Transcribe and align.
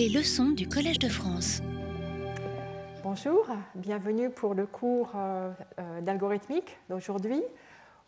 Les 0.00 0.08
leçons 0.08 0.52
du 0.52 0.66
Collège 0.66 0.98
de 0.98 1.10
France. 1.10 1.60
Bonjour, 3.02 3.46
bienvenue 3.74 4.30
pour 4.30 4.54
le 4.54 4.64
cours 4.64 5.12
euh, 5.14 5.50
euh, 5.78 6.00
d'algorithmique 6.00 6.78
d'aujourd'hui. 6.88 7.42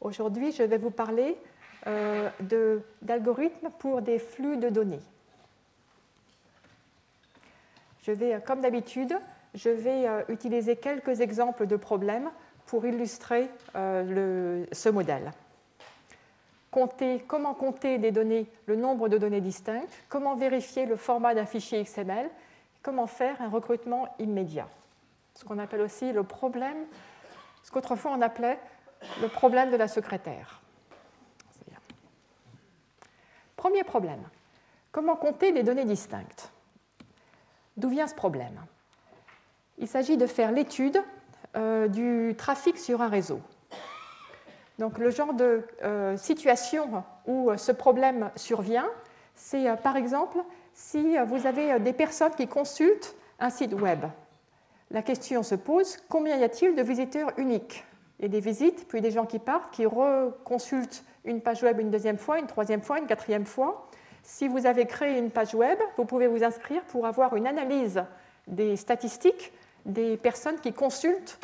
Aujourd'hui, 0.00 0.52
je 0.52 0.62
vais 0.62 0.78
vous 0.78 0.90
parler 0.90 1.36
euh, 1.86 2.30
d'algorithmes 3.02 3.68
pour 3.78 4.00
des 4.00 4.18
flux 4.18 4.56
de 4.56 4.70
données. 4.70 5.02
Je 8.06 8.12
vais, 8.12 8.40
comme 8.43 8.62
d'habitude, 8.62 9.14
je 9.54 9.68
vais 9.68 10.06
utiliser 10.30 10.77
quelques 10.77 11.20
exemples 11.20 11.66
de 11.66 11.77
problèmes 11.77 12.30
pour 12.64 12.86
illustrer 12.86 13.50
ce 13.74 14.88
modèle 14.88 15.30
comment 17.27 17.54
compter 17.54 17.98
des 17.98 18.12
données, 18.12 18.46
le 18.66 18.77
nombre 18.77 19.09
de 19.09 19.18
données 19.18 19.41
distinctes, 19.41 19.93
comment 20.09 20.34
vérifier 20.34 20.87
le 20.87 20.96
format 20.96 21.34
d'un 21.34 21.46
fichier 21.46 21.82
XML, 21.84 22.30
comment 22.82 23.06
faire 23.06 23.41
un 23.42 23.48
recrutement 23.48 24.15
immédiat. 24.19 24.69
Ce 25.34 25.45
qu'on 25.45 25.59
appelle 25.59 25.80
aussi 25.80 26.12
le 26.12 26.23
problème, 26.23 26.87
ce 27.62 27.70
qu'autrefois 27.70 28.12
on 28.16 28.23
appelait 28.23 28.59
le 29.20 29.29
problème 29.29 29.70
de 29.70 29.77
la 29.77 29.88
secrétaire. 29.88 30.60
Premier 33.57 33.84
problème, 33.84 34.23
comment 34.91 35.15
compter 35.15 35.52
des 35.52 35.62
données 35.62 35.84
distinctes? 35.84 36.51
D'où 37.77 37.88
vient 37.88 38.09
ce 38.09 38.15
problème? 38.15 38.60
Il 39.79 39.87
s'agit 39.87 40.16
de 40.16 40.27
faire 40.27 40.51
l'étude 40.51 41.01
euh, 41.54 41.87
du 41.87 42.34
trafic 42.37 42.77
sur 42.77 43.02
un 43.02 43.09
réseau. 43.09 43.41
Donc 44.78 44.98
le 44.98 45.10
genre 45.10 45.34
de 45.34 45.62
euh, 45.82 46.16
situation 46.16 47.04
où 47.26 47.50
euh, 47.50 47.56
ce 47.56 47.72
problème 47.72 48.30
survient, 48.36 48.88
c'est 49.34 49.68
euh, 49.68 49.76
par 49.76 49.96
exemple 49.96 50.38
si 50.74 51.16
vous 51.26 51.46
avez 51.46 51.78
des 51.80 51.92
personnes 51.92 52.34
qui 52.34 52.48
consultent 52.48 53.14
un 53.38 53.50
site 53.50 53.74
web. 53.74 54.06
La 54.90 55.02
question 55.02 55.42
se 55.42 55.54
pose, 55.54 55.98
combien 56.09 56.37
y 56.38 56.45
a-t-il 56.45 56.74
de 56.74 56.82
visiteurs 56.82 57.30
uniques? 57.37 57.84
A 58.23 58.29
des 58.29 58.40
visites, 58.40 58.88
puis 58.88 59.02
des 59.02 59.10
gens 59.10 59.26
qui 59.26 59.38
partent, 59.38 59.70
qui 59.74 59.84
reconsultent 59.84 61.04
une 61.24 61.42
page 61.42 61.62
web 61.62 61.79
une 61.79 61.90
deuxième 61.90 62.16
fois, 62.16 62.38
une 62.38 62.46
troisième 62.46 62.80
fois, 62.80 62.98
une 62.98 63.07
quatrième 63.07 63.45
fois. 63.45 63.86
Si 64.22 64.48
vous 64.48 64.64
avez 64.64 64.86
créé 64.86 65.19
une 65.19 65.31
page 65.31 65.54
web, 65.54 65.78
vous 65.97 66.06
pouvez 66.06 66.26
vous 66.26 66.42
inscrire 66.42 66.82
pour 66.84 67.04
avoir 67.06 67.36
une 67.36 67.47
analyse 67.47 68.03
des 68.47 68.76
statistiques 68.76 69.53
des 69.84 70.16
personnes 70.16 70.59
qui 70.59 70.72
consultent 70.72 71.38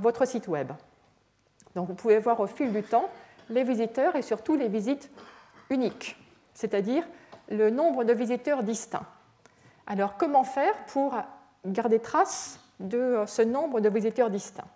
votre 0.00 0.26
site 0.26 0.48
web. 0.48 0.72
Donc 1.74 1.88
vous 1.88 1.94
pouvez 1.94 2.18
voir 2.18 2.40
au 2.40 2.46
fil 2.46 2.72
du 2.72 2.82
temps 2.82 3.08
les 3.48 3.64
visiteurs 3.64 4.16
et 4.16 4.22
surtout 4.22 4.56
les 4.56 4.68
visites 4.68 5.10
uniques, 5.70 6.16
c'est-à-dire 6.54 7.04
le 7.48 7.70
nombre 7.70 8.04
de 8.04 8.12
visiteurs 8.12 8.62
distincts. 8.62 9.06
Alors 9.86 10.16
comment 10.16 10.44
faire 10.44 10.74
pour 10.86 11.14
garder 11.64 11.98
trace 11.98 12.60
de 12.78 13.24
ce 13.26 13.42
nombre 13.42 13.80
de 13.80 13.88
visiteurs 13.88 14.30
distincts? 14.30 14.68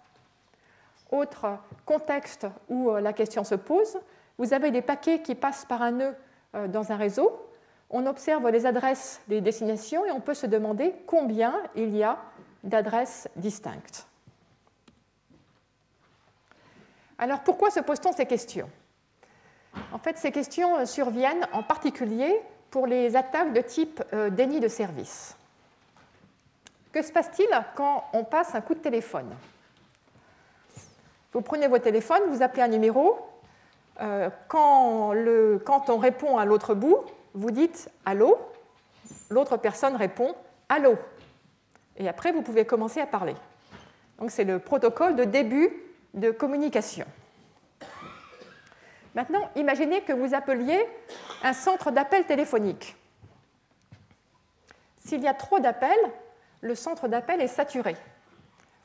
Autre 1.11 1.59
contexte 1.85 2.47
où 2.69 2.91
la 2.97 3.13
question 3.13 3.45
se 3.45 3.55
pose, 3.55 3.99
vous 4.39 4.53
avez 4.53 4.71
des 4.71 4.83
paquets 4.83 5.23
qui 5.23 5.35
passent 5.35 5.65
par 5.65 5.83
un 5.83 5.93
nœud 5.93 6.15
euh, 6.55 6.67
dans 6.67 6.91
un 6.91 6.97
réseau. 6.97 7.41
On 7.91 8.07
observe 8.07 8.49
les 8.51 8.67
adresses 8.67 9.21
des 9.29 9.41
destinations 9.41 10.05
et 10.05 10.11
on 10.11 10.21
peut 10.21 10.35
se 10.35 10.47
demander 10.47 10.95
combien 11.07 11.55
il 11.77 11.95
y 11.97 12.03
a 12.03 12.19
d'adresses 12.65 13.29
distinctes. 13.37 14.09
Alors 17.19 17.41
pourquoi 17.41 17.71
se 17.71 17.81
pose-t-on 17.81 18.13
ces 18.13 18.27
questions? 18.27 18.69
En 19.93 19.99
fait, 19.99 20.19
ces 20.19 20.33
questions 20.33 20.85
surviennent 20.87 21.47
en 21.53 21.63
particulier 21.63 22.41
pour 22.71 22.87
les 22.87 23.17
attaques 23.17 23.53
de 23.53 23.61
type 23.61 24.03
euh, 24.13 24.31
déni 24.31 24.61
de 24.61 24.69
service. 24.69 25.37
Que 26.93 27.03
se 27.03 27.13
passe-t-il 27.13 27.49
quand 27.75 28.05
on 28.13 28.25
passe 28.25 28.55
un 28.55 28.61
coup 28.61 28.75
de 28.75 28.81
téléphone? 28.81 29.35
Vous 31.33 31.41
prenez 31.41 31.67
votre 31.67 31.85
téléphone, 31.85 32.23
vous 32.29 32.43
appelez 32.43 32.63
un 32.63 32.69
numéro. 32.69 33.19
Euh, 34.01 34.31
quand, 34.49 35.13
quand 35.65 35.91
on 35.91 35.99
répond 35.99 36.39
à 36.39 36.45
l'autre 36.45 36.75
bout, 36.75 36.99
vous 37.35 37.51
dites 37.51 37.91
Allô 38.05 38.39
L'autre 39.31 39.57
personne 39.57 39.97
répond 39.97 40.35
Allô 40.69 40.97
Et 41.97 42.09
après, 42.09 42.33
vous 42.33 42.43
pouvez 42.43 42.65
commencer 42.65 43.01
à 43.01 43.07
parler. 43.07 43.35
Donc 44.19 44.31
c'est 44.31 44.45
le 44.45 44.61
protocole 44.61 45.17
de 45.17 45.25
début 45.25 45.84
de 46.15 46.31
communication. 46.31 47.07
Maintenant, 49.15 49.49
imaginez 49.55 50.01
que 50.03 50.13
vous 50.13 50.35
appeliez 50.35 50.85
un 51.43 51.53
centre 51.53 51.91
d'appel 51.91 52.25
téléphonique. 52.25 52.97
S'il 55.05 55.21
y 55.23 55.29
a 55.29 55.35
trop 55.35 55.61
d'appels, 55.61 56.11
le 56.63 56.75
centre 56.75 57.09
d'appel 57.09 57.41
est 57.41 57.47
saturé. 57.47 57.97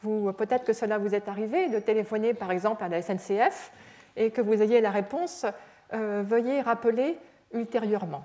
Peut-être 0.02 0.66
que 0.66 0.74
cela 0.74 0.98
vous 0.98 1.16
est 1.16 1.28
arrivé 1.28 1.70
de 1.70 1.80
téléphoner 1.80 2.34
par 2.34 2.52
exemple 2.52 2.84
à 2.84 2.90
la 2.90 3.02
SNCF 3.02 3.72
et 4.16 4.32
que 4.32 4.42
vous 4.42 4.62
ayez 4.62 4.82
la 4.82 4.92
réponse 4.92 5.46
euh, 5.94 6.24
Veuillez 6.26 6.62
rappeler 6.62 7.18
ultérieurement. 7.52 8.24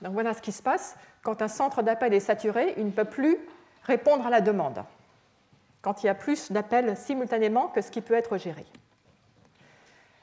Donc 0.00 0.14
voilà 0.14 0.34
ce 0.34 0.42
qui 0.42 0.52
se 0.52 0.62
passe. 0.62 0.96
Quand 1.22 1.40
un 1.42 1.48
centre 1.48 1.82
d'appel 1.82 2.12
est 2.12 2.20
saturé, 2.20 2.74
il 2.76 2.86
ne 2.86 2.90
peut 2.90 3.04
plus 3.04 3.38
répondre 3.84 4.26
à 4.26 4.30
la 4.30 4.40
demande 4.40 4.82
quand 5.82 6.02
il 6.02 6.06
y 6.06 6.08
a 6.08 6.14
plus 6.14 6.50
d'appels 6.52 6.96
simultanément 6.96 7.68
que 7.68 7.82
ce 7.82 7.90
qui 7.90 8.00
peut 8.00 8.14
être 8.14 8.38
géré. 8.38 8.64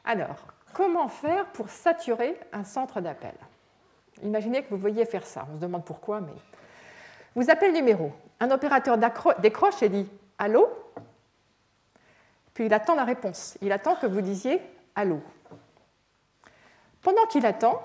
Alors, 0.06 0.48
comment 0.74 1.10
faire 1.10 1.46
pour 1.48 1.70
saturer 1.70 2.40
un 2.54 2.64
centre 2.64 3.02
d'appel? 3.02 3.36
Imaginez 4.24 4.64
que 4.64 4.70
vous 4.70 4.78
veuillez 4.78 5.06
faire 5.06 5.26
ça. 5.26 5.46
On 5.52 5.56
se 5.56 5.62
demande 5.62 5.86
pourquoi, 5.86 6.22
mais. 6.22 6.34
Vous 7.36 7.50
appelez 7.50 7.72
le 7.72 7.78
numéro. 7.78 8.12
Un 8.40 8.52
opérateur 8.52 8.98
décroche 9.40 9.84
et 9.84 9.90
dit 9.90 10.10
Allô? 10.38 10.68
Puis 12.54 12.66
il 12.66 12.74
attend 12.74 12.96
la 12.96 13.04
réponse. 13.04 13.58
Il 13.62 13.72
attend 13.72 13.96
que 13.96 14.08
vous 14.08 14.22
disiez 14.22 14.62
Allô. 14.96 15.22
Pendant 17.02 17.26
qu'il 17.28 17.46
attend, 17.46 17.82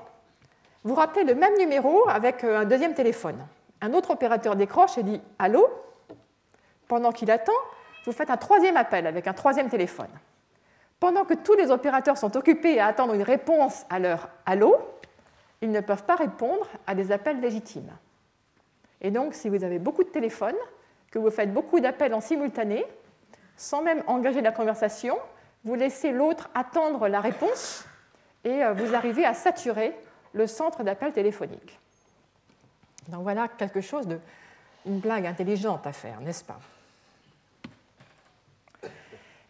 vous 0.82 0.94
rappelez 0.94 1.24
le 1.24 1.34
même 1.34 1.56
numéro 1.58 2.08
avec 2.08 2.42
euh, 2.44 2.60
un 2.60 2.64
deuxième 2.64 2.94
téléphone. 2.94 3.46
Un 3.80 3.92
autre 3.92 4.10
opérateur 4.10 4.56
décroche 4.56 4.98
et 4.98 5.02
dit 5.02 5.20
Allô? 5.38 5.68
Pendant 6.89 7.12
qu'il 7.12 7.31
attend, 7.31 7.53
vous 8.05 8.12
faites 8.12 8.31
un 8.31 8.37
troisième 8.37 8.77
appel 8.77 9.06
avec 9.06 9.27
un 9.27 9.33
troisième 9.33 9.69
téléphone. 9.69 10.11
Pendant 11.00 11.25
que 11.25 11.34
tous 11.34 11.55
les 11.55 11.71
opérateurs 11.71 12.17
sont 12.17 12.37
occupés 12.37 12.81
à 12.81 12.87
attendre 12.87 13.15
une 13.15 13.22
réponse 13.22 13.84
à 13.91 13.99
leur 13.99 14.28
Allô, 14.47 14.77
ils 15.61 15.71
ne 15.71 15.81
peuvent 15.81 16.05
pas 16.05 16.17
répondre 16.17 16.67
à 16.87 16.95
des 16.95 17.12
appels 17.12 17.41
légitimes. 17.41 17.91
Et 19.00 19.11
donc, 19.11 19.34
si 19.34 19.49
vous 19.49 19.65
avez 19.65 19.78
beaucoup 19.78 20.05
de 20.05 20.09
téléphones, 20.09 20.56
que 21.11 21.19
vous 21.19 21.31
faites 21.31 21.53
beaucoup 21.53 21.81
d'appels 21.81 22.15
en 22.15 22.21
simultané, 22.21 22.84
sans 23.56 23.83
même 23.83 24.03
engager 24.06 24.41
la 24.41 24.53
conversation, 24.53 25.19
vous 25.65 25.75
laissez 25.75 26.12
l'autre 26.12 26.51
attendre 26.55 27.09
la 27.09 27.21
réponse 27.21 27.84
et 28.45 28.65
euh, 28.65 28.72
vous 28.72 28.95
arrivez 28.95 29.25
à 29.25 29.33
saturer 29.33 29.97
le 30.33 30.47
centre 30.47 30.83
d'appel 30.83 31.12
téléphonique. 31.12 31.78
Donc 33.09 33.22
voilà 33.22 33.49
quelque 33.49 33.81
chose 33.81 34.06
de 34.06 34.19
une 34.87 34.99
blague 34.99 35.27
intelligente 35.27 35.87
à 35.87 35.93
faire, 35.93 36.21
n'est-ce 36.21 36.45
pas? 36.45 36.59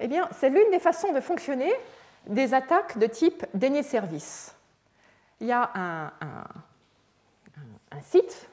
Eh 0.01 0.09
bien, 0.09 0.29
c'est 0.33 0.51
l'une 0.51 0.71
des 0.71 0.79
façons 0.79 1.13
de 1.13 1.21
fonctionner 1.21 1.73
des 2.27 2.55
attaques 2.55 2.99
de 2.99 3.07
type 3.07 3.47
déni 3.55 3.81
de 3.81 3.87
service. 3.87 4.55
Il 5.41 5.47
y 5.47 5.53
a 5.53 5.71
un, 5.75 6.11
site, 8.03 8.49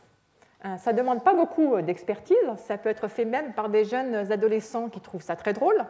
ça 0.78 0.94
ne 0.94 0.98
demande 0.98 1.24
pas 1.24 1.34
beaucoup 1.34 1.82
d'expertise, 1.82 2.38
ça 2.58 2.78
peut 2.78 2.90
être 2.90 3.08
fait 3.08 3.26
même 3.26 3.54
par 3.54 3.70
des 3.70 3.86
jeunes 3.86 4.32
adolescents 4.32 4.90
qui 4.90 5.00
trouvent 5.00 5.22
ça 5.24 5.36
très 5.36 5.54
drôle, 5.54 5.86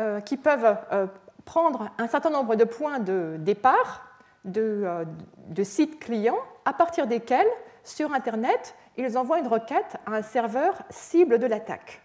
euh, 0.00 0.20
qui 0.20 0.36
peuvent 0.36 0.76
euh, 0.92 1.06
prendre 1.44 1.90
un 1.98 2.08
certain 2.08 2.30
nombre 2.30 2.56
de 2.56 2.64
points 2.64 2.98
de 2.98 3.36
départ 3.38 4.18
euh, 4.56 5.04
de 5.48 5.64
sites 5.64 5.98
clients 5.98 6.38
à 6.64 6.72
partir 6.72 7.06
desquels, 7.06 7.46
sur 7.82 8.12
Internet, 8.12 8.74
ils 8.96 9.16
envoient 9.16 9.38
une 9.38 9.46
requête 9.46 9.96
à 10.06 10.12
un 10.12 10.22
serveur 10.22 10.82
cible 10.90 11.38
de 11.38 11.46
l'attaque. 11.46 12.03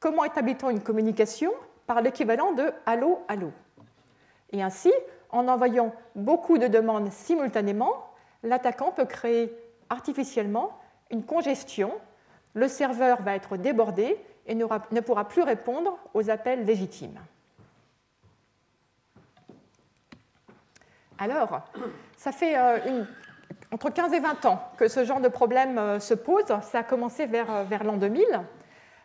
Comment 0.00 0.24
établit-on 0.24 0.70
une 0.70 0.82
communication 0.82 1.52
Par 1.86 2.00
l'équivalent 2.00 2.52
de 2.52 2.72
Allô, 2.86 3.22
Allô. 3.28 3.52
Et 4.50 4.62
ainsi, 4.62 4.90
en 5.28 5.46
envoyant 5.46 5.94
beaucoup 6.16 6.58
de 6.58 6.66
demandes 6.66 7.12
simultanément, 7.12 8.10
l'attaquant 8.42 8.92
peut 8.92 9.04
créer 9.04 9.54
artificiellement 9.90 10.78
une 11.10 11.24
congestion. 11.24 11.92
Le 12.54 12.66
serveur 12.66 13.20
va 13.20 13.34
être 13.34 13.56
débordé 13.56 14.18
et 14.46 14.54
ne 14.54 15.00
pourra 15.00 15.28
plus 15.28 15.42
répondre 15.42 15.98
aux 16.14 16.30
appels 16.30 16.64
légitimes. 16.64 17.20
Alors, 21.18 21.60
ça 22.16 22.32
fait 22.32 22.56
euh, 22.56 23.04
entre 23.70 23.90
15 23.90 24.14
et 24.14 24.20
20 24.20 24.46
ans 24.46 24.62
que 24.78 24.88
ce 24.88 25.04
genre 25.04 25.20
de 25.20 25.28
problème 25.28 25.76
euh, 25.76 26.00
se 26.00 26.14
pose. 26.14 26.46
Ça 26.62 26.78
a 26.78 26.82
commencé 26.82 27.26
vers, 27.26 27.50
euh, 27.50 27.64
vers 27.64 27.84
l'an 27.84 27.98
2000. 27.98 28.24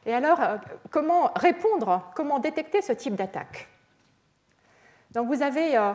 Et 0.06 0.14
alors, 0.14 0.40
euh, 0.40 0.58
comment 0.92 1.32
répondre, 1.36 2.12
comment 2.16 2.40
détecter 2.40 2.82
ce 2.82 2.94
type 2.94 3.16
d'attaque? 3.16 3.68
Donc, 5.12 5.28
vous 5.28 5.42
avez 5.42 5.78
euh, 5.78 5.94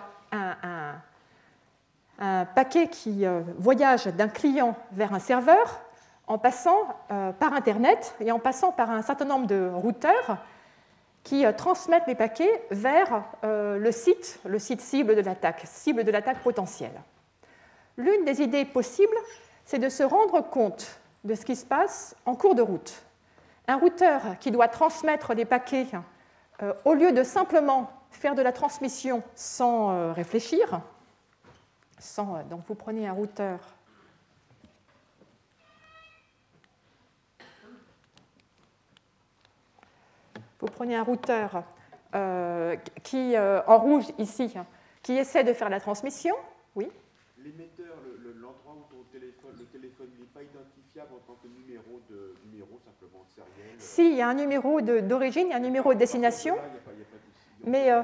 un, 2.18 2.44
paquet 2.54 2.88
qui 2.88 3.24
euh, 3.24 3.40
voyage 3.58 4.06
d'un 4.06 4.28
client 4.28 4.76
vers 4.92 5.14
un 5.14 5.18
serveur. 5.18 5.80
en 6.26 6.38
passant 6.38 6.86
par 7.40 7.54
Internet 7.54 8.14
et 8.20 8.30
en 8.30 8.38
passant 8.38 8.70
par 8.70 8.88
un 8.90 9.02
certain 9.02 9.24
nombre 9.24 9.48
de 9.48 9.68
routeurs 9.74 10.38
qui 11.24 11.44
transmettent 11.56 12.06
les 12.06 12.14
paquets 12.14 12.62
vers 12.70 13.24
le 13.42 13.90
site, 13.90 14.38
le 14.44 14.60
site 14.60 14.80
cible 14.80 15.16
de 15.16 15.22
l'attaque, 15.22 15.62
cible 15.64 16.04
de 16.04 16.10
l'attaque 16.12 16.38
potentielle. 16.38 17.02
L'une 17.96 18.24
des 18.24 18.42
idées 18.42 18.64
possibles, 18.64 19.16
c'est 19.64 19.80
de 19.80 19.88
se 19.88 20.04
rendre 20.04 20.40
compte 20.40 21.00
de 21.24 21.34
ce 21.34 21.44
qui 21.44 21.56
se 21.56 21.66
passe 21.66 22.14
en 22.24 22.36
cours 22.36 22.54
de 22.54 22.62
route. 22.62 23.02
Un 23.70 23.76
routeur 23.76 24.36
qui 24.40 24.50
doit 24.50 24.66
transmettre 24.66 25.32
les 25.32 25.44
paquets, 25.44 25.86
euh, 26.60 26.74
au 26.84 26.92
lieu 26.92 27.12
de 27.12 27.22
simplement 27.22 27.88
faire 28.10 28.34
de 28.34 28.42
la 28.42 28.50
transmission 28.50 29.22
sans 29.36 29.92
euh, 29.92 30.12
réfléchir, 30.12 30.80
euh, 32.18 32.42
donc 32.50 32.64
vous 32.66 32.74
prenez 32.74 33.06
un 33.06 33.12
routeur 33.12 33.60
vous 40.58 40.66
prenez 40.66 40.96
un 40.96 41.04
routeur 41.04 41.62
qui, 43.04 43.38
en 43.38 43.78
rouge 43.78 44.06
ici, 44.18 44.52
qui 45.00 45.12
essaie 45.12 45.44
de 45.44 45.52
faire 45.52 45.68
la 45.68 45.78
transmission, 45.78 46.34
oui. 46.74 46.90
L'émetteur, 47.38 47.94
l'endroit 48.34 48.74
où 48.74 48.96
le 49.56 49.64
téléphone 49.64 50.10
n'est 50.18 50.26
pas 50.26 50.42
identifiable 50.90 51.14
en 51.14 51.26
tant 51.26 51.38
que 51.42 51.48
numéro, 51.48 52.00
de, 52.08 52.34
numéro 52.50 52.78
simplement 52.84 53.24
sériel 53.34 53.74
Si, 53.78 54.10
il 54.10 54.16
y 54.16 54.22
a 54.22 54.28
un 54.28 54.34
numéro 54.34 54.80
d'origine, 54.80 55.46
il 55.48 55.50
y 55.50 55.52
a 55.52 55.56
un 55.56 55.60
numéro 55.60 55.94
de 55.94 55.98
destination. 55.98 56.56
mais 57.64 57.92
euh, 57.92 58.02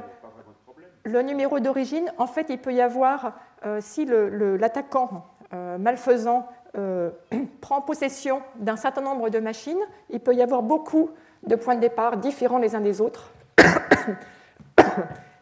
le 1.05 1.23
numéro 1.23 1.61
d'origine, 1.61 2.13
en 2.19 2.27
fait, 2.27 2.47
il 2.49 2.59
peut 2.59 2.73
y 2.73 2.81
avoir, 2.81 3.39
euh, 3.65 3.81
si 3.81 4.05
l'attaquant 4.07 5.27
euh, 5.53 5.79
malfaisant 5.79 6.49
prend 7.63 7.81
possession 7.81 8.43
d'un 8.57 8.77
certain 8.77 9.01
nombre 9.01 9.31
de 9.31 9.39
machines, 9.39 9.81
il 10.11 10.21
peut 10.21 10.35
y 10.35 10.43
avoir 10.43 10.63
beaucoup 10.63 11.11
de 11.43 11.57
points 11.57 11.75
de 11.75 11.81
départ 11.81 12.19
différents 12.19 12.59
les 12.59 12.75
uns 12.75 12.83
des 12.83 13.01
autres. 13.01 13.33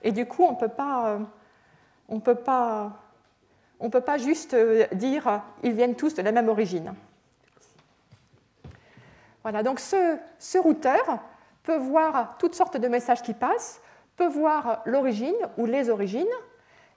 Et 0.05 0.13
du 0.13 0.27
coup, 0.27 0.45
on 0.45 0.53
ne 0.53 0.57
peut 0.57 0.69
pas, 0.69 1.19
on 2.09 2.21
peut 2.21 2.37
pas 2.37 3.05
on 3.81 3.87
ne 3.87 3.91
peut 3.91 4.01
pas 4.01 4.19
juste 4.19 4.55
euh, 4.55 4.87
dire 4.93 5.29
euh, 5.29 5.37
ils 5.63 5.73
viennent 5.73 5.95
tous 5.95 6.15
de 6.15 6.23
la 6.23 6.33
même 6.33 6.49
origine. 6.49 6.95
Voilà, 9.45 9.63
donc 9.63 9.79
ce, 9.79 10.19
ce 10.39 10.59
routeur 10.59 11.21
peut 11.63 11.77
voir 11.77 12.37
toutes 12.39 12.55
sortes 12.55 12.77
de 12.77 12.89
messages 12.89 13.23
qui 13.23 13.35
passent, 13.35 13.81
peut 14.17 14.27
voir 14.27 14.83
l'origine 14.85 15.37
ou 15.57 15.67
les 15.67 15.91
origines, 15.91 16.27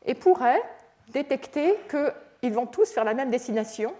et 0.05 0.15
pourrait 0.15 0.61
détecter 1.09 1.77
qu'ils 1.89 2.53
vont 2.53 2.65
tous 2.65 2.91
faire 2.91 3.03
la 3.03 3.13
même 3.13 3.29
destination, 3.29 3.93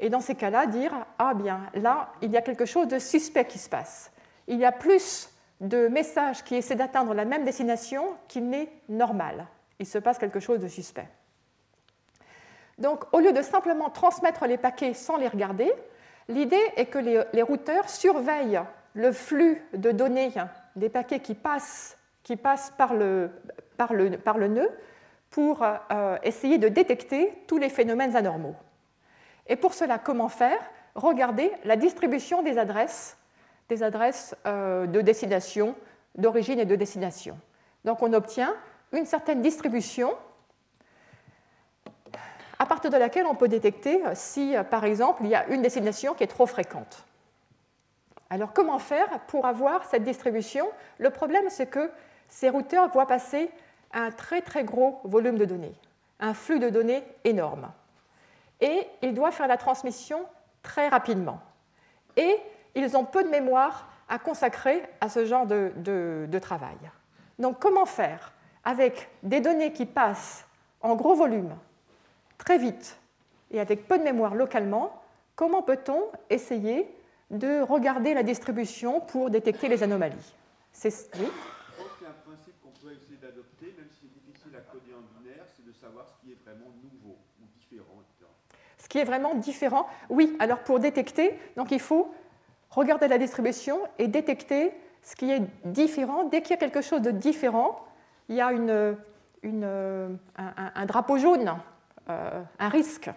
et 0.00 0.08
dans 0.08 0.20
ces 0.20 0.34
cas-là 0.34 0.66
dire 0.66 0.92
Ah 1.18 1.34
bien, 1.34 1.60
là, 1.74 2.10
il 2.22 2.30
y 2.30 2.36
a 2.36 2.42
quelque 2.42 2.64
chose 2.64 2.88
de 2.88 2.98
suspect 2.98 3.44
qui 3.44 3.58
se 3.58 3.68
passe. 3.68 4.10
Il 4.46 4.58
y 4.58 4.64
a 4.64 4.72
plus 4.72 5.30
de 5.60 5.88
messages 5.88 6.42
qui 6.42 6.56
essaient 6.56 6.74
d'atteindre 6.74 7.14
la 7.14 7.24
même 7.24 7.44
destination 7.44 8.04
qu'il 8.28 8.48
n'est 8.48 8.70
normal. 8.88 9.46
Il 9.78 9.86
se 9.86 9.98
passe 9.98 10.18
quelque 10.18 10.40
chose 10.40 10.60
de 10.60 10.68
suspect. 10.68 11.08
Donc, 12.78 13.04
au 13.12 13.20
lieu 13.20 13.32
de 13.32 13.42
simplement 13.42 13.88
transmettre 13.90 14.46
les 14.46 14.58
paquets 14.58 14.94
sans 14.94 15.16
les 15.16 15.28
regarder, 15.28 15.72
l'idée 16.28 16.62
est 16.76 16.86
que 16.86 16.98
les, 16.98 17.42
routeurs 17.42 17.88
surveillent 17.88 18.62
le 18.94 19.12
flux 19.12 19.62
de 19.74 19.90
données 19.90 20.32
des 20.76 20.88
paquets 20.88 21.20
qui 21.20 21.34
passent, 21.34 21.96
par, 22.76 22.94
le, 22.94 23.30
nœud 24.48 24.70
pour 25.30 25.62
euh, 25.62 26.16
essayer 26.22 26.58
de 26.58 26.68
détecter 26.68 27.32
tous 27.46 27.58
les 27.58 27.68
phénomènes 27.68 28.16
anormaux. 28.16 28.54
Et 29.46 29.56
pour 29.56 29.74
cela, 29.74 29.98
comment 29.98 30.28
faire? 30.28 30.58
Regardez 30.94 31.50
la 31.64 31.76
distribution 31.76 32.42
des 32.42 32.56
adresses, 32.56 33.18
des 33.68 33.82
adresses 33.82 34.36
euh, 34.46 34.86
de 34.86 35.00
destination, 35.00 35.74
d'origine 36.16 36.60
et 36.60 36.64
de 36.64 36.76
destination. 36.76 37.38
Donc 37.84 38.02
on 38.02 38.12
obtient 38.12 38.54
une 38.92 39.06
certaine 39.06 39.42
distribution 39.42 40.12
à 42.64 42.66
partir 42.66 42.90
de 42.90 42.96
laquelle 42.96 43.26
on 43.26 43.34
peut 43.34 43.48
détecter 43.48 44.00
si, 44.14 44.54
par 44.70 44.84
exemple, 44.84 45.22
il 45.24 45.28
y 45.28 45.34
a 45.34 45.46
une 45.48 45.60
destination 45.60 46.14
qui 46.14 46.24
est 46.24 46.28
trop 46.28 46.46
fréquente. 46.46 47.04
Alors 48.30 48.54
comment 48.54 48.78
faire 48.78 49.20
pour 49.26 49.44
avoir 49.44 49.84
cette 49.84 50.02
distribution? 50.02 50.66
Le 50.96 51.10
problème, 51.10 51.44
c'est 51.50 51.66
que 51.66 51.90
ces 52.26 52.48
routeurs 52.48 52.88
voient 52.88 53.06
passer 53.06 53.50
un 53.92 54.10
très 54.10 54.40
très 54.40 54.64
gros 54.64 54.98
volume 55.04 55.36
de 55.36 55.44
données, 55.44 55.74
un 56.20 56.32
flux 56.32 56.58
de 56.58 56.70
données 56.70 57.04
énorme. 57.24 57.70
Et 58.62 58.88
ils 59.02 59.12
doivent 59.12 59.34
faire 59.34 59.46
la 59.46 59.58
transmission 59.58 60.24
très 60.62 60.88
rapidement. 60.88 61.40
Et 62.16 62.38
ils 62.74 62.96
ont 62.96 63.04
peu 63.04 63.24
de 63.24 63.28
mémoire 63.28 63.90
à 64.08 64.18
consacrer 64.18 64.82
à 65.02 65.10
ce 65.10 65.26
genre 65.26 65.44
de, 65.44 65.70
de 65.76 66.38
travail. 66.38 66.78
Donc 67.38 67.58
comment 67.58 67.84
faire 67.84 68.32
avec 68.64 69.10
des 69.22 69.42
données 69.42 69.74
qui 69.74 69.84
passent 69.84 70.46
en 70.80 70.94
gros 70.94 71.14
volume 71.14 71.54
très 72.38 72.58
vite 72.58 72.98
et 73.50 73.60
avec 73.60 73.86
peu 73.86 73.98
de 73.98 74.02
mémoire 74.02 74.34
localement, 74.34 75.02
comment 75.36 75.62
peut-on 75.62 76.02
essayer 76.30 76.88
de 77.30 77.62
regarder 77.62 78.14
la 78.14 78.22
distribution 78.22 79.00
pour 79.00 79.30
détecter 79.30 79.68
les 79.68 79.82
anomalies? 79.82 80.34
C'est 80.72 81.10
oui 81.18 81.28
un 82.06 82.30
principe 82.30 82.54
qu'on 82.62 82.70
peut 82.70 82.92
essayer 82.92 83.16
d'adopter, 83.16 83.74
même 83.78 83.88
si 83.90 84.00
c'est 84.02 84.26
difficile 84.26 84.52
à 84.56 84.60
coder 84.60 84.92
en 84.94 85.02
binaire, 85.18 85.44
c'est 85.56 85.64
de 85.66 85.72
savoir 85.72 86.06
ce 86.08 86.14
qui 86.22 86.32
est 86.32 86.38
vraiment 86.44 86.70
nouveau 86.82 87.16
ou 87.40 87.46
différent. 87.58 88.02
Ce 88.78 88.88
qui 88.88 88.98
est 88.98 89.04
vraiment 89.04 89.34
différent, 89.34 89.86
oui. 90.10 90.36
Alors 90.38 90.58
pour 90.58 90.78
détecter, 90.78 91.38
donc 91.56 91.70
il 91.70 91.80
faut 91.80 92.12
regarder 92.70 93.08
la 93.08 93.18
distribution 93.18 93.78
et 93.98 94.08
détecter 94.08 94.72
ce 95.02 95.16
qui 95.16 95.30
est 95.30 95.42
différent. 95.64 96.24
Dès 96.24 96.42
qu'il 96.42 96.50
y 96.50 96.54
a 96.54 96.58
quelque 96.58 96.82
chose 96.82 97.00
de 97.00 97.10
différent, 97.10 97.86
il 98.28 98.36
y 98.36 98.40
a 98.40 98.52
une, 98.52 98.96
une, 99.42 100.18
un, 100.36 100.86
drapeau 100.86 101.16
jaune 101.16 101.48
euh, 101.48 101.52
un 102.08 102.68
risque. 102.68 103.10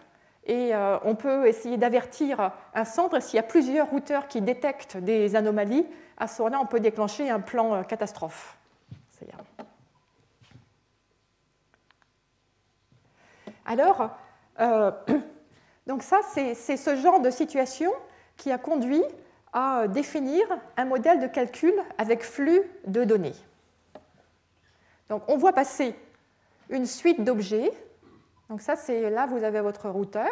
Et 0.48 0.74
euh, 0.74 0.98
on 1.04 1.16
peut 1.16 1.46
essayer 1.46 1.76
d'avertir 1.76 2.52
un 2.74 2.86
centre 2.86 3.22
s'il 3.22 3.36
y 3.36 3.40
a 3.40 3.44
plusieurs 3.44 3.90
routeurs 3.90 4.30
qui 4.30 4.42
détectent 4.42 4.96
des 4.96 5.36
anomalies. 5.36 5.86
À 6.16 6.28
ce 6.28 6.42
moment-là, 6.42 6.62
on 6.62 6.66
peut 6.66 6.80
déclencher 6.80 7.30
un 7.30 7.42
plan 7.42 7.76
euh, 7.76 7.84
catastrophe. 7.84 8.58
Alors, 13.66 14.12
donc 15.88 16.02
ça, 16.02 16.22
c'est 16.24 16.56
ce 16.56 16.96
genre 16.96 17.20
de 17.20 17.30
situation 17.30 17.92
qui 18.38 18.50
a 18.50 18.58
conduit 18.58 19.04
à 19.52 19.90
définir 19.90 20.46
un 20.78 20.86
modèle 20.86 21.20
de 21.20 21.28
calcul 21.28 21.74
avec 21.98 22.24
flux 22.24 22.62
de 22.86 23.04
données. 23.04 23.36
Donc 25.10 25.24
on 25.28 25.36
voit 25.36 25.52
passer 25.52 25.96
une 26.70 26.86
suite 26.86 27.26
d'objets 27.26 27.74
donc 28.50 28.62
ça, 28.62 28.76
c'est 28.76 29.10
là, 29.10 29.26
vous 29.26 29.44
avez 29.44 29.62
votre 29.62 29.90
routeur 29.90 30.32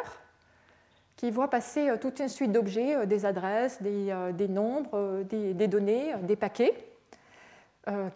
qui 1.15 1.31
voit 1.31 1.50
passer 1.50 1.89
euh, 1.89 1.98
toute 1.98 2.19
une 2.19 2.29
suite 2.29 2.51
d'objets, 2.51 2.95
euh, 2.95 3.05
des 3.05 3.25
adresses, 3.25 3.81
des, 3.81 4.10
euh, 4.12 4.48
nombres, 4.48 5.24
des, 5.24 5.67
données, 5.67 6.13
des 6.24 6.36
paquets, 6.36 6.74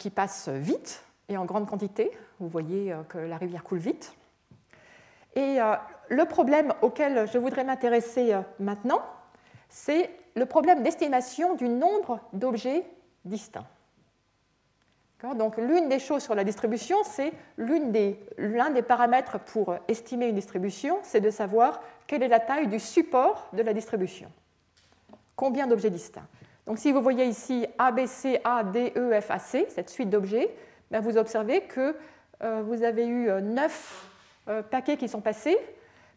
qui 0.00 0.10
passent 0.10 0.48
vite 0.48 1.04
et 1.28 1.36
en 1.36 1.44
grande 1.44 1.68
quantité. 1.68 2.10
Vous 2.40 2.48
voyez 2.48 2.92
que 3.08 3.18
la 3.18 3.36
rivière 3.36 3.62
coule 3.62 3.78
vite. 3.78 4.12
Et 5.36 5.58
le 6.08 6.24
problème 6.24 6.74
auquel 6.82 7.28
je 7.28 7.38
voudrais 7.38 7.62
m'intéresser 7.62 8.36
maintenant, 8.58 9.00
c'est 9.68 10.10
le 10.34 10.44
problème 10.44 10.82
d'estimation 10.82 11.54
du 11.54 11.68
nombre 11.68 12.18
d'objets 12.32 12.84
distincts. 13.24 13.68
Donc 15.34 15.58
l'une 15.58 15.88
des 15.88 15.98
choses 15.98 16.22
sur 16.22 16.34
la 16.34 16.44
distribution, 16.44 16.96
c'est 17.04 17.32
l'un 17.58 18.70
des, 18.70 18.82
paramètres 18.82 19.38
pour 19.38 19.76
estimer 19.86 20.28
une 20.28 20.34
distribution, 20.34 20.98
c'est 21.02 21.20
de 21.20 21.30
savoir 21.30 21.82
quelle 22.06 22.22
est 22.22 22.28
la 22.28 22.40
taille 22.40 22.68
du 22.68 22.80
support 22.80 23.48
de 23.52 23.62
la 23.62 23.74
distribution. 23.74 24.30
Combien 25.36 25.66
d'objets 25.66 25.90
distincts? 25.90 26.26
Donc 26.66 26.78
si 26.78 26.92
vous 26.92 27.02
voyez 27.02 27.26
ici 27.26 27.66
A, 27.78 27.92
B, 27.92 28.06
C, 28.06 28.40
A, 28.44 28.64
D, 28.64 28.92
E, 28.96 29.20
F, 29.20 29.30
A, 29.30 29.38
C, 29.38 29.66
cette 29.68 29.90
suite 29.90 30.08
d'objets, 30.08 30.54
ben, 30.90 31.00
vous 31.00 31.16
observez 31.16 31.62
que 31.62 31.94
euh, 32.42 32.62
vous 32.64 32.82
avez 32.82 33.06
eu 33.06 33.30
9 33.30 34.08
euh, 34.48 34.52
euh, 34.52 34.62
paquets 34.62 34.96
qui 34.96 35.08
sont 35.08 35.20
passés, 35.20 35.58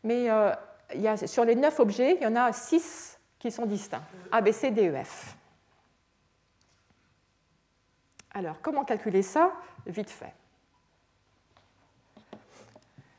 mais 0.04 0.28
sur 1.26 1.46
les 1.46 1.56
9 1.56 1.80
objets, 1.80 2.18
il 2.20 2.24
y 2.24 2.28
en 2.28 2.36
a 2.36 2.52
6 2.52 3.20
qui 3.40 3.52
sont 3.52 3.66
distincts, 3.66 4.04
A, 4.32 4.42
B, 4.42 4.52
C, 4.52 4.72
D, 4.72 4.90
E, 4.90 5.04
F. 5.04 5.36
Alors, 8.34 8.62
comment 8.62 8.84
calculer 8.84 9.22
ça 9.22 9.52
Vite 9.86 10.10
fait? 10.10 10.34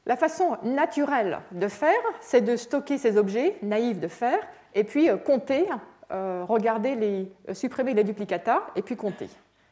La 0.06 0.16
façon 0.16 0.58
naturelle 0.62 1.40
de 1.52 1.68
faire, 1.68 1.92
c'est 2.20 2.42
de 2.42 2.56
stocker 2.56 2.98
ces 2.98 3.16
objets 3.16 3.56
naïfs 3.62 4.00
de 4.00 4.08
faire, 4.08 4.38
et 4.74 4.84
puis 4.84 5.08
euh, 5.08 5.16
compter, 5.16 5.66
euh, 6.10 6.44
regarder 6.44 6.94
les, 6.94 7.32
euh, 7.48 7.54
supprimer 7.54 7.94
les 7.94 8.04
duplicata, 8.04 8.66
et 8.76 8.82
puis 8.82 8.96
compter. 8.96 9.30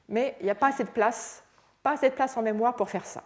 Mais 0.08 0.37
il 0.40 0.44
n'y 0.44 0.50
a 0.50 0.54
pas 0.54 0.68
assez 0.68 0.84
de 0.84 0.90
place, 0.90 1.44
pas 1.82 1.92
assez 1.92 2.08
de 2.08 2.14
place 2.14 2.37
en 2.37 2.42
mémoire 2.42 2.76
pour 2.76 2.88
faire 2.88 3.04
ça. 3.04 3.22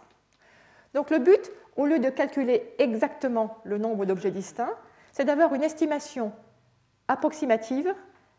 Donc 0.93 1.09
le 1.09 1.19
but, 1.19 1.51
au 1.77 1.85
lieu 1.85 1.99
de 1.99 2.09
calculer 2.09 2.73
exactement 2.77 3.57
le 3.63 3.77
nombre 3.77 4.05
d'objets 4.05 4.31
distincts, 4.31 4.75
c'est 5.13 5.25
d'avoir 5.25 5.53
une 5.53 5.63
estimation 5.63 6.33
approximatives, 7.07 7.93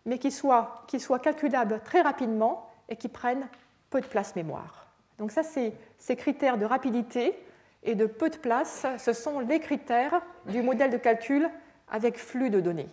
mais 0.04 0.18
qui 0.18 0.30
soient 0.30 0.84
calculables 1.22 1.80
très 1.84 2.02
rapidement 2.02 2.68
et 2.88 2.96
qui 2.96 3.08
prennent 3.08 3.48
peu 3.90 4.00
de 4.00 4.06
place 4.06 4.36
mémoire. 4.36 4.86
Donc 5.18 5.32
ça, 5.32 5.42
c'est 5.42 5.72
ces 5.98 6.16
critères 6.16 6.58
de 6.58 6.64
rapidité 6.64 7.34
et 7.82 7.94
de 7.94 8.06
peu 8.06 8.30
de 8.30 8.36
place, 8.36 8.86
ce 8.98 9.12
sont 9.12 9.40
les 9.40 9.60
critères 9.60 10.20
du 10.46 10.62
modèle 10.62 10.90
de 10.90 10.96
calcul 10.96 11.48
avec 11.90 12.18
flux 12.18 12.50
de 12.50 12.60
données. 12.60 12.88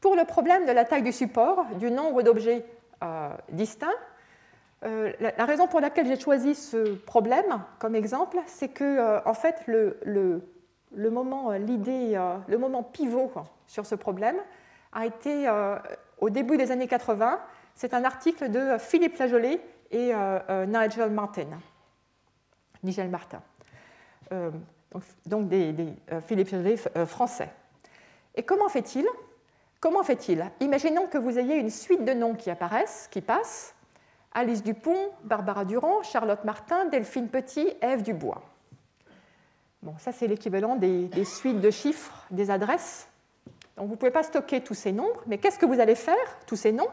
Pour 0.00 0.16
le 0.16 0.24
problème 0.24 0.66
de 0.66 0.72
la 0.72 0.84
taille 0.84 1.02
du 1.02 1.12
support, 1.12 1.66
du 1.78 1.90
nombre 1.90 2.22
d'objets 2.22 2.64
euh, 3.02 3.28
distincts, 3.50 3.88
euh, 4.82 5.12
la, 5.20 5.44
raison 5.44 5.66
pour 5.66 5.80
laquelle 5.80 6.06
j'ai 6.06 6.18
choisi 6.18 6.54
ce 6.54 6.94
problème 6.94 7.62
comme 7.78 7.94
exemple, 7.94 8.38
c'est 8.46 8.68
que 8.68 8.84
euh, 8.84 9.20
en 9.26 9.34
fait 9.34 9.62
le, 9.66 9.98
le, 10.04 11.10
moment, 11.10 11.52
l'idée, 11.52 12.18
le 12.46 12.58
moment 12.58 12.82
pivot 12.82 13.30
sur 13.66 13.84
ce 13.84 13.94
problème 13.94 14.36
a 14.92 15.06
été 15.06 15.48
au 16.18 16.30
début 16.30 16.56
des 16.56 16.70
années 16.70 16.88
80. 16.88 17.40
C'est 17.74 17.94
un 17.94 18.04
article 18.04 18.50
de 18.50 18.76
Philippe 18.78 19.18
Lajolet 19.18 19.60
et 19.90 20.12
Nigel 20.66 21.10
Martin. 21.10 21.46
Nigel 22.82 23.08
Martin. 23.08 23.42
donc, 25.26 25.48
des, 25.48 25.72
des 25.72 25.94
Philippe 26.26 26.50
Lajolet 26.50 26.76
français. 27.06 27.50
Et 28.34 28.42
comment 28.42 28.68
fait-il? 28.68 29.06
Comment 29.80 30.02
fait-il? 30.02 30.44
Imaginons 30.60 31.06
que 31.06 31.16
vous 31.16 31.38
ayez 31.38 31.56
une 31.56 31.70
suite 31.70 32.04
de 32.04 32.12
noms 32.12 32.34
qui 32.34 32.50
apparaissent, 32.50 33.08
qui 33.10 33.22
passent. 33.22 33.74
Alice 34.32 34.62
Dupont, 34.62 35.10
Barbara 35.24 35.64
Durand, 35.64 36.02
Charlotte 36.02 36.44
Martin, 36.44 36.84
Delphine 36.86 37.28
Petit, 37.28 37.72
Ève 37.80 38.02
Dubois. 38.02 38.42
Bon, 39.82 39.94
ça 39.98 40.12
c'est 40.12 40.26
l'équivalent 40.26 40.76
des, 40.76 41.08
suites 41.24 41.60
de 41.60 41.70
chiffres, 41.70 42.26
des 42.30 42.50
adresses. 42.50 43.08
Donc 43.80 43.88
vous 43.88 43.94
ne 43.94 43.98
pouvez 43.98 44.10
pas 44.10 44.22
stocker 44.22 44.60
tous 44.60 44.74
ces 44.74 44.92
nombres, 44.92 45.22
mais 45.26 45.38
qu'est-ce 45.38 45.58
que 45.58 45.64
vous 45.64 45.80
allez 45.80 45.94
faire, 45.94 46.14
tous 46.46 46.56
ces 46.56 46.70
noms? 46.70 46.90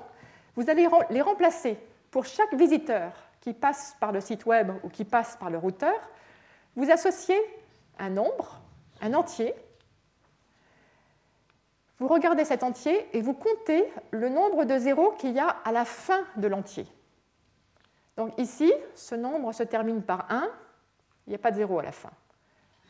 Vous 0.55 0.69
allez 0.69 0.87
les 1.09 1.19
remplacer 1.19 1.77
pour 2.11 2.23
chaque 2.23 2.53
visiteur 2.53 3.11
qui 3.41 3.51
passe 3.51 3.97
par 3.99 4.13
le 4.13 4.21
site 4.21 4.45
web 4.45 4.71
ou 4.83 4.87
qui 4.87 5.03
passe 5.03 5.35
par 5.35 5.49
le 5.49 5.57
routeur. 5.57 5.99
Vous 6.77 6.89
associez 6.89 7.37
un 7.99 8.09
nombre, 8.09 8.61
un 9.01 9.13
entier, 9.15 9.53
vous 11.99 12.07
regardez 12.07 12.45
cet 12.45 12.63
entier 12.63 13.09
et 13.11 13.21
vous 13.21 13.33
comptez 13.33 13.83
le 14.11 14.29
nombre 14.29 14.63
de 14.63 14.77
zéros 14.77 15.11
qu'il 15.17 15.33
y 15.33 15.39
a 15.39 15.49
à 15.65 15.73
la 15.73 15.83
fin 15.83 16.21
de 16.37 16.47
l'entier. 16.47 16.87
Donc 18.15 18.31
ici, 18.37 18.71
ce 18.95 19.15
nombre 19.15 19.51
se 19.51 19.63
termine 19.63 20.01
par 20.01 20.31
1, 20.31 20.49
il 21.25 21.31
n'y 21.31 21.35
a 21.35 21.39
pas 21.39 21.51
de 21.51 21.57
zéro 21.57 21.79
à 21.79 21.83
la 21.83 21.91
fin. 21.91 22.11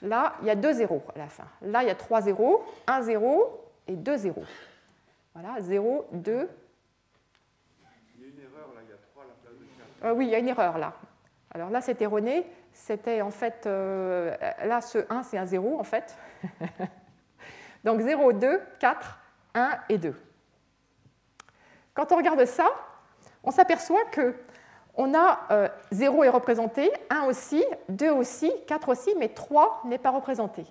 Là, 0.04 0.36
il 0.42 0.48
y 0.48 0.52
a 0.52 0.56
deux 0.56 0.74
zéros 0.74 1.02
à 1.16 1.18
la 1.18 1.30
fin. 1.30 1.48
Là, 1.64 1.82
il 1.82 1.88
y 1.88 1.92
a 1.92 1.96
trois 1.96 2.22
zéros, 2.22 2.64
un 2.86 3.02
zéro 3.02 3.64
et 3.88 3.96
deux 3.96 4.18
zéros. 4.18 4.46
Voilà, 5.34 5.62
0, 5.62 6.08
2. 6.12 6.50
Il 7.80 8.22
y 8.22 8.26
a 8.26 8.28
une 8.28 8.40
erreur 8.40 8.74
là, 8.74 8.82
il 8.84 8.90
y 8.90 8.94
a 8.94 8.98
3 9.12 9.24
à 9.24 9.28
la 9.28 9.34
place 9.34 9.54
de 9.54 9.66
4. 10.02 10.06
Euh, 10.06 10.14
oui, 10.16 10.26
il 10.26 10.32
y 10.32 10.36
a 10.36 10.40
une 10.40 10.48
erreur 10.48 10.78
là. 10.78 10.94
Alors 11.52 11.70
là, 11.70 11.82
c'est 11.82 12.02
erroné. 12.02 12.46
C'était 12.74 13.22
en 13.22 13.32
fait, 13.32 13.66
euh, 13.66 14.36
là, 14.64 14.82
ce 14.82 15.00
1, 15.10 15.24
c'est 15.24 15.38
un 15.38 15.46
0 15.46 15.80
en 15.80 15.84
fait. 15.84 16.18
Donc 17.84 18.02
0, 18.02 18.34
2, 18.34 18.62
4, 18.80 19.20
1 19.56 19.70
et 19.90 19.98
2. 19.98 20.16
Quand 21.94 22.12
on 22.12 22.18
regarde 22.18 22.46
ça, 22.46 22.68
on 23.44 23.52
s'aperçoit 23.52 24.06
que 24.12 24.36
on 24.98 25.14
a 25.14 25.70
0 25.92 26.22
euh, 26.22 26.24
est 26.26 26.30
représenté, 26.30 26.92
1 27.10 27.26
aussi, 27.26 27.64
2 27.90 28.10
aussi, 28.10 28.52
4 28.68 28.90
aussi, 28.90 29.14
mais 29.18 29.30
3 29.30 29.84
n'est 29.86 30.00
pas 30.00 30.10
représenté. 30.10 30.66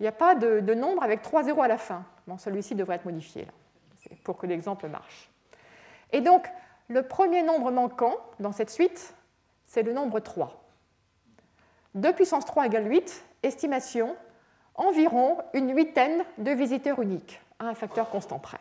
Il 0.00 0.02
n'y 0.02 0.08
a 0.08 0.12
pas 0.12 0.34
de, 0.34 0.74
nombre 0.74 1.02
avec 1.02 1.22
3 1.22 1.44
zéros 1.44 1.62
à 1.62 1.68
la 1.68 1.78
fin. 1.78 2.04
Bon, 2.26 2.38
celui-ci 2.38 2.74
devrait 2.74 2.96
être 2.96 3.04
modifié 3.04 3.46
pour 4.22 4.38
que 4.38 4.46
l'exemple 4.46 4.88
marche. 4.88 5.30
Et 6.12 6.20
donc, 6.20 6.48
le 6.88 7.02
premier 7.02 7.42
nombre 7.42 7.70
manquant 7.70 8.16
dans 8.40 8.52
cette 8.52 8.70
suite, 8.70 9.14
c'est 9.66 9.82
le 9.82 9.92
nombre 9.92 10.20
3. 10.20 10.62
2 11.94 12.12
puissance 12.12 12.44
3 12.44 12.66
égale 12.66 12.90
8, 12.90 13.24
estimation 13.42 14.16
environ 14.74 15.38
une 15.52 15.74
huitaine 15.74 16.24
de 16.38 16.50
visiteurs 16.50 17.00
uniques 17.00 17.40
à 17.58 17.66
un 17.66 17.74
facteur 17.74 18.10
constant 18.10 18.38
près. 18.38 18.58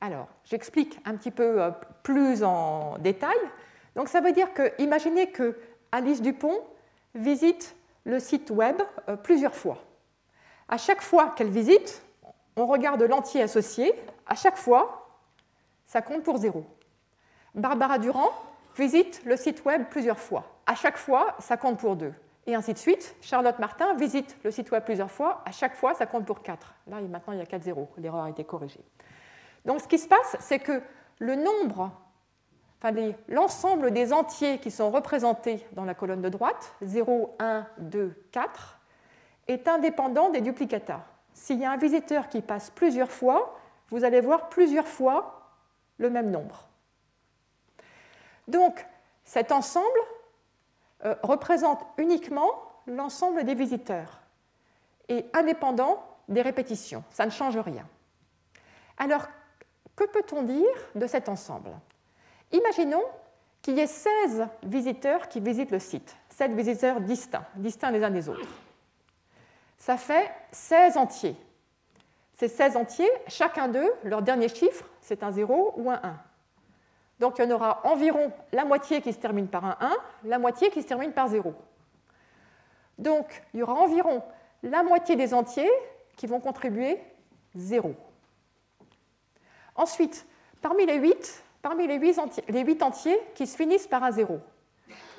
Alors, 0.00 0.28
j'explique 0.44 0.98
un 1.04 1.16
petit 1.16 1.30
peu 1.30 1.62
euh, 1.62 1.70
plus 2.02 2.42
en 2.42 2.98
détail. 2.98 3.38
Donc, 3.94 4.08
ça 4.08 4.20
veut 4.20 4.32
dire 4.32 4.52
que, 4.52 4.72
imaginez 4.82 5.30
que 5.30 5.56
Alice 5.92 6.20
Dupont 6.20 6.58
visite 7.14 7.76
le 8.04 8.18
site 8.18 8.50
web 8.50 8.82
euh, 9.08 9.16
plusieurs 9.16 9.54
fois. 9.54 9.78
À 10.68 10.78
chaque 10.78 11.02
fois 11.02 11.30
qu'elle 11.30 11.50
visite, 11.50 12.02
on 12.56 12.66
regarde 12.66 13.02
l'entier 13.02 13.42
associé. 13.42 13.94
À 14.26 14.34
chaque 14.34 14.56
fois, 14.56 15.08
ça 15.86 16.02
compte 16.02 16.22
pour 16.22 16.38
zéro. 16.38 16.64
Barbara 17.54 17.98
Durand 17.98 18.30
visite 18.76 19.22
le 19.24 19.36
site 19.36 19.64
web 19.64 19.84
plusieurs 19.90 20.18
fois. 20.18 20.44
À 20.66 20.74
chaque 20.74 20.96
fois, 20.96 21.36
ça 21.38 21.56
compte 21.56 21.78
pour 21.78 21.96
deux 21.96 22.14
et 22.46 22.54
ainsi 22.54 22.72
de 22.72 22.78
suite. 22.78 23.14
Charlotte 23.20 23.58
Martin 23.58 23.94
visite 23.94 24.36
le 24.44 24.50
site 24.50 24.70
web 24.70 24.84
plusieurs 24.84 25.10
fois, 25.10 25.42
à 25.44 25.52
chaque 25.52 25.74
fois 25.74 25.94
ça 25.94 26.06
compte 26.06 26.24
pour 26.24 26.42
4. 26.42 26.74
Là 26.88 27.00
maintenant 27.00 27.32
il 27.32 27.38
y 27.38 27.42
a 27.42 27.46
4 27.46 27.62
zéros, 27.62 27.88
l'erreur 27.98 28.24
a 28.24 28.30
été 28.30 28.44
corrigée. 28.44 28.84
Donc 29.64 29.80
ce 29.80 29.88
qui 29.88 29.98
se 29.98 30.08
passe, 30.08 30.36
c'est 30.40 30.58
que 30.58 30.82
le 31.18 31.36
nombre, 31.36 31.92
enfin 32.82 32.92
l'ensemble 33.28 33.92
des 33.92 34.12
entiers 34.12 34.58
qui 34.58 34.70
sont 34.70 34.90
représentés 34.90 35.64
dans 35.72 35.84
la 35.84 35.94
colonne 35.94 36.22
de 36.22 36.28
droite, 36.28 36.74
0, 36.82 37.36
1, 37.38 37.66
2, 37.78 38.14
4, 38.32 38.80
est 39.48 39.68
indépendant 39.68 40.30
des 40.30 40.40
duplicata. 40.40 41.04
S'il 41.34 41.60
y 41.60 41.64
a 41.64 41.70
un 41.70 41.76
visiteur 41.76 42.28
qui 42.28 42.42
passe 42.42 42.70
plusieurs 42.70 43.10
fois, 43.10 43.58
vous 43.90 44.04
allez 44.04 44.20
voir 44.20 44.48
plusieurs 44.48 44.86
fois 44.86 45.50
le 45.98 46.10
même 46.10 46.30
nombre. 46.30 46.68
Donc 48.48 48.86
cet 49.24 49.52
ensemble 49.52 49.86
euh, 51.04 51.14
représente 51.22 51.84
uniquement 51.98 52.50
l'ensemble 52.86 53.44
des 53.44 53.54
visiteurs 53.54 54.20
et 55.08 55.26
indépendant 55.32 56.04
des 56.28 56.42
répétitions. 56.42 57.04
Ça 57.10 57.26
ne 57.26 57.30
change 57.30 57.58
rien. 57.58 57.86
Alors, 58.98 59.26
que 59.96 60.04
peut-on 60.04 60.42
dire 60.42 60.76
de 60.94 61.06
cet 61.06 61.28
ensemble? 61.28 61.70
Imaginons 62.52 63.02
qu'il 63.60 63.76
y 63.76 63.80
ait 63.80 63.86
16 63.86 64.46
visiteurs 64.64 65.28
qui 65.28 65.40
visitent 65.40 65.70
le 65.70 65.78
site, 65.78 66.16
7 66.30 66.52
visiteurs 66.52 67.00
distincts, 67.00 67.46
distincts 67.56 67.90
les 67.90 68.02
uns 68.02 68.10
des 68.10 68.28
autres. 68.28 68.48
Ça 69.82 69.96
fait 69.96 70.30
16 70.52 70.96
entiers. 70.96 71.34
Ces 72.34 72.46
16 72.46 72.76
entiers, 72.76 73.10
chacun 73.26 73.66
d'eux, 73.66 73.92
leur 74.04 74.22
dernier 74.22 74.48
chiffre, 74.48 74.84
c'est 75.00 75.24
un 75.24 75.32
0 75.32 75.74
ou 75.76 75.90
un 75.90 76.00
1. 76.00 76.20
Donc 77.18 77.38
il 77.38 77.44
y 77.44 77.48
en 77.48 77.50
aura 77.50 77.84
environ 77.84 78.30
la 78.52 78.64
moitié 78.64 79.02
qui 79.02 79.12
se 79.12 79.18
termine 79.18 79.48
par 79.48 79.64
un 79.64 79.76
1, 79.80 79.90
la 80.22 80.38
moitié 80.38 80.70
qui 80.70 80.82
se 80.82 80.86
termine 80.86 81.10
par 81.10 81.26
0. 81.26 81.52
Donc 82.96 83.42
il 83.52 83.58
y 83.58 83.62
aura 83.64 83.74
environ 83.74 84.22
la 84.62 84.84
moitié 84.84 85.16
des 85.16 85.34
entiers 85.34 85.70
qui 86.16 86.28
vont 86.28 86.38
contribuer 86.38 87.00
0. 87.56 87.92
Ensuite, 89.74 90.28
parmi 90.60 90.86
les 90.86 90.98
8, 90.98 91.42
parmi 91.60 91.88
les 91.88 91.96
8, 91.96 92.18
entiers, 92.20 92.44
les 92.46 92.60
8 92.60 92.82
entiers 92.84 93.18
qui 93.34 93.48
se 93.48 93.56
finissent 93.56 93.88
par 93.88 94.04
un 94.04 94.12
0, 94.12 94.38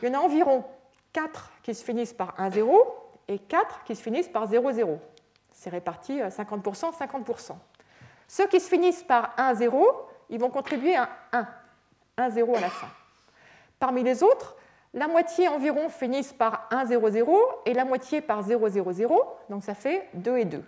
il 0.01 0.07
y 0.07 0.11
en 0.15 0.21
a 0.21 0.23
environ 0.23 0.63
4 1.11 1.51
qui 1.63 1.75
se 1.75 1.83
finissent 1.83 2.13
par 2.13 2.39
un 2.39 2.49
0 2.49 3.02
et 3.27 3.39
4 3.39 3.83
qui 3.83 3.95
se 3.95 4.01
finissent 4.01 4.29
par 4.29 4.47
0, 4.47 4.71
0. 4.71 4.99
C'est 5.51 5.69
réparti 5.69 6.19
50%, 6.19 6.87
euh, 6.87 7.05
50%. 7.05 7.55
Ceux 8.27 8.47
qui 8.47 8.59
se 8.59 8.67
finissent 8.67 9.03
par 9.03 9.33
1, 9.37 9.53
0, 9.55 9.85
ils 10.29 10.39
vont 10.39 10.49
contribuer 10.49 10.95
à 10.95 11.09
1. 11.31 11.47
1, 12.17 12.29
0 12.29 12.55
à 12.55 12.59
la 12.59 12.69
fin. 12.69 12.87
Parmi 13.79 14.03
les 14.03 14.23
autres, 14.23 14.55
la 14.93 15.07
moitié 15.07 15.47
environ 15.47 15.89
finissent 15.89 16.33
par 16.33 16.67
1, 16.71 16.85
0, 16.85 17.09
0 17.09 17.39
et 17.65 17.73
la 17.73 17.85
moitié 17.85 18.21
par 18.21 18.43
0, 18.43 18.69
0, 18.69 18.91
0, 18.91 19.37
donc 19.49 19.63
ça 19.63 19.73
fait 19.73 20.07
2 20.13 20.37
et 20.37 20.45
2. 20.45 20.63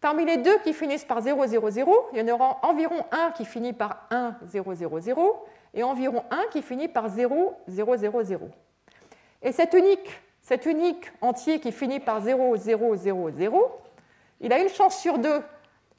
Parmi 0.00 0.24
les 0.24 0.36
deux 0.38 0.58
qui 0.58 0.72
finissent 0.72 1.04
par 1.04 1.20
0, 1.20 1.46
0, 1.46 1.70
0, 1.70 2.08
il 2.12 2.18
y 2.18 2.22
en 2.22 2.34
aura 2.34 2.58
environ 2.62 3.04
un 3.12 3.30
qui 3.32 3.44
finit 3.44 3.72
par 3.72 4.06
1, 4.10 4.36
0, 4.46 4.74
0, 4.74 5.00
0 5.00 5.46
et 5.74 5.82
environ 5.82 6.24
un 6.30 6.44
qui 6.50 6.62
finit 6.62 6.88
par 6.88 7.08
0, 7.08 7.58
0, 7.68 7.96
0, 7.96 8.22
0. 8.22 8.50
Et 9.42 9.52
cet 9.52 9.74
unique, 9.74 10.20
cet 10.46 10.64
unique 10.64 11.10
entier 11.22 11.58
qui 11.58 11.72
finit 11.72 11.98
par 11.98 12.20
0, 12.20 12.56
0, 12.56 12.94
0, 12.94 13.30
0, 13.30 13.80
il 14.40 14.52
a 14.52 14.60
une 14.60 14.68
chance 14.68 14.96
sur 14.96 15.18
deux 15.18 15.42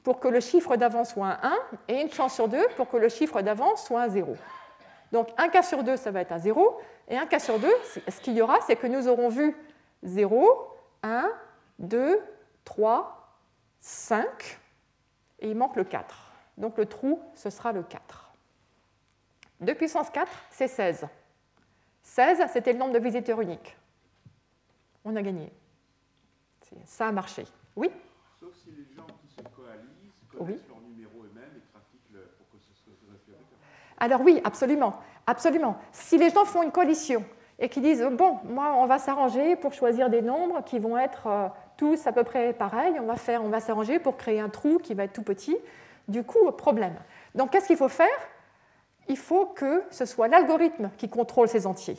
pour 0.02 0.20
que 0.20 0.28
le 0.28 0.40
chiffre 0.40 0.76
d'avant 0.76 1.04
soit 1.04 1.36
un 1.42 1.52
1 1.52 1.58
et 1.88 2.00
une 2.00 2.10
chance 2.10 2.34
sur 2.34 2.48
2 2.48 2.58
pour 2.74 2.88
que 2.88 2.96
le 2.96 3.10
chiffre 3.10 3.42
d'avant 3.42 3.76
soit 3.76 4.00
un 4.00 4.08
0. 4.08 4.34
Donc 5.12 5.28
un 5.36 5.48
cas 5.48 5.62
sur 5.62 5.84
2, 5.84 5.98
ça 5.98 6.10
va 6.12 6.22
être 6.22 6.32
un 6.32 6.38
0, 6.38 6.80
et 7.08 7.18
un 7.18 7.26
cas 7.26 7.40
sur 7.40 7.58
2, 7.58 7.68
ce 8.08 8.20
qu'il 8.22 8.32
y 8.32 8.40
aura, 8.40 8.58
c'est 8.66 8.76
que 8.76 8.86
nous 8.86 9.06
aurons 9.06 9.28
vu 9.28 9.54
0, 10.04 10.48
1, 11.02 11.30
2, 11.80 12.18
3, 12.64 13.36
5, 13.80 14.26
et 15.40 15.50
il 15.50 15.56
manque 15.58 15.76
le 15.76 15.84
4. 15.84 16.32
Donc 16.56 16.78
le 16.78 16.86
trou, 16.86 17.20
ce 17.34 17.50
sera 17.50 17.72
le 17.72 17.82
4. 17.82 18.32
2 19.60 19.74
puissance 19.74 20.08
4, 20.08 20.26
c'est 20.50 20.68
16. 20.68 21.06
16, 22.02 22.44
c'était 22.50 22.72
le 22.72 22.78
nombre 22.78 22.94
de 22.94 22.98
visiteurs 22.98 23.42
uniques. 23.42 23.77
On 25.08 25.16
a 25.16 25.22
gagné. 25.22 25.50
Ça 26.84 27.08
a 27.08 27.12
marché. 27.12 27.46
Oui 27.76 27.90
Sauf 28.38 28.54
si 28.62 28.70
les 28.70 28.94
gens 28.94 29.06
qui 29.22 29.34
se 29.34 29.40
coalisent 29.56 30.12
connaissent 30.36 30.68
leur 30.68 30.80
numéro 30.80 31.24
eux-mêmes 31.24 31.56
et 31.56 31.72
trafiquent 31.72 32.12
pour 32.36 32.48
que 32.50 32.58
ce 32.58 32.74
soit 32.74 32.92
Alors 33.98 34.20
oui, 34.20 34.40
absolument, 34.44 35.00
absolument. 35.26 35.78
Si 35.92 36.18
les 36.18 36.30
gens 36.30 36.44
font 36.44 36.62
une 36.62 36.72
coalition 36.72 37.24
et 37.58 37.68
qui 37.68 37.80
disent 37.80 38.06
bon, 38.12 38.38
moi, 38.44 38.74
on 38.76 38.86
va 38.86 38.98
s'arranger 38.98 39.56
pour 39.56 39.72
choisir 39.72 40.10
des 40.10 40.22
nombres 40.22 40.62
qui 40.64 40.78
vont 40.78 40.98
être 40.98 41.26
euh, 41.26 41.48
tous 41.76 42.06
à 42.06 42.12
peu 42.12 42.22
près 42.22 42.52
pareils, 42.52 43.00
on 43.00 43.06
va 43.06 43.16
faire, 43.16 43.42
on 43.42 43.48
va 43.48 43.60
s'arranger 43.60 43.98
pour 43.98 44.16
créer 44.16 44.40
un 44.40 44.50
trou 44.50 44.78
qui 44.78 44.94
va 44.94 45.04
être 45.04 45.14
tout 45.14 45.22
petit. 45.22 45.56
Du 46.06 46.22
coup, 46.22 46.50
problème. 46.52 46.94
Donc, 47.34 47.50
qu'est-ce 47.50 47.66
qu'il 47.66 47.76
faut 47.76 47.88
faire? 47.88 48.06
Il 49.08 49.16
faut 49.16 49.46
que 49.46 49.84
ce 49.90 50.04
soit 50.04 50.28
l'algorithme 50.28 50.90
qui 50.96 51.08
contrôle 51.08 51.48
ces 51.48 51.66
entiers. 51.66 51.98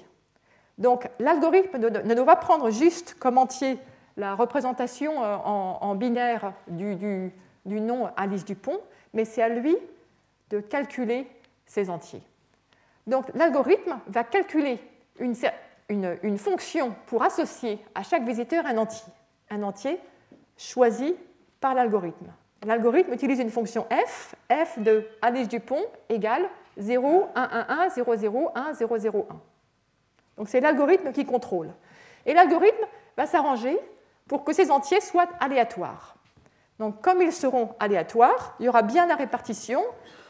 Donc, 0.79 1.07
l'algorithme 1.19 1.77
ne 1.77 2.13
doit 2.13 2.25
pas 2.25 2.35
prendre 2.35 2.71
juste 2.71 3.15
comme 3.19 3.37
entier 3.37 3.77
la 4.17 4.33
représentation 4.33 5.23
euh, 5.23 5.35
en, 5.35 5.95
binaire 5.95 6.53
du, 6.67 6.95
du, 6.95 7.31
du 7.65 7.79
nom 7.79 8.09
Alice 8.17 8.45
Dupont, 8.45 8.79
mais 9.13 9.25
c'est 9.25 9.41
à 9.41 9.49
lui 9.49 9.77
de 10.49 10.59
calculer 10.59 11.27
ces 11.65 11.89
entiers. 11.89 12.21
Donc, 13.07 13.25
l'algorithme 13.33 13.99
va 14.07 14.23
calculer 14.23 14.79
une, 15.19 16.37
fonction 16.37 16.95
pour 17.07 17.23
associer 17.23 17.79
à 17.95 18.03
chaque 18.03 18.23
visiteur 18.23 18.65
un 18.65 18.77
entier, 18.77 19.11
un 19.49 19.63
entier 19.63 19.99
choisi 20.57 21.15
par 21.59 21.73
l'algorithme. 21.73 22.27
L'algorithme 22.65 23.13
utilise 23.13 23.39
une 23.39 23.49
fonction 23.49 23.87
f, 24.07 24.35
f 24.51 24.79
de 24.79 25.07
Alice 25.21 25.47
Dupont 25.47 25.83
égale 26.09 26.49
0, 26.77 27.29
1, 27.35 27.41
1, 27.41 27.65
1, 27.85 27.89
0, 27.89 28.15
0, 28.15 28.51
1, 28.55 28.73
0, 28.73 28.97
0, 28.97 29.27
1. 29.29 29.35
Donc 30.39 30.47
c'est 30.47 30.61
l'algorithme 30.61 31.11
qui 31.11 31.25
contrôle. 31.25 31.69
Et 32.25 32.33
l'algorithme 32.33 32.85
va 33.17 33.27
s'arranger 33.27 33.77
pour 34.27 34.45
que 34.45 34.53
ces 34.53 34.71
entiers 34.71 35.01
soient 35.01 35.27
aléatoires. 35.41 36.15
Donc 36.79 37.01
comme 37.01 37.21
ils 37.21 37.33
seront 37.33 37.75
aléatoires, 37.77 38.55
il 38.59 38.65
y 38.65 38.69
aura 38.69 38.81
bien 38.81 39.05
la 39.05 39.15
répartition, 39.15 39.83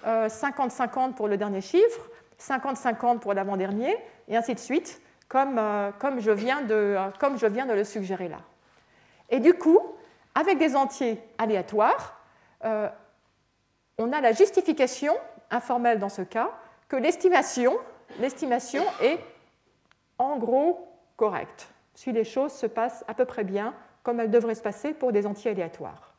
50-50 0.03 1.09
euh, 1.09 1.11
pour 1.11 1.27
le 1.27 1.37
dernier 1.37 1.61
chiffre, 1.61 2.09
50-50 2.41 3.19
pour 3.19 3.35
l'avant-dernier, 3.35 3.95
et 4.27 4.35
ainsi 4.35 4.55
de 4.55 4.59
suite, 4.59 4.99
comme, 5.27 5.59
euh, 5.59 5.91
comme, 5.99 6.19
je 6.19 6.31
viens 6.31 6.61
de, 6.63 6.97
le 7.73 7.83
suggérer 7.83 8.29
là. 8.29 8.39
Et 9.29 9.39
du 9.39 9.53
coup, 9.53 9.79
avec 10.33 10.57
des 10.57 10.75
entiers 10.75 11.21
aléatoires, 11.37 12.19
euh, 12.65 12.89
on 13.99 14.11
a 14.11 14.21
la 14.21 14.31
justification, 14.31 15.13
informelle 15.51 15.99
dans 15.99 16.09
ce 16.09 16.23
cas, 16.23 16.49
que 16.87 16.95
l'estimation 16.95 17.77
est 19.01 19.19
en 20.19 20.38
gros 20.38 20.88
correcte, 21.17 21.69
si 21.95 22.11
les 22.11 22.23
choses 22.23 22.51
se 22.51 22.67
passent 22.67 23.03
à 23.07 23.13
peu 23.13 23.25
près 23.25 23.43
bien 23.43 23.73
comme 24.03 24.19
elles 24.19 24.31
devraient 24.31 24.55
se 24.55 24.61
passer 24.61 24.93
pour 24.93 25.11
des 25.11 25.25
entiers 25.25 25.51
aléatoires. 25.51 26.13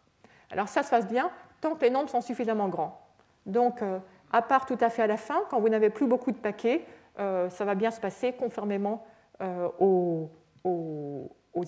Alors 0.51 0.69
ça 0.69 0.83
se 0.83 0.91
passe 0.91 1.07
bien 1.07 1.31
tant 1.61 1.75
que 1.75 1.83
les 1.83 1.91
nombres 1.91 2.11
sont 2.11 2.21
suffisamment 2.21 2.69
grands. 2.69 3.01
Donc, 3.47 3.83
euh, 3.83 3.99
à 4.33 4.43
part 4.43 4.67
tout 4.67 4.79
à 4.81 4.91
fait 4.91 5.03
à 5.03 5.07
la 5.07 5.17
fin, 5.17 5.43
quand 5.51 5.61
vous 5.61 5.69
n'avez 5.69 5.91
plus 5.91 6.07
beaucoup 6.07 6.33
de 6.33 6.37
paquets, 6.37 6.85
euh, 7.19 7.49
ça 7.51 7.65
va 7.65 7.75
bien 7.75 7.91
se 7.91 8.01
passer 8.01 8.33
conformément 8.33 9.05
euh, 9.43 9.69
aux, 9.79 10.31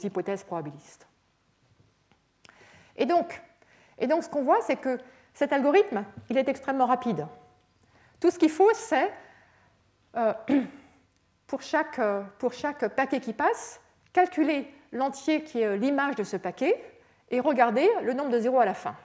hypothèses 0.03 0.45
probabilistes. 0.45 1.07
Et 2.97 3.07
donc, 3.07 3.43
et 3.99 4.07
donc 4.07 4.23
ce 4.25 4.29
qu'on 4.29 4.43
voit, 4.43 4.61
c'est 4.63 4.77
que 4.77 4.99
cet 5.35 5.53
algorithme, 5.53 6.05
il 6.31 6.39
est 6.39 6.49
extrêmement 6.49 6.87
rapide. 6.87 7.27
Tout 8.21 8.31
ce 8.31 8.39
qu'il 8.39 8.51
faut, 8.51 8.71
c'est, 8.75 9.13
pour, 11.53 11.61
chaque, 11.61 12.01
pour 12.39 12.55
chaque 12.55 12.89
paquet 12.97 13.21
qui 13.21 13.35
passe, 13.35 13.79
calculer 14.15 14.73
l'entier 14.91 15.45
qui 15.45 15.61
est 15.61 15.77
l'image 15.77 16.17
de 16.17 16.25
ce 16.25 16.39
paquet 16.39 16.83
et 17.31 17.41
regarder 17.41 17.87
le 18.03 18.15
nombre 18.15 18.31
de 18.31 18.39
zéros 18.39 18.61
à 18.61 18.65
la 18.65 18.73
fin. 18.73 18.97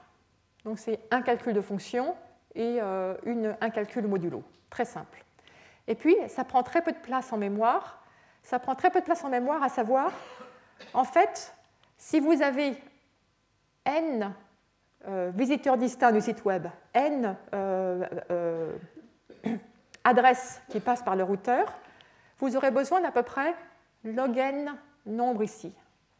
Donc 0.63 0.79
c'est 0.79 0.97
un 1.11 1.21
calcul 1.21 1.51
de 1.51 1.59
fonction 1.59 2.15
et 2.55 2.79
une, 3.25 3.57
un 3.59 3.69
calcul 3.69 4.07
modulo. 4.07 4.45
Très 4.69 4.85
simple. 4.85 5.25
Et 5.89 5.95
puis, 5.95 6.15
ça 6.29 6.45
prend 6.45 6.63
très 6.63 6.81
peu 6.81 6.93
de 6.93 6.97
place 6.97 7.33
en 7.33 7.37
mémoire. 7.37 8.01
Ça 8.43 8.59
prend 8.59 8.75
très 8.75 8.91
peu 8.91 9.01
de 9.01 9.05
place 9.05 9.25
en 9.25 9.29
mémoire, 9.29 9.61
à 9.61 9.67
savoir, 9.67 10.13
en 10.93 11.03
fait, 11.03 11.53
si 11.97 12.21
vous 12.21 12.41
avez 12.41 12.81
n 13.83 14.33
euh, 15.07 15.31
visiteurs 15.35 15.75
distincts 15.75 16.13
du 16.13 16.21
site 16.21 16.45
web, 16.45 16.67
n 16.93 17.35
euh, 17.53 18.05
euh, 18.31 18.77
adresses 20.05 20.61
qui 20.69 20.79
passent 20.79 21.03
par 21.03 21.17
le 21.17 21.23
routeur, 21.23 21.65
vous 22.39 22.55
aurez 22.55 22.71
besoin 22.71 23.01
d'à 23.01 23.11
peu 23.11 23.23
près 23.23 23.55
log 24.03 24.37
n 24.37 24.75
nombre 25.05 25.43
ici. 25.43 25.73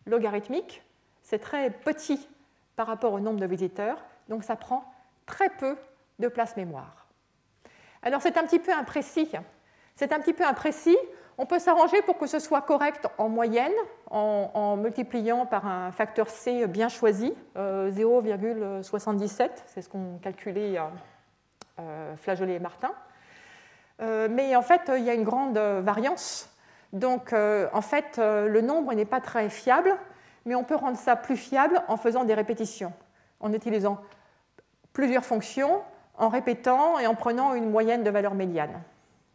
Logarithmique, 0.06 0.84
c'est 1.22 1.40
très 1.40 1.70
petit 1.70 2.28
par 2.76 2.88
rapport 2.88 3.14
au 3.14 3.20
nombre 3.20 3.40
de 3.40 3.46
visiteurs, 3.46 4.04
donc 4.30 4.44
ça 4.44 4.56
prend 4.56 4.92
très 5.26 5.50
peu 5.50 5.78
de 6.20 6.28
place 6.28 6.56
mémoire. 6.56 7.08
Alors 8.02 8.22
c'est 8.22 8.38
un 8.38 8.44
petit 8.44 8.60
peu 8.60 8.72
imprécis 8.72 9.30
c'est 9.98 10.14
un 10.14 10.20
petit 10.20 10.34
peu 10.34 10.46
imprécis. 10.46 10.98
On 11.40 11.46
peut 11.46 11.60
s'arranger 11.60 12.02
pour 12.04 12.18
que 12.18 12.28
ce 12.28 12.40
soit 12.40 12.62
correct 12.62 13.08
en 13.18 13.30
moyenne, 13.30 13.74
en, 14.10 14.78
multipliant 14.78 15.46
par 15.46 15.68
un 15.68 15.92
facteur 15.92 16.30
C 16.30 16.66
bien 16.68 16.88
choisi, 16.88 17.34
0,77, 17.56 19.42
euh, 19.42 19.48
c'est 19.66 19.82
ce 19.82 19.90
qu'ont 19.90 20.20
calculé 20.22 20.78
euh, 20.78 20.84
euh, 21.80 22.16
Flageolet 22.16 22.56
et 22.56 22.60
Martin. 22.60 22.92
Mais 24.00 24.56
en 24.56 24.62
fait, 24.62 24.92
il 24.96 25.04
y 25.04 25.10
a 25.10 25.14
une 25.14 25.24
grande 25.24 25.58
variance. 25.58 26.50
Donc, 26.94 27.34
en 27.34 27.82
fait, 27.82 28.18
le 28.18 28.62
nombre 28.62 28.94
n'est 28.94 29.06
pas 29.06 29.22
très 29.22 29.50
fiable, 29.50 29.96
mais 30.46 30.56
on 30.56 30.64
peut 30.64 30.76
rendre 30.76 30.98
ça 30.98 31.16
plus 31.16 31.38
fiable 31.38 31.82
en 31.88 31.98
faisant 31.98 32.24
des 32.24 32.34
répétitions, 32.34 32.94
en 33.40 33.52
utilisant 33.54 34.00
plusieurs 34.94 35.26
fonctions, 35.26 35.82
en 36.18 36.30
répétant 36.30 36.98
et 37.00 37.08
en 37.08 37.16
prenant 37.16 37.54
une 37.54 37.70
moyenne 37.70 38.04
de 38.04 38.10
valeur 38.10 38.34
médiane. 38.34 38.82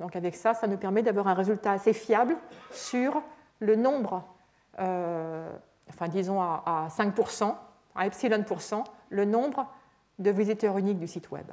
Donc 0.00 0.16
avec 0.16 0.34
ça, 0.34 0.54
ça 0.54 0.66
nous 0.66 0.76
permet 0.76 1.02
d'avoir 1.02 1.28
un 1.28 1.34
résultat 1.34 1.72
assez 1.72 1.92
fiable 1.92 2.36
sur 2.72 3.22
le 3.60 3.76
nombre, 3.76 4.24
euh, 4.80 5.48
enfin 5.88 6.08
disons 6.08 6.42
à, 6.42 6.88
5%, 6.90 7.54
à 7.94 8.06
epsilon 8.06 8.44
le 9.10 9.24
nombre 9.24 9.68
de 10.18 10.30
visiteurs 10.30 10.76
uniques 10.78 10.98
du 10.98 11.06
site 11.06 11.30
web. 11.30 11.46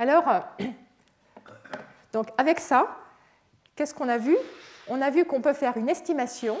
Alors, 0.00 0.24
donc 2.12 2.28
avec 2.38 2.58
ça, 2.58 2.88
qu'est-ce 3.76 3.94
qu'on 3.94 4.08
a 4.08 4.18
vu? 4.18 4.36
On 4.88 5.00
a 5.00 5.10
vu 5.10 5.24
qu'on 5.24 5.40
peut 5.40 5.52
faire 5.52 5.76
une 5.76 5.88
estimation 5.88 6.58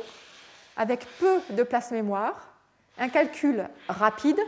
avec 0.76 1.04
peu 1.18 1.40
de 1.50 1.64
place 1.64 1.90
mémoire, 1.90 2.52
un 2.98 3.08
calcul 3.08 3.68
rapide 3.88 4.38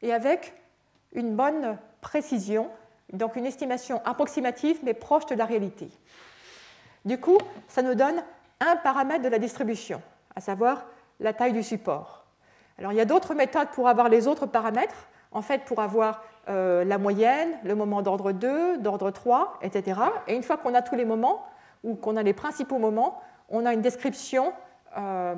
et 0.00 0.14
avec 0.14 0.54
une 1.12 1.34
bonne 1.34 1.76
précision 2.00 2.70
donc 3.12 3.36
une 3.36 3.46
estimation 3.46 4.00
approximative 4.04 4.78
mais 4.84 4.94
proche 4.94 5.26
de 5.26 5.34
la 5.34 5.44
réalité. 5.44 5.90
Du 7.04 7.18
coup, 7.18 7.38
ça 7.68 7.82
nous 7.82 7.94
donne 7.94 8.22
un 8.60 8.76
paramètre 8.76 9.22
de 9.22 9.28
la 9.28 9.38
distribution, 9.38 10.00
à 10.36 10.40
savoir 10.40 10.84
la 11.18 11.32
taille 11.32 11.52
du 11.52 11.62
support. 11.62 12.24
Alors 12.78 12.92
il 12.92 12.96
y 12.96 13.00
a 13.00 13.06
d'autres 13.06 13.34
méthodes 13.34 13.70
pour 13.72 13.88
avoir 13.88 14.08
les 14.08 14.28
autres 14.28 14.46
paramètres, 14.46 15.08
en 15.32 15.42
fait 15.42 15.64
pour 15.64 15.80
avoir 15.80 16.22
euh, 16.48 16.84
la 16.84 16.98
moyenne, 16.98 17.50
le 17.64 17.74
moment 17.74 18.02
d'ordre 18.02 18.32
2, 18.32 18.78
d'ordre 18.78 19.10
3, 19.10 19.58
etc. 19.62 20.00
Et 20.26 20.34
une 20.34 20.42
fois 20.42 20.56
qu'on 20.56 20.74
a 20.74 20.82
tous 20.82 20.96
les 20.96 21.04
moments, 21.04 21.44
ou 21.84 21.94
qu'on 21.94 22.16
a 22.16 22.22
les 22.22 22.32
principaux 22.32 22.78
moments, 22.78 23.20
on 23.48 23.66
a 23.66 23.72
une 23.72 23.82
description 23.82 24.52
euh, 24.96 25.34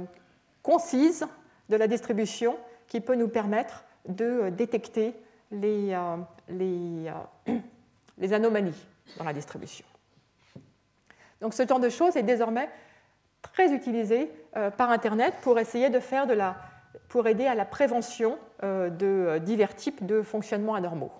concise 0.62 1.26
de 1.68 1.76
la 1.76 1.86
distribution 1.86 2.56
qui 2.88 3.00
peut 3.00 3.14
nous 3.14 3.28
permettre 3.28 3.84
de 4.06 4.50
détecter 4.50 5.14
les, 5.52 5.92
euh, 5.92 6.16
euh, 6.50 7.12
les, 8.18 8.32
anomalies 8.32 8.86
dans 9.18 9.24
la 9.24 9.32
distribution. 9.32 9.84
Donc 11.40 11.54
ce 11.54 11.66
genre 11.66 11.80
de 11.80 11.88
choses 11.88 12.16
est 12.16 12.22
désormais 12.22 12.68
très 13.42 13.72
utilisé 13.72 14.30
euh, 14.56 14.70
par 14.70 14.90
Internet 14.90 15.34
pour 15.42 15.58
essayer 15.58 15.90
de 15.90 16.00
faire 16.00 16.26
de 16.26 16.34
la, 16.34 16.56
pour 17.08 17.26
aider 17.26 17.46
à 17.46 17.54
la 17.54 17.64
prévention 17.64 18.38
de 18.62 19.38
divers 19.38 19.74
types 19.74 20.04
de 20.06 20.22
fonctionnements 20.22 20.74
anormaux. 20.74 21.12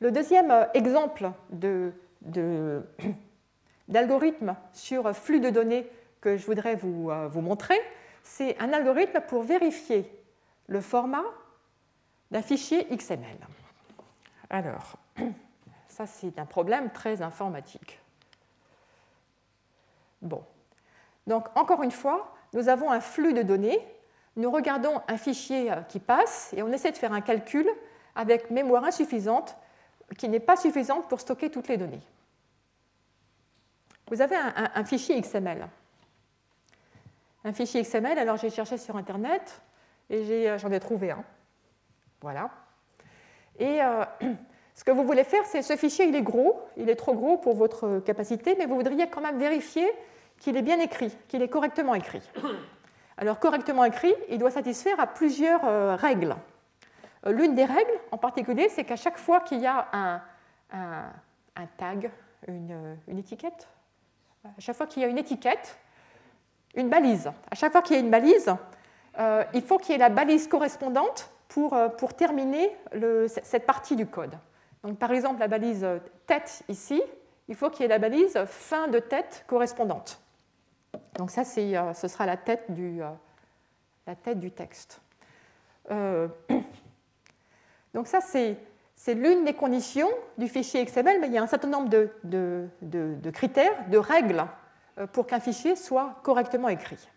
Le 0.00 0.10
deuxième 0.10 0.66
exemple 0.72 1.30
d'algorithme 3.88 4.56
sur 4.72 5.14
flux 5.14 5.40
de 5.40 5.50
données 5.50 5.86
que 6.20 6.36
je 6.36 6.46
voudrais 6.46 6.76
vous, 6.76 7.10
vous 7.28 7.40
montrer, 7.40 7.78
c'est 8.22 8.58
un 8.60 8.72
algorithme 8.72 9.20
pour 9.20 9.42
vérifier 9.42 10.10
le 10.68 10.80
format 10.80 11.24
d'un 12.30 12.42
fichier 12.42 12.86
XML. 12.96 13.36
Alors, 14.48 14.96
ça 15.88 16.06
c'est 16.06 16.38
un 16.38 16.46
problème 16.46 16.90
très 16.90 17.22
informatique. 17.22 18.00
Bon. 20.22 20.44
Donc, 21.26 21.46
encore 21.56 21.82
une 21.82 21.90
fois, 21.90 22.34
nous 22.52 22.68
avons 22.68 22.90
un 22.90 23.00
flux 23.00 23.32
de 23.32 23.42
données, 23.42 23.78
nous 24.36 24.50
regardons 24.50 25.00
un 25.08 25.16
fichier 25.16 25.70
euh, 25.70 25.76
qui 25.82 25.98
passe 25.98 26.52
et 26.56 26.62
on 26.62 26.68
essaie 26.72 26.92
de 26.92 26.96
faire 26.96 27.12
un 27.12 27.20
calcul 27.20 27.68
avec 28.14 28.50
mémoire 28.50 28.84
insuffisante 28.84 29.56
qui 30.18 30.28
n'est 30.28 30.40
pas 30.40 30.56
suffisante 30.56 31.08
pour 31.08 31.20
stocker 31.20 31.50
toutes 31.50 31.68
les 31.68 31.76
données. 31.76 32.00
vous 34.10 34.20
avez 34.20 34.34
un, 34.34 34.84
fichier 34.84 35.20
XML. 35.20 35.68
Un 37.44 37.52
fichier 37.52 37.82
XML, 37.82 38.18
alors 38.18 38.36
j'ai 38.36 38.50
cherché 38.50 38.76
sur 38.76 38.96
Internet 38.96 39.62
et 40.08 40.50
euh, 40.50 40.58
j'en 40.58 40.72
ai, 40.72 40.80
trouvé 40.80 41.12
un. 41.12 41.24
Voilà. 42.20 42.50
Et 43.58 43.80
euh, 43.80 44.04
ce 44.74 44.82
que 44.82 44.90
vous 44.90 45.04
voulez 45.04 45.24
faire, 45.24 45.46
c'est 45.46 45.62
ce 45.62 45.76
fichier, 45.76 46.06
il 46.06 46.16
est 46.16 46.22
gros, 46.22 46.60
il 46.76 46.90
est 46.90 46.96
trop 46.96 47.14
gros 47.14 47.38
pour 47.38 47.54
votre 47.54 48.00
capacité, 48.00 48.56
mais 48.58 48.66
vous 48.66 48.74
voudriez 48.74 49.08
quand 49.08 49.20
même 49.20 49.38
vérifier 49.38 49.88
qu'il 50.40 50.56
est 50.56 50.62
bien 50.62 50.80
écrit, 50.80 51.16
qu'il 51.28 51.42
est 51.42 51.48
correctement 51.48 51.94
écrit. 51.94 52.22
Alors 53.16 53.38
correctement 53.38 53.84
écrit, 53.84 54.14
il 54.28 54.38
doit 54.38 54.50
satisfaire 54.50 54.98
à 54.98 55.06
plusieurs 55.06 55.64
euh, 55.64 55.94
règles. 55.94 56.34
L'une 57.26 57.54
des 57.54 57.66
règles 57.66 58.00
en 58.10 58.16
particulier, 58.16 58.70
c'est 58.70 58.84
qu'à 58.84 58.96
chaque 58.96 59.18
fois 59.18 59.40
qu'il 59.40 59.60
y 59.60 59.66
a 59.66 59.88
un, 59.92 60.22
tag, 61.76 62.10
une, 62.48 62.96
étiquette, 63.18 63.68
à 64.44 64.58
chaque 64.58 64.74
fois 64.74 64.86
qu'il 64.86 65.02
y 65.02 65.04
a 65.04 65.08
une 65.08 65.18
étiquette, 65.18 65.78
une 66.74 66.88
balise, 66.88 67.30
à 67.50 67.54
chaque 67.54 67.72
fois 67.72 67.82
qu'il 67.82 67.96
y 67.96 67.98
a 67.98 68.02
une 68.02 68.10
balise, 68.10 68.54
euh, 69.18 69.44
il 69.52 69.60
faut 69.60 69.76
qu'il 69.76 69.92
y 69.92 69.94
ait 69.96 69.98
la 69.98 70.08
balise 70.08 70.48
correspondante 70.48 71.30
pour, 71.48 71.74
euh, 71.74 71.90
pour 71.90 72.14
terminer 72.14 72.74
cette 73.26 73.66
partie 73.66 73.96
du 73.96 74.06
code. 74.06 74.38
Donc, 74.82 74.98
par 74.98 75.12
exemple, 75.12 75.40
la 75.40 75.48
balise 75.48 75.86
tête 76.26 76.62
ici, 76.68 77.02
il 77.48 77.54
faut 77.54 77.68
qu'il 77.68 77.82
y 77.82 77.84
ait 77.84 77.88
la 77.88 77.98
balise 77.98 78.42
fin 78.46 78.88
de 78.88 78.98
tête 78.98 79.44
correspondante. 79.46 80.19
Donc 81.14 81.30
ça, 81.30 81.42
euh, 81.58 81.94
ce 81.94 82.08
sera 82.08 82.26
la 82.26 82.36
tête 82.36 82.70
du, 82.70 83.00
la 84.06 84.14
tête 84.14 84.40
du 84.40 84.50
texte. 84.50 85.00
donc 87.94 88.06
ça, 88.06 88.20
c'est 88.20 88.56
l'une 89.14 89.44
des 89.44 89.54
conditions 89.54 90.08
du 90.38 90.48
fichier 90.48 90.84
XML, 90.84 91.20
mais 91.20 91.26
il 91.26 91.32
y 91.32 91.38
a 91.38 91.42
un 91.42 91.48
certain 91.48 91.68
nombre 91.68 91.88
de, 91.88 92.10
de, 92.22 92.68
de 92.80 93.30
critères, 93.30 93.88
de 93.88 93.98
règles 93.98 94.44
pour 95.12 95.26
qu'un 95.26 95.40
fichier 95.40 95.74
soit 95.74 96.20
correctement 96.22 96.68
écrit. 96.68 97.08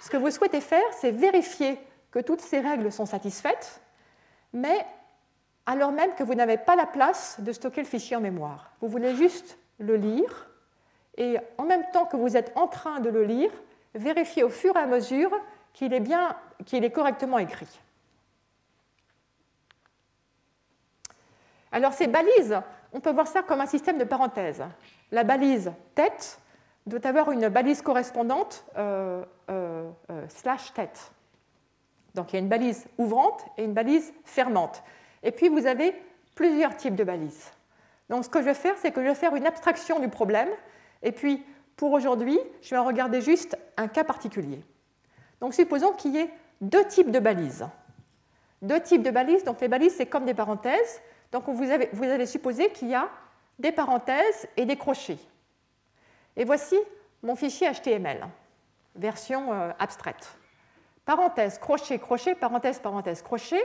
Ce 0.00 0.10
que 0.10 0.16
vous 0.16 0.30
souhaitez 0.30 0.60
faire, 0.60 0.82
c'est 0.92 1.12
vérifier 1.12 1.78
que 2.10 2.18
toutes 2.18 2.40
ces 2.40 2.60
règles 2.60 2.90
sont 2.90 3.06
satisfaites, 3.06 3.80
mais 4.52 4.84
alors 5.66 5.92
même 5.92 6.14
que 6.14 6.22
vous 6.22 6.34
n'avez 6.34 6.58
pas 6.58 6.76
la 6.76 6.86
place 6.86 7.36
de 7.40 7.52
stocker 7.52 7.82
le 7.82 7.86
fichier 7.86 8.16
en 8.16 8.20
mémoire. 8.20 8.72
Vous 8.80 8.88
voulez 8.88 9.14
juste 9.14 9.58
le 9.78 9.96
lire, 9.96 10.50
et 11.16 11.38
en 11.58 11.64
même 11.64 11.84
temps 11.92 12.06
que 12.06 12.16
vous 12.16 12.36
êtes 12.36 12.52
en 12.56 12.66
train 12.66 13.00
de 13.00 13.10
le 13.10 13.24
lire, 13.24 13.50
vérifier 13.94 14.42
au 14.42 14.48
fur 14.48 14.76
et 14.76 14.80
à 14.80 14.86
mesure 14.86 15.30
qu'il 15.72 15.92
est, 15.92 16.00
bien, 16.00 16.36
qu'il 16.64 16.84
est 16.84 16.90
correctement 16.90 17.38
écrit. 17.38 17.80
Alors 21.70 21.92
ces 21.92 22.06
balises, 22.06 22.60
on 22.92 23.00
peut 23.00 23.12
voir 23.12 23.26
ça 23.26 23.42
comme 23.42 23.60
un 23.60 23.66
système 23.66 23.98
de 23.98 24.04
parenthèses. 24.04 24.62
La 25.10 25.24
balise 25.24 25.72
tête 25.94 26.38
doit 26.86 27.06
avoir 27.06 27.30
une 27.30 27.48
balise 27.48 27.80
correspondante 27.82 28.64
euh, 28.76 29.24
euh, 29.50 29.90
euh, 30.10 30.24
slash 30.28 30.72
tête. 30.74 31.12
Donc 32.14 32.32
il 32.32 32.36
y 32.36 32.38
a 32.38 32.40
une 32.40 32.48
balise 32.48 32.86
ouvrante 32.98 33.44
et 33.56 33.64
une 33.64 33.72
balise 33.72 34.12
fermante. 34.24 34.82
Et 35.22 35.30
puis 35.30 35.48
vous 35.48 35.66
avez 35.66 35.94
plusieurs 36.34 36.76
types 36.76 36.96
de 36.96 37.04
balises. 37.04 37.50
Donc 38.10 38.24
ce 38.24 38.28
que 38.28 38.40
je 38.40 38.46
vais 38.46 38.54
faire, 38.54 38.74
c'est 38.76 38.90
que 38.90 39.00
je 39.00 39.08
vais 39.08 39.14
faire 39.14 39.34
une 39.34 39.46
abstraction 39.46 39.98
du 39.98 40.08
problème. 40.08 40.48
Et 41.02 41.12
puis 41.12 41.44
pour 41.76 41.92
aujourd'hui, 41.92 42.38
je 42.62 42.70
vais 42.70 42.78
regarder 42.78 43.20
juste 43.20 43.56
un 43.76 43.88
cas 43.88 44.04
particulier. 44.04 44.64
Donc 45.40 45.54
supposons 45.54 45.92
qu'il 45.92 46.14
y 46.14 46.18
ait 46.18 46.30
deux 46.60 46.84
types 46.86 47.10
de 47.10 47.18
balises. 47.18 47.66
Deux 48.60 48.80
types 48.80 49.02
de 49.02 49.10
balises. 49.10 49.44
Donc 49.44 49.60
les 49.60 49.68
balises, 49.68 49.94
c'est 49.96 50.06
comme 50.06 50.24
des 50.24 50.34
parenthèses. 50.34 51.00
Donc 51.32 51.48
vous, 51.48 51.64
vous 51.92 52.04
allez 52.04 52.26
supposer 52.26 52.70
qu'il 52.70 52.88
y 52.88 52.94
a 52.94 53.08
des 53.58 53.72
parenthèses 53.72 54.48
et 54.56 54.64
des 54.64 54.76
crochets. 54.76 55.18
Et 56.36 56.44
voici 56.44 56.76
mon 57.22 57.36
fichier 57.36 57.70
HTML, 57.70 58.26
version 58.94 59.52
euh, 59.52 59.70
abstraite. 59.78 60.36
Parenthèse, 61.04 61.58
crochet, 61.58 61.98
crochet, 61.98 62.34
parenthèse, 62.34 62.78
parenthèse, 62.78 63.22
crochet, 63.22 63.64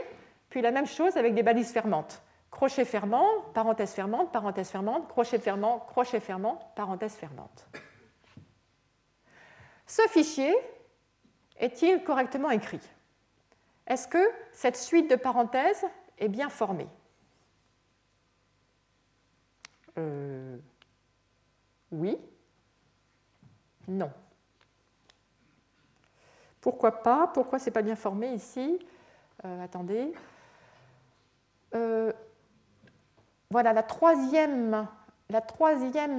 puis 0.50 0.60
la 0.60 0.70
même 0.70 0.86
chose 0.86 1.16
avec 1.16 1.34
des 1.34 1.42
balises 1.42 1.72
fermantes. 1.72 2.22
Crochet 2.50 2.84
fermant, 2.84 3.42
parenthèse 3.54 3.92
fermante, 3.92 4.32
parenthèse 4.32 4.70
fermante, 4.70 5.06
crochet 5.08 5.38
fermant, 5.38 5.80
crochet 5.80 6.20
fermant, 6.20 6.72
parenthèse 6.74 7.14
fermante. 7.14 7.68
Ce 9.86 10.02
fichier 10.08 10.54
est-il 11.58 12.02
correctement 12.04 12.50
écrit? 12.50 12.80
Est-ce 13.86 14.08
que 14.08 14.30
cette 14.52 14.76
suite 14.76 15.10
de 15.10 15.16
parenthèses 15.16 15.84
est 16.18 16.28
bien 16.28 16.48
formée? 16.48 16.88
Euh, 19.98 20.58
Oui, 21.90 22.18
non. 23.88 24.12
Pourquoi 26.60 27.02
pas? 27.02 27.28
Pourquoi 27.28 27.58
c'est 27.58 27.70
pas 27.70 27.82
bien 27.82 27.96
formé 27.96 28.32
ici? 28.34 28.78
Euh, 29.44 29.64
Attendez. 29.64 30.12
Euh, 31.74 32.12
voilà, 33.50 33.72
la 33.72 33.82
troisième, 33.82 34.86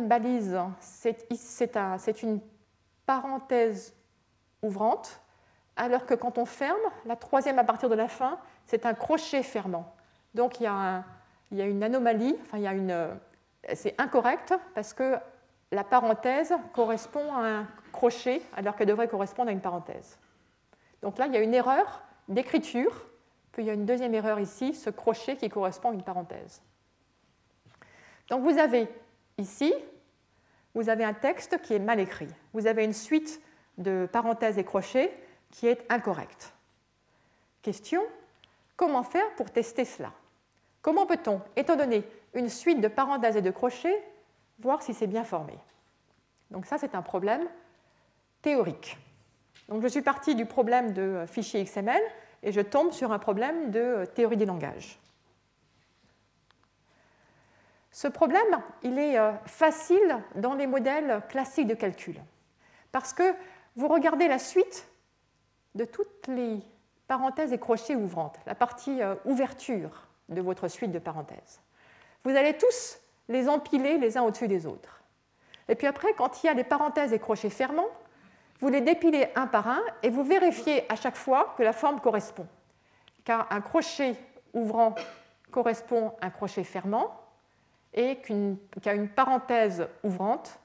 balise, 0.07 0.59
c'est 0.79 2.23
une 2.23 2.39
parenthèse 3.05 3.93
ouvrante, 4.61 5.21
alors 5.75 6.05
que 6.05 6.13
quand 6.13 6.37
on 6.37 6.45
ferme, 6.45 6.77
la 7.05 7.15
troisième 7.15 7.59
à 7.59 7.63
partir 7.63 7.89
de 7.89 7.95
la 7.95 8.07
fin, 8.07 8.39
c'est 8.65 8.85
un 8.85 8.93
crochet 8.93 9.43
fermant. 9.43 9.93
Donc 10.33 10.59
il 10.59 10.63
y 10.63 10.67
a, 10.67 11.03
il 11.51 11.57
y 11.57 11.61
a 11.61 11.65
une 11.65 11.83
anomalie, 11.83 12.35
enfin 12.41 12.59
c'est 13.73 13.99
incorrect 13.99 14.53
parce 14.75 14.93
que 14.93 15.17
la 15.71 15.83
parenthèse 15.83 16.53
correspond 16.73 17.33
à 17.33 17.47
un 17.47 17.67
crochet 17.91 18.41
alors 18.55 18.75
qu'elle 18.75 18.87
devrait 18.87 19.07
correspondre 19.07 19.49
à 19.49 19.51
une 19.51 19.61
parenthèse. 19.61 20.17
Donc 21.01 21.17
là, 21.17 21.27
il 21.27 21.33
y 21.33 21.37
a 21.37 21.41
une 21.41 21.53
erreur 21.53 22.01
d'écriture, 22.27 23.05
puis 23.51 23.63
il 23.63 23.67
y 23.67 23.69
a 23.69 23.73
une 23.73 23.85
deuxième 23.85 24.13
erreur 24.13 24.39
ici, 24.39 24.73
ce 24.73 24.89
crochet 24.89 25.37
qui 25.37 25.49
correspond 25.49 25.91
à 25.91 25.93
une 25.93 26.03
parenthèse. 26.03 26.61
Donc 28.29 28.43
vous 28.43 28.57
avez 28.57 28.87
ici, 29.37 29.73
vous 30.73 30.89
avez 30.89 31.03
un 31.03 31.13
texte 31.13 31.61
qui 31.61 31.73
est 31.73 31.79
mal 31.79 31.99
écrit. 31.99 32.27
Vous 32.53 32.67
avez 32.67 32.83
une 32.83 32.93
suite 32.93 33.41
de 33.77 34.07
parenthèses 34.11 34.57
et 34.57 34.63
crochets 34.63 35.11
qui 35.51 35.67
est 35.67 35.85
incorrecte. 35.89 36.53
Question, 37.61 38.01
comment 38.75 39.03
faire 39.03 39.33
pour 39.35 39.49
tester 39.51 39.85
cela? 39.85 40.11
Comment 40.81 41.05
peut-on, 41.05 41.41
étant 41.55 41.75
donné 41.75 42.03
une 42.33 42.49
suite 42.49 42.81
de 42.81 42.87
parenthèses 42.87 43.35
et 43.35 43.41
de 43.41 43.51
crochets, 43.51 44.01
voir 44.59 44.81
si 44.81 44.93
c'est 44.93 45.07
bien 45.07 45.23
formé? 45.23 45.53
Donc 46.51 46.65
ça, 46.65 46.77
c'est 46.77 46.95
un 46.95 47.01
problème 47.01 47.47
théorique. 48.41 48.97
Donc 49.67 49.81
je 49.81 49.87
suis 49.87 50.01
parti 50.01 50.35
du 50.35 50.45
problème 50.45 50.93
de 50.93 51.25
fichier 51.27 51.63
XML 51.63 52.01
et 52.43 52.51
je 52.51 52.61
tombe 52.61 52.91
sur 52.91 53.11
un 53.11 53.19
problème 53.19 53.71
de 53.71 54.05
théorie 54.15 54.37
des 54.37 54.45
langages. 54.45 54.99
Ce 57.91 58.07
problème, 58.07 58.61
il 58.83 58.99
est 58.99 59.17
euh, 59.17 59.31
facile 59.45 60.17
dans 60.35 60.53
les 60.53 60.67
modèles 60.67 61.21
classiques 61.29 61.67
de 61.67 61.73
calcul, 61.73 62.21
parce 62.91 63.13
que 63.13 63.33
vous 63.75 63.87
regardez 63.87 64.27
la 64.27 64.39
suite 64.39 64.87
de 65.75 65.85
toutes 65.85 66.27
les 66.27 66.59
parenthèses 67.07 67.53
et 67.53 67.57
crochets 67.57 67.95
ouvrantes, 67.95 68.37
la 68.45 68.55
partie 68.55 69.01
euh, 69.01 69.15
ouverture 69.25 70.07
de 70.29 70.41
votre 70.41 70.67
suite 70.67 70.91
de 70.91 70.99
parenthèses. 70.99 71.61
Vous 72.23 72.35
allez 72.35 72.57
tous 72.57 72.99
les 73.27 73.49
empiler 73.49 73.97
les 73.97 74.17
uns 74.17 74.23
au-dessus 74.23 74.47
des 74.47 74.65
autres. 74.65 75.01
Et 75.67 75.75
puis 75.75 75.87
après, 75.87 76.13
quand 76.13 76.43
il 76.43 76.47
y 76.47 76.49
a 76.49 76.53
des 76.53 76.63
parenthèses 76.63 77.13
et 77.13 77.19
crochets 77.19 77.49
fermants, 77.49 77.89
vous 78.59 78.69
les 78.69 78.81
dépilez 78.81 79.29
un 79.35 79.47
par 79.47 79.67
un 79.67 79.81
et 80.03 80.09
vous 80.09 80.23
vérifiez 80.23 80.91
à 80.91 80.95
chaque 80.95 81.15
fois 81.15 81.53
que 81.57 81.63
la 81.63 81.73
forme 81.73 82.01
correspond. 82.01 82.47
Car 83.23 83.47
un 83.51 83.61
crochet 83.61 84.15
ouvrant 84.53 84.95
correspond 85.51 86.13
à 86.21 86.27
un 86.27 86.29
crochet 86.29 86.63
fermant 86.63 87.19
et 87.93 88.17
qu'à 88.81 88.93
une 88.93 89.09
parenthèse 89.09 89.87
ouvrante 90.03 90.59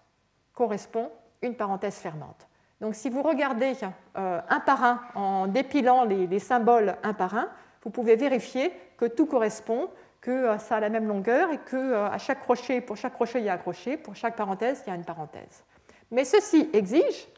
correspond 0.53 1.11
une 1.43 1.57
parenthèse 1.57 1.97
fermante. 1.97 2.49
Donc 2.81 2.95
si 2.95 3.09
vous 3.09 3.23
regardez 3.23 3.75
euh, 4.17 4.41
un 4.49 4.61
par 4.61 4.85
un 4.85 5.01
en 5.15 5.47
dépilant 5.47 6.05
les 6.05 6.39
symboles 6.39 6.97
un 7.03 7.15
par 7.15 7.35
un, 7.35 7.49
vous 7.83 7.91
pouvez 7.91 8.17
vérifier 8.17 8.73
que 8.97 9.05
tout 9.05 9.27
correspond 9.27 9.91
que 10.21 10.31
euh, 10.31 10.59
ça 10.59 10.77
a 10.77 10.81
la 10.81 10.89
même 10.89 11.07
longueur 11.07 11.51
et 11.51 11.59
que 11.59 11.77
euh, 11.77 12.09
à 12.09 12.19
chaque 12.19 12.41
crochet, 12.41 12.81
pour 12.81 12.97
chaque 12.97 13.15
crochet, 13.15 13.41
il 13.41 13.45
y 13.45 13.49
a 13.49 13.55
un 13.55 13.59
crochet, 13.59 13.97
pour 13.97 14.17
chaque 14.17 14.37
parenthèse, 14.37 14.83
il 14.87 14.91
y 14.91 14.93
a 14.93 14.97
une 14.97 15.05
parenthèse. 15.05 15.65
Mais 16.11 16.25
ceci 16.25 16.71
exige, 16.73 17.29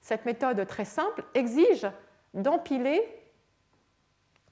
cette 0.00 0.24
méthode 0.24 0.64
très 0.66 0.84
simple, 0.84 1.24
exige 1.34 1.86
d'empiler 2.32 3.02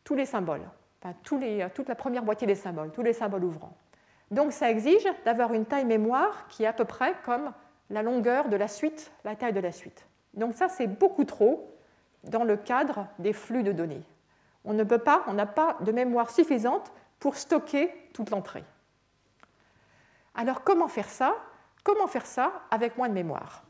tous 0.03 0.15
les 0.15 0.27
symboles, 0.27 0.69
toute 1.23 1.89
la 1.89 1.95
première 1.95 2.25
moitié 2.25 2.47
des 2.47 2.55
symboles, 2.55 2.91
tous 2.91 3.03
les 3.03 3.13
symboles 3.13 3.45
ouvrants. 3.45 3.77
Donc 4.31 4.53
ça 4.53 4.71
exige 4.71 5.07
d'avoir 5.25 5.53
une 5.55 5.65
taille 5.65 5.85
mémoire 5.85 6.47
qui 6.49 6.65
est 6.65 6.67
à 6.67 6.73
peu 6.73 6.85
près 6.85 7.15
comme 7.25 7.53
la 7.91 8.03
longueur 8.03 8.49
de 8.49 8.57
la 8.57 8.69
suite, 8.69 9.11
la 9.25 9.37
taille 9.37 9.53
de 9.53 9.61
la 9.61 9.73
suite. 9.73 10.07
Donc 10.35 10.55
ça, 10.55 10.69
c'est 10.69 10.87
beaucoup 10.87 11.25
trop 11.25 11.75
dans 12.25 12.45
le 12.45 12.57
cadre 12.57 13.07
des 13.19 13.33
flux 13.33 13.63
de 13.63 13.73
données. 13.73 14.03
On 14.65 14.75
ne 14.75 14.85
peut 14.85 14.99
pas, 14.99 15.25
on 15.27 15.33
n'a 15.33 15.47
pas 15.47 15.77
de 15.81 15.93
mémoire 15.93 16.31
suffisante 16.31 16.93
pour 17.19 17.37
stocker 17.37 17.93
toute 18.13 18.31
l'entrée. 18.31 18.65
Alors 20.35 20.63
comment 20.63 20.89
faire 20.89 21.09
ça? 21.09 21.35
Comment 21.83 22.07
faire 22.07 22.27
ça 22.27 22.53
avec 22.71 22.97
moins 22.99 23.09
de 23.09 23.15
mémoire? 23.15 23.63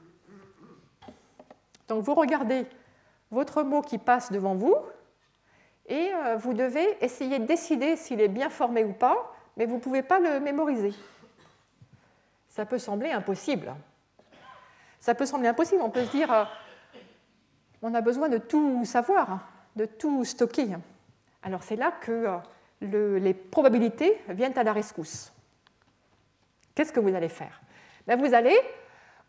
Donc 1.86 2.02
vous 2.02 2.14
regardez 2.14 2.66
votre 3.30 3.62
mot 3.62 3.80
qui 3.80 3.98
passe 3.98 4.32
devant 4.32 4.54
vous 4.54 4.74
et 5.86 6.10
euh, 6.12 6.36
vous 6.36 6.52
devez 6.52 7.02
essayer 7.02 7.38
de 7.38 7.46
décider 7.46 7.96
s'il 7.96 8.20
est 8.20 8.28
bien 8.28 8.50
formé 8.50 8.84
ou 8.84 8.92
pas, 8.92 9.32
mais 9.58 9.66
vous 9.66 9.74
ne 9.74 9.80
pouvez 9.80 10.02
pas 10.02 10.20
le 10.20 10.38
mémoriser. 10.38 10.94
Ça 12.48 12.64
peut 12.64 12.78
sembler 12.78 13.10
impossible. 13.10 13.74
Ça 15.00 15.14
peut 15.14 15.26
sembler 15.26 15.48
impossible. 15.48 15.82
On 15.82 15.90
peut 15.90 16.04
se 16.04 16.10
dire, 16.12 16.32
euh, 16.32 16.44
on 17.82 17.92
a 17.92 18.00
besoin 18.00 18.28
de 18.28 18.38
tout 18.38 18.84
savoir, 18.84 19.40
de 19.74 19.84
tout 19.84 20.24
stocker. 20.24 20.68
Alors 21.42 21.64
c'est 21.64 21.76
là 21.76 21.92
que 22.00 22.26
euh, 22.82 23.18
les 23.18 23.34
probabilités 23.34 24.20
viennent 24.28 24.56
à 24.56 24.62
la 24.62 24.72
rescousse. 24.72 25.32
Qu'est-ce 26.74 26.92
que 26.92 27.00
vous 27.00 27.14
allez 27.14 27.28
faire? 27.28 27.60
Ben, 28.06 28.16
Vous 28.18 28.34
allez, 28.34 28.56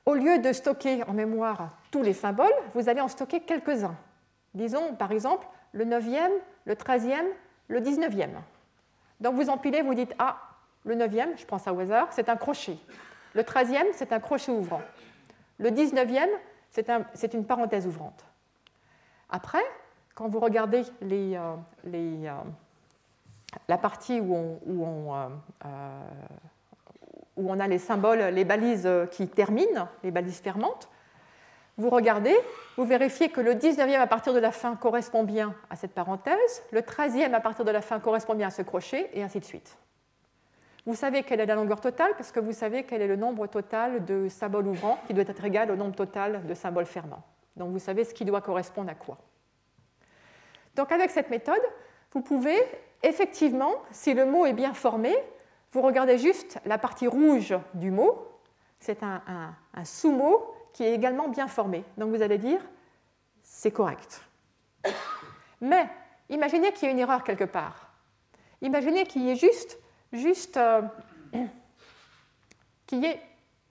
au 0.06 0.14
lieu 0.14 0.38
de 0.38 0.54
stocker 0.54 1.04
en 1.04 1.14
mémoire 1.14 1.72
tous 1.90 2.04
les 2.04 2.14
symboles, 2.14 2.54
vous 2.76 2.88
allez 2.88 3.02
en 3.02 3.08
stocker 3.08 3.42
quelques-uns. 3.42 3.96
Disons 4.54 4.94
par 4.94 5.12
exemple 5.12 5.48
le 5.72 5.86
9e, 5.86 6.30
le 6.66 6.76
13e, 6.76 7.26
le 7.68 7.80
19e. 7.80 8.30
Donc 9.20 9.36
vous 9.36 9.50
empilez, 9.50 9.82
vous 9.82 9.94
dites 9.94 10.14
Ah, 10.20 10.38
le 10.86 10.96
9e, 10.96 11.38
je 11.38 11.46
prends 11.46 11.58
ça 11.60 11.74
au 11.74 11.80
hasard, 11.80 12.08
c'est 12.12 12.30
un 12.30 12.36
crochet. 12.36 12.78
Le 13.34 13.44
13e, 13.44 13.88
c'est 13.94 14.14
un 14.14 14.20
crochet 14.20 14.52
ouvrant. 14.52 14.82
Le 15.58 15.70
19e, 15.70 16.30
c'est 17.14 17.34
une 17.34 17.46
parenthèse 17.46 17.86
ouvrante. 17.86 18.26
Après, 19.30 19.64
quand 20.16 20.28
vous 20.28 20.40
regardez 20.40 20.84
euh, 21.04 21.56
euh, 21.86 22.32
la 23.68 23.78
partie 23.78 24.20
où 24.20 24.36
euh, 24.36 25.30
où 27.38 27.50
on, 27.50 27.60
a 27.60 27.68
les 27.68 27.80
symboles, 27.80 28.20
les 28.20 28.44
balises 28.44 28.90
qui 29.12 29.30
terminent, 29.30 29.88
les 30.04 30.12
balises 30.12 30.40
fermantes, 30.40 30.90
vous 31.80 31.90
regardez, 31.90 32.36
vous 32.78 32.86
vérifiez 32.86 33.30
que 33.30 33.42
le 33.42 33.54
19e 33.54 34.00
à 34.00 34.08
partir 34.08 34.34
de 34.34 34.40
la 34.40 34.52
fin 34.52 34.76
correspond 34.76 35.24
bien 35.24 35.56
à 35.70 35.76
cette 35.76 35.94
parenthèse, 35.94 36.64
le 36.72 36.82
13e 36.82 37.34
à 37.34 37.40
partir 37.40 37.66
de 37.66 37.72
la 37.72 37.82
fin 37.82 38.00
correspond 38.00 38.36
bien 38.36 38.48
à 38.48 38.52
ce 38.52 38.62
crochet, 38.62 39.10
et 39.14 39.24
ainsi 39.24 39.40
de 39.40 39.46
suite. 39.46 39.78
Vous 40.86 40.96
savez 40.96 41.24
quelle 41.24 41.40
est 41.40 41.46
la 41.46 41.56
longueur 41.56 41.82
totale 41.82 42.12
parce 42.18 42.32
que 42.32 42.40
vous 42.40 42.52
savez 42.52 42.84
quel 42.84 43.02
est 43.02 43.08
le 43.08 43.16
nombre 43.16 43.48
total 43.48 44.06
de 44.06 44.28
symboles 44.28 44.68
ouvrants 44.68 45.00
qui 45.08 45.14
doit 45.14 45.24
être 45.24 45.46
égal 45.46 45.72
au 45.72 45.76
nombre 45.76 45.96
total 45.96 46.46
de 46.46 46.54
symboles 46.54 46.86
fermants. 46.86 47.24
Donc 47.56 47.72
vous 47.72 47.80
savez 47.80 48.04
ce 48.04 48.14
qui 48.14 48.26
doit 48.26 48.42
correspondre 48.42 48.90
à 48.90 48.96
quoi. 48.96 49.18
Donc 50.76 50.92
avec 50.92 51.12
cette 51.12 51.30
méthode, 51.30 51.62
vous 52.14 52.22
pouvez 52.22 52.58
effectivement, 53.04 53.74
si 53.92 54.14
le 54.14 54.26
mot 54.26 54.46
est 54.46 54.54
bien 54.54 54.74
formé, 54.74 55.16
vous 55.72 55.82
regardez 55.82 56.18
juste 56.18 56.60
la 56.66 56.78
partie 56.78 57.08
rouge 57.08 57.56
du 57.74 57.92
mot, 57.92 58.28
c'est 58.80 59.04
un, 59.04 59.22
sous-mot 59.84 60.54
qui 60.74 60.84
est 60.84 60.94
également 60.94 61.28
bien 61.28 61.48
formé. 61.48 61.84
Donc 61.98 62.16
vous 62.16 62.22
allez 62.22 62.38
dire, 62.38 62.62
c'est 63.44 63.72
correct. 63.72 64.22
Mais 65.62 65.90
imaginez 66.30 66.72
qu'il 66.72 66.88
y 66.88 66.92
ait 66.92 66.94
une 66.94 67.00
erreur 67.00 67.24
quelque 67.24 67.44
part. 67.44 67.90
Imaginez 68.62 69.06
qu'il 69.06 69.24
y 69.24 69.32
ait 69.32 69.36
juste, 69.36 69.78
juste, 70.12 70.58
euh, 70.58 70.82
qu'il 72.88 73.00
y 73.00 73.06
ait 73.06 73.22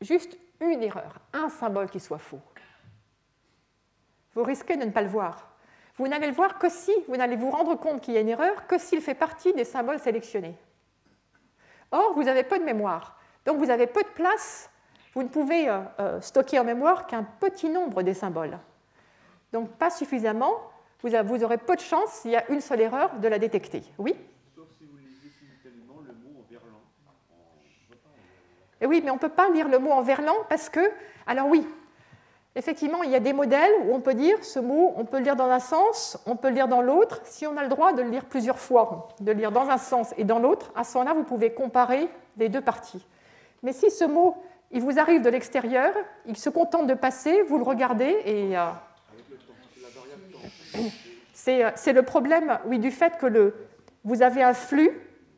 juste 0.01 0.39
une 0.61 0.83
erreur, 0.83 1.19
un 1.33 1.49
symbole 1.49 1.89
qui 1.91 2.01
soit 2.01 2.19
faux. 2.19 2.41
Vous 4.35 4.43
risquez 4.43 4.77
de 4.77 4.85
ne 4.85 4.91
pas 4.91 5.03
le 5.03 5.09
voir. 5.09 5.49
Vous 5.97 6.07
n'allez 6.07 6.29
le 6.29 6.33
voir 6.33 6.59
que 6.59 6.69
si, 6.69 6.93
vous 7.09 7.17
n'allez 7.17 7.37
vous 7.37 7.51
rendre 7.51 7.75
compte 7.75 8.01
qu'il 8.01 8.15
y 8.15 8.17
a 8.17 8.21
une 8.21 8.29
erreur 8.29 8.67
que 8.67 8.79
s'il 8.79 9.01
fait 9.01 9.15
partie 9.15 9.53
des 9.53 9.65
symboles 9.65 9.99
sélectionnés. 9.99 10.57
Or, 11.91 12.13
vous 12.15 12.29
avez 12.29 12.45
peu 12.45 12.59
de 12.59 12.65
mémoire, 12.65 13.19
donc 13.45 13.59
vous 13.59 13.71
avez 13.71 13.87
peu 13.87 14.03
de 14.03 14.09
place, 14.09 14.71
vous 15.15 15.23
ne 15.23 15.29
pouvez 15.29 15.69
euh, 15.69 15.81
euh, 16.01 16.21
stocker 16.21 16.59
en 16.59 16.65
mémoire 16.65 17.07
qu'un 17.07 17.25
petit 17.25 17.69
nombre 17.69 18.03
des 18.03 18.15
symboles. 18.15 18.59
Donc 19.53 19.71
pas 19.71 19.91
suffisamment, 19.91 20.53
vous, 21.03 21.45
aurez 21.45 21.59
peu 21.59 21.77
de 21.77 21.81
chance 21.81 22.11
s'il 22.11 22.33
y 22.33 22.37
a 22.37 22.51
une 22.51 22.61
seule 22.61 22.81
erreur 22.81 23.15
de 23.19 23.29
la 23.29 23.39
détecter. 23.39 23.83
Oui? 23.99 24.17
Sauf 24.55 24.67
si 24.77 24.85
vous 24.85 24.97
lisez 24.99 25.31
simultanément 25.31 26.01
le 26.07 26.13
mot 26.13 26.41
en 26.41 26.51
verlan. 26.51 26.81
Et 28.81 28.87
oui, 28.87 29.01
mais 29.05 29.11
on 29.11 29.15
ne 29.15 29.21
peut 29.21 29.29
pas 29.29 29.49
lire 29.51 29.69
le 29.69 29.79
mot 29.79 29.91
en 29.91 30.03
verlan 30.03 30.35
parce 30.49 30.69
que, 30.69 30.81
alors 31.27 31.47
oui, 31.49 31.67
effectivement, 32.57 33.05
il 33.05 33.11
y 33.11 33.15
a 33.15 33.21
des 33.21 33.33
modèles 33.33 33.73
où 33.87 33.95
on 33.95 34.01
peut 34.01 34.15
dire 34.15 34.45
ce 34.45 34.59
mot, 34.59 34.93
on 34.97 35.05
peut 35.05 35.19
le 35.19 35.25
lire 35.25 35.37
dans 35.37 35.49
un 35.49 35.61
sens, 35.61 36.19
on 36.27 36.35
peut 36.37 36.49
le 36.49 36.55
lire 36.55 36.69
dans 36.69 36.83
l'autre. 36.83 37.21
Si 37.25 37.47
on 37.47 37.57
a 37.57 37.63
le 37.63 37.69
droit 37.69 37.93
de 37.93 38.03
le 38.03 38.11
lire 38.11 38.25
plusieurs 38.25 38.59
fois, 38.59 39.09
de 39.21 39.33
le 39.33 39.39
lire 39.39 39.53
dans 39.53 39.69
un 39.71 39.79
sens 39.79 40.13
et 40.19 40.25
dans 40.25 40.41
l'autre, 40.41 40.73
à 40.75 40.85
ce 40.85 40.99
moment-là, 40.99 41.15
vous 41.15 41.25
pouvez 41.25 41.53
comparer 41.53 42.09
les 42.37 42.49
deux 42.49 42.61
parties. 42.61 43.07
Mais 43.63 43.73
si 43.73 43.91
ce 43.91 44.05
mot, 44.05 44.37
il 44.71 44.81
vous 44.83 44.99
arrive 44.99 45.23
de 45.23 45.31
l'extérieur, 45.31 45.95
il 46.27 46.37
se 46.37 46.51
contente 46.51 46.87
de 46.87 46.95
passer, 46.95 47.43
vous 47.43 47.59
le 47.59 47.65
regardez 47.65 48.17
et... 48.25 48.59
Euh, 48.59 48.67
euh, 51.49 51.71
c'est 51.77 51.93
le 51.93 52.03
problème, 52.03 52.59
oui, 52.67 52.79
du 52.79 52.91
fait 52.91 53.17
que 53.17 53.27
le, 53.27 53.55
vous 54.05 54.23
avez 54.23 54.43
un 54.43 54.53
flux, 54.53 54.91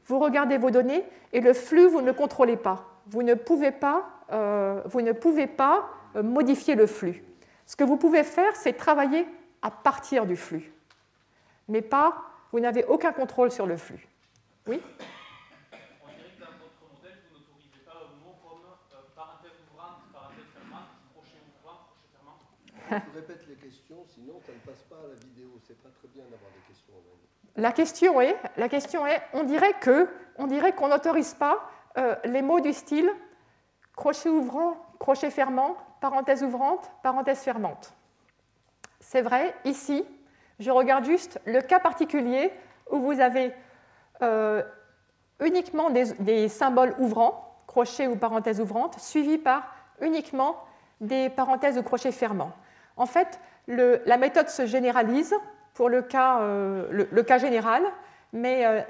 vous 0.06 0.18
regardez 0.18 0.58
vos 0.58 0.70
données 0.70 1.04
et 1.32 1.40
le 1.40 1.52
flux, 1.52 1.86
vous 1.86 2.00
ne 2.00 2.06
le 2.06 2.12
contrôlez 2.12 2.56
pas. 2.56 2.86
Vous 3.06 3.22
ne 3.22 3.34
pouvez 3.34 3.70
pas, 3.70 4.08
euh, 4.32 4.82
vous 4.86 5.02
ne 5.02 5.12
pouvez 5.12 5.46
pas 5.46 5.88
modifier 6.14 6.74
le 6.74 6.88
flux. 6.88 7.22
Ce 7.66 7.76
que 7.76 7.84
vous 7.84 7.96
pouvez 7.96 8.24
faire, 8.24 8.56
c'est 8.56 8.72
travailler 8.72 9.24
à 9.62 9.70
partir 9.70 10.26
du 10.26 10.36
flux, 10.36 10.72
mais 11.68 11.82
pas, 11.82 12.16
vous 12.50 12.58
n'avez 12.58 12.84
aucun 12.84 13.12
contrôle 13.12 13.52
sur 13.52 13.66
le 13.66 13.76
flux. 13.76 14.08
Oui 14.66 14.80
On 16.02 16.08
dirait 16.08 16.30
que 16.34 16.40
dans 16.40 16.50
votre 16.58 16.82
modèle, 16.92 17.18
vous 17.30 17.38
n'autorisez 17.38 17.78
pas 17.86 17.92
un 17.94 18.24
mot 18.24 18.34
comme 18.42 18.66
euh, 18.66 19.02
parenthèse 19.14 19.54
ouvrante, 19.70 20.02
parenthèse 20.12 20.50
fermante, 20.52 20.90
crochet 21.14 21.38
ouvrant, 21.46 21.86
crochet 21.86 22.10
fermant 22.10 22.38
Je 23.14 23.18
répète 23.18 23.46
les 23.48 23.54
questions, 23.54 24.04
sinon 24.06 24.40
ça 24.44 24.52
ne 24.52 24.58
passe 24.58 24.82
pas 24.88 24.96
à 24.96 25.08
la 25.08 25.14
vidéo. 25.14 25.48
C'est 25.66 25.80
pas 25.82 25.90
très 25.90 26.08
bien 26.08 26.24
d'avoir 26.24 26.50
des 26.50 26.72
questions 26.72 26.94
en 26.94 27.02
même. 27.02 27.62
La 27.62 27.72
question 27.72 28.20
est, 28.20 28.36
la 28.56 28.68
question 28.68 29.06
est, 29.06 29.20
on 29.32 29.44
dirait 29.44 29.74
que, 29.80 30.08
on 30.36 30.46
dirait 30.46 30.74
qu'on 30.74 30.88
n'autorise 30.88 31.34
pas 31.34 31.70
euh, 31.98 32.14
les 32.24 32.42
mots 32.42 32.60
du 32.60 32.72
style 32.72 33.10
crochet 33.96 34.28
ouvrant, 34.28 34.76
crochet 34.98 35.30
fermant, 35.30 35.76
parenthèse 36.00 36.42
ouvrante, 36.42 36.90
parenthèse 37.02 37.40
fermante. 37.40 37.92
C'est 39.00 39.22
vrai, 39.22 39.54
ici, 39.64 40.04
je 40.58 40.70
regarde 40.70 41.04
juste 41.04 41.40
le 41.44 41.60
cas 41.60 41.80
particulier 41.80 42.52
où 42.90 42.98
vous 43.00 43.20
avez 43.20 43.52
euh, 44.22 44.62
uniquement 45.40 45.90
des, 45.90 46.48
symboles 46.48 46.94
ouvrants, 46.98 47.62
crochet 47.66 48.06
ou 48.06 48.16
parenthèse 48.16 48.60
ouvrante, 48.60 48.98
suivis 48.98 49.38
par 49.38 49.74
uniquement 50.00 50.64
des 51.00 51.30
parenthèses 51.30 51.78
ou 51.78 51.82
crochets 51.82 52.12
fermants. 52.12 52.52
En 53.00 53.06
fait, 53.06 53.40
la 53.66 54.16
méthode 54.16 54.48
se 54.48 54.66
généralise 54.66 55.34
pour 55.74 55.88
le 55.88 56.02
cas, 56.02 56.42
euh, 56.42 57.38
général, 57.38 57.82
mais 58.32 58.66
euh, 58.66 58.80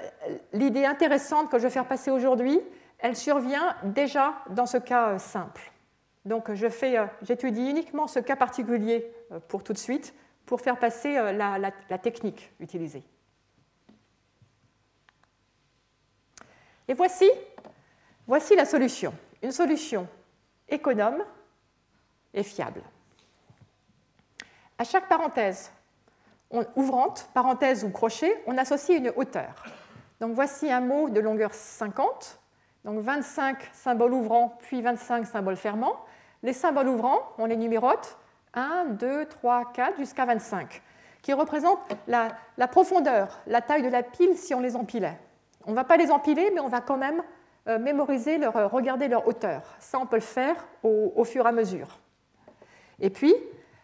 l'idée 0.53 0.85
intéressante 0.85 1.49
que 1.49 1.57
je 1.57 1.63
vais 1.63 1.69
faire 1.69 1.87
passer 1.87 2.11
aujourd'hui, 2.11 2.59
elle 2.99 3.15
survient 3.15 3.75
déjà 3.83 4.35
dans 4.49 4.65
ce 4.67 4.77
cas 4.77 5.17
simple. 5.17 5.71
Donc 6.25 6.49
euh, 6.49 7.07
j'étudie 7.21 7.69
uniquement 7.69 8.07
ce 8.07 8.19
cas 8.19 8.35
particulier 8.35 9.11
euh, 9.31 9.39
pour 9.47 9.63
tout 9.63 9.73
de 9.73 9.77
suite 9.77 10.13
pour 10.45 10.61
faire 10.61 10.77
passer 10.77 11.17
euh, 11.17 11.31
la, 11.31 11.97
technique 11.97 12.51
utilisée. 12.59 13.03
Et 16.87 16.93
voici, 16.93 17.29
voici 18.27 18.55
la 18.55 18.65
solution. 18.65 19.13
Une 19.41 19.51
solution 19.51 20.07
économe 20.67 21.23
et 22.33 22.43
fiable. 22.43 22.81
À 24.81 24.83
chaque 24.83 25.07
parenthèse 25.07 25.71
ouvrante, 26.75 27.29
parenthèse 27.35 27.83
ou 27.83 27.91
crochet, 27.91 28.41
on 28.47 28.57
associe 28.57 28.97
une 28.97 29.13
hauteur. 29.15 29.63
Donc 30.19 30.33
voici 30.33 30.71
un 30.71 30.81
mot 30.81 31.07
de 31.07 31.19
longueur 31.19 31.53
50, 31.53 32.39
donc 32.83 32.99
25 32.99 33.69
symboles 33.73 34.13
ouvrants, 34.13 34.57
puis 34.61 34.81
25 34.81 35.27
symboles 35.27 35.55
fermants. 35.55 36.03
Les 36.41 36.53
symboles 36.53 36.87
ouvrants, 36.87 37.19
on 37.37 37.45
les 37.45 37.57
numérote 37.57 38.17
1, 38.55 38.85
2, 38.85 39.25
3, 39.25 39.71
4 39.71 39.97
jusqu'à 39.97 40.25
25, 40.25 40.81
qui 41.21 41.33
représentent 41.33 41.77
la, 42.07 42.67
profondeur, 42.67 43.39
la 43.45 43.61
taille 43.61 43.83
de 43.83 43.89
la 43.89 44.01
pile 44.01 44.35
si 44.35 44.55
on 44.55 44.61
les 44.61 44.75
empilait. 44.75 45.19
On 45.67 45.71
ne 45.71 45.75
va 45.75 45.83
pas 45.83 45.97
les 45.97 46.09
empiler, 46.09 46.49
mais 46.55 46.59
on 46.59 46.69
va 46.69 46.81
quand 46.81 46.97
même 46.97 47.21
euh, 47.67 47.77
mémoriser, 47.77 48.39
leur, 48.39 48.57
euh, 48.57 48.65
regarder 48.65 49.09
leur 49.09 49.27
hauteur. 49.27 49.61
Ça, 49.77 49.99
on 49.99 50.07
peut 50.07 50.15
le 50.15 50.21
faire 50.23 50.55
au, 50.81 51.23
fur 51.23 51.45
et 51.45 51.49
à 51.49 51.51
mesure. 51.51 51.99
Et 52.99 53.11
puis, 53.11 53.35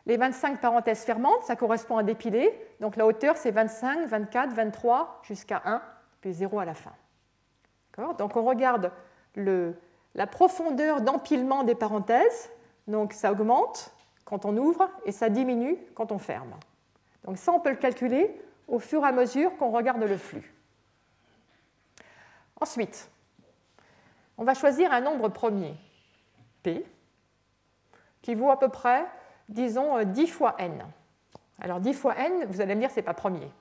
les 0.07 0.15
25 0.15 0.61
parenthèses 0.61 1.03
fermantes, 1.03 1.43
ça 1.43 1.55
correspond 1.55 1.97
à 1.97 2.03
dépiler. 2.03 2.49
Donc 2.79 2.95
la 2.95 3.05
hauteur, 3.05 3.35
c'est 3.37 3.51
25, 3.51 4.07
24, 4.07 4.53
23 4.53 5.21
jusqu'à 5.23 5.61
1, 5.65 5.81
puis 6.21 6.33
0 6.33 6.59
à 6.59 6.65
la 6.65 6.73
fin. 6.73 6.93
Donc 8.17 8.35
on 8.35 8.43
regarde 8.43 8.91
la 9.35 10.27
profondeur 10.27 11.01
d'empilement 11.01 11.63
des 11.63 11.75
parenthèses, 11.75 12.49
donc 12.87 13.11
ça 13.11 13.31
augmente 13.31 13.93
quand 14.23 14.45
on 14.45 14.55
ouvre 14.55 14.89
et 15.05 15.11
ça 15.11 15.29
diminue 15.29 15.77
quand 15.93 16.11
on 16.11 16.17
ferme. 16.17 16.55
Donc 17.25 17.37
ça, 17.37 17.51
on 17.51 17.59
peut 17.59 17.71
le 17.71 17.75
calculer 17.75 18.41
au 18.67 18.79
fur 18.79 19.03
et 19.03 19.07
à 19.07 19.11
mesure 19.11 19.57
qu'on 19.57 19.71
regarde 19.71 20.01
le 20.01 20.17
flux. 20.17 20.53
Ensuite, 22.61 23.09
on 24.37 24.45
va 24.45 24.53
choisir 24.53 24.93
un 24.93 25.01
nombre 25.01 25.27
premier, 25.29 25.75
P, 26.63 26.85
qui 28.21 28.35
vaut 28.35 28.51
à 28.51 28.59
peu 28.59 28.69
près, 28.69 29.05
disons, 29.49 30.03
10 30.03 30.27
fois 30.27 30.55
n. 30.59 30.85
Alors 31.59 31.79
10 31.79 31.93
fois 31.93 32.15
n, 32.17 32.45
vous 32.49 32.61
allez 32.61 32.75
me 32.75 32.81
dire, 32.81 32.91
ce 32.91 32.97
n'est 32.97 33.01
pas 33.01 33.13
premier, 33.13 33.51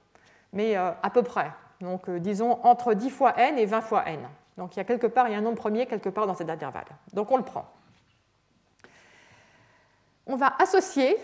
mais 0.53 0.77
euh, 0.77 0.91
à 1.03 1.11
peu 1.11 1.23
près. 1.23 1.51
Donc 1.81 2.09
euh, 2.09 2.19
disons 2.19 2.59
entre 2.65 2.95
10 2.95 3.11
fois 3.11 3.39
n 3.39 3.59
et 3.59 3.67
20 3.67 3.81
fois 3.81 4.07
n. 4.07 4.21
Donc 4.57 4.75
il 4.75 4.79
y 4.79 4.81
a 4.81 4.85
quelque 4.85 5.07
part, 5.07 5.29
il 5.29 5.33
y 5.33 5.35
a 5.35 5.39
un 5.39 5.43
nombre 5.43 5.59
premier 5.59 5.87
quelque 5.87 6.09
part 6.09 6.27
dans 6.27 6.35
cet 6.35 6.49
intervalle. 6.51 6.87
Donc 7.13 7.31
on 7.31 7.37
le 7.37 7.43
prend. 7.43 7.67
On 10.27 10.37
va 10.37 10.55
associer 10.59 11.17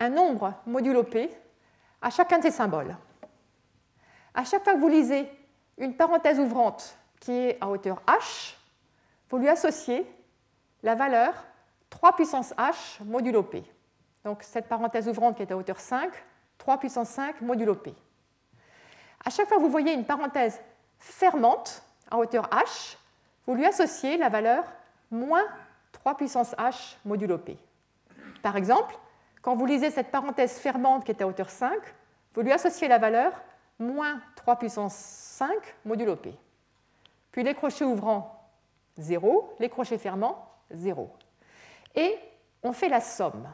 un 0.00 0.08
nombre 0.08 0.54
modulo 0.66 1.02
p 1.02 1.30
à 2.00 2.10
chacun 2.10 2.38
de 2.38 2.44
ces 2.44 2.50
symboles. 2.50 2.96
À 4.34 4.44
chaque 4.44 4.64
fois 4.64 4.74
que 4.74 4.78
vous 4.78 4.88
lisez 4.88 5.28
une 5.78 5.94
parenthèse 5.96 6.38
ouvrante 6.38 6.96
qui 7.20 7.32
est 7.32 7.58
à 7.60 7.68
hauteur 7.68 8.02
h, 8.06 8.54
vous 9.28 9.38
lui 9.38 9.48
associez 9.48 10.06
la 10.82 10.94
valeur 10.94 11.34
3 11.90 12.16
puissance 12.16 12.54
h 12.54 13.02
modulo 13.04 13.42
p. 13.42 13.62
Donc 14.24 14.42
cette 14.42 14.68
parenthèse 14.68 15.08
ouvrante 15.08 15.36
qui 15.36 15.42
est 15.42 15.52
à 15.52 15.56
hauteur 15.56 15.80
5, 15.80 16.12
3 16.58 16.78
puissance 16.78 17.08
5 17.08 17.40
modulo 17.40 17.74
p. 17.74 17.94
À 19.24 19.30
chaque 19.30 19.48
fois 19.48 19.56
que 19.56 19.62
vous 19.62 19.70
voyez 19.70 19.92
une 19.92 20.04
parenthèse 20.04 20.60
fermante 20.98 21.82
à 22.10 22.18
hauteur 22.18 22.48
h, 22.50 22.96
vous 23.46 23.54
lui 23.54 23.66
associez 23.66 24.16
la 24.16 24.28
valeur 24.28 24.64
moins 25.10 25.44
3 25.92 26.16
puissance 26.16 26.54
h 26.56 26.96
modulo 27.04 27.38
p. 27.38 27.58
Par 28.42 28.56
exemple, 28.56 28.94
quand 29.40 29.56
vous 29.56 29.66
lisez 29.66 29.90
cette 29.90 30.10
parenthèse 30.10 30.58
fermante 30.58 31.04
qui 31.04 31.10
est 31.10 31.22
à 31.22 31.26
hauteur 31.26 31.50
5, 31.50 31.80
vous 32.34 32.42
lui 32.42 32.52
associez 32.52 32.88
la 32.88 32.98
valeur 32.98 33.32
moins 33.78 34.20
3 34.36 34.56
puissance 34.56 34.94
5 34.94 35.50
modulo 35.84 36.16
p. 36.16 36.34
Puis 37.32 37.42
les 37.42 37.54
crochets 37.54 37.84
ouvrants, 37.84 38.48
0, 38.98 39.56
les 39.58 39.68
crochets 39.68 39.98
fermants, 39.98 40.48
0. 40.70 41.10
Et 41.94 42.18
on 42.62 42.72
fait 42.72 42.88
la 42.88 43.00
somme. 43.00 43.48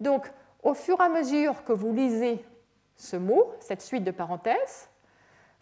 Donc, 0.00 0.30
au 0.62 0.74
fur 0.74 1.00
et 1.00 1.04
à 1.04 1.08
mesure 1.08 1.64
que 1.64 1.72
vous 1.72 1.92
lisez 1.92 2.44
ce 2.96 3.16
mot, 3.16 3.52
cette 3.60 3.82
suite 3.82 4.04
de 4.04 4.10
parenthèses, 4.10 4.88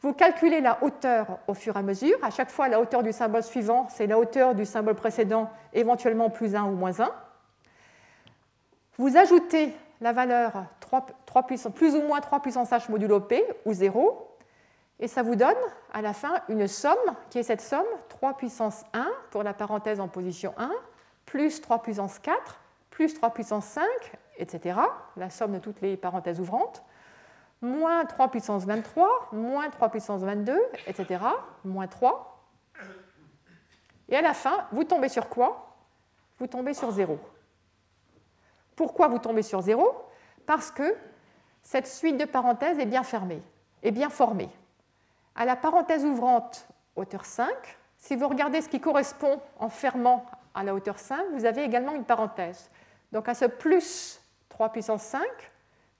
vous 0.00 0.12
calculez 0.12 0.60
la 0.60 0.82
hauteur 0.82 1.38
au 1.48 1.54
fur 1.54 1.76
et 1.76 1.78
à 1.78 1.82
mesure. 1.82 2.18
À 2.22 2.30
chaque 2.30 2.50
fois, 2.50 2.68
la 2.68 2.80
hauteur 2.80 3.02
du 3.02 3.12
symbole 3.12 3.42
suivant, 3.42 3.88
c'est 3.90 4.06
la 4.06 4.18
hauteur 4.18 4.54
du 4.54 4.64
symbole 4.64 4.94
précédent, 4.94 5.50
éventuellement 5.72 6.30
plus 6.30 6.54
1 6.54 6.64
ou 6.64 6.72
moins 6.72 7.00
1. 7.00 7.10
Vous 8.98 9.16
ajoutez 9.16 9.72
la 10.00 10.12
valeur 10.12 10.64
3, 10.80 11.46
plus 11.46 11.94
ou 11.94 12.02
moins 12.02 12.20
3 12.20 12.40
puissance 12.40 12.70
h 12.70 12.90
modulo 12.90 13.20
p, 13.20 13.44
ou 13.64 13.72
0, 13.72 14.36
et 15.00 15.08
ça 15.08 15.22
vous 15.22 15.34
donne 15.34 15.56
à 15.92 16.02
la 16.02 16.12
fin 16.12 16.40
une 16.48 16.66
somme, 16.68 16.94
qui 17.30 17.38
est 17.38 17.42
cette 17.42 17.60
somme 17.60 17.86
3 18.08 18.36
puissance 18.36 18.84
1 18.94 19.06
pour 19.30 19.42
la 19.42 19.54
parenthèse 19.54 20.00
en 20.00 20.08
position 20.08 20.54
1, 20.58 20.70
plus 21.24 21.60
3 21.60 21.82
puissance 21.82 22.18
4, 22.18 22.60
plus 22.90 23.12
3 23.14 23.30
puissance 23.30 23.66
5, 23.66 23.84
etc., 24.38 24.80
la 25.16 25.30
somme 25.30 25.52
de 25.52 25.58
toutes 25.58 25.80
les 25.80 25.96
parenthèses 25.96 26.40
ouvrantes, 26.40 26.82
moins 27.60 28.04
3 28.04 28.30
puissance 28.30 28.64
23, 28.64 29.28
moins 29.32 29.68
3 29.70 29.88
puissance 29.90 30.22
22, 30.22 30.58
etc., 30.86 31.20
moins 31.64 31.86
3. 31.86 32.44
Et 34.08 34.16
à 34.16 34.22
la 34.22 34.34
fin, 34.34 34.66
vous 34.72 34.84
tombez 34.84 35.08
sur 35.08 35.28
quoi? 35.28 35.76
Vous 36.38 36.46
tombez 36.46 36.74
sur 36.74 36.90
0. 36.90 37.18
Pourquoi 38.76 39.08
vous 39.08 39.18
tombez 39.18 39.42
sur 39.42 39.62
0 39.62 39.90
Parce 40.44 40.70
que 40.70 40.96
cette 41.62 41.86
suite 41.86 42.18
de 42.18 42.24
parenthèses 42.24 42.78
est 42.78 42.86
bien 42.86 43.02
fermée, 43.02 43.42
est 43.82 43.90
bien 43.90 44.10
formée. 44.10 44.50
À 45.34 45.44
la 45.44 45.56
parenthèse 45.56 46.04
ouvrante 46.04 46.68
hauteur 46.94 47.24
5, 47.24 47.48
si 47.98 48.14
vous 48.16 48.28
regardez 48.28 48.60
ce 48.60 48.68
qui 48.68 48.80
correspond 48.80 49.40
en 49.58 49.68
fermant 49.68 50.24
à 50.54 50.62
la 50.62 50.74
hauteur 50.74 50.98
5, 50.98 51.32
vous 51.32 51.44
avez 51.44 51.64
également 51.64 51.94
une 51.94 52.04
parenthèse. 52.04 52.70
Donc 53.12 53.28
à 53.28 53.34
ce 53.34 53.46
plus 53.46 54.20
3 54.56 54.72
puissance 54.72 55.02
5 55.02 55.22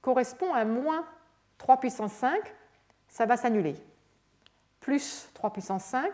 correspond 0.00 0.54
à 0.54 0.64
moins 0.64 1.04
3 1.58 1.76
puissance 1.78 2.12
5, 2.12 2.40
ça 3.06 3.26
va 3.26 3.36
s'annuler. 3.36 3.76
Plus 4.80 5.28
3 5.34 5.52
puissance 5.52 5.84
5, 5.84 6.10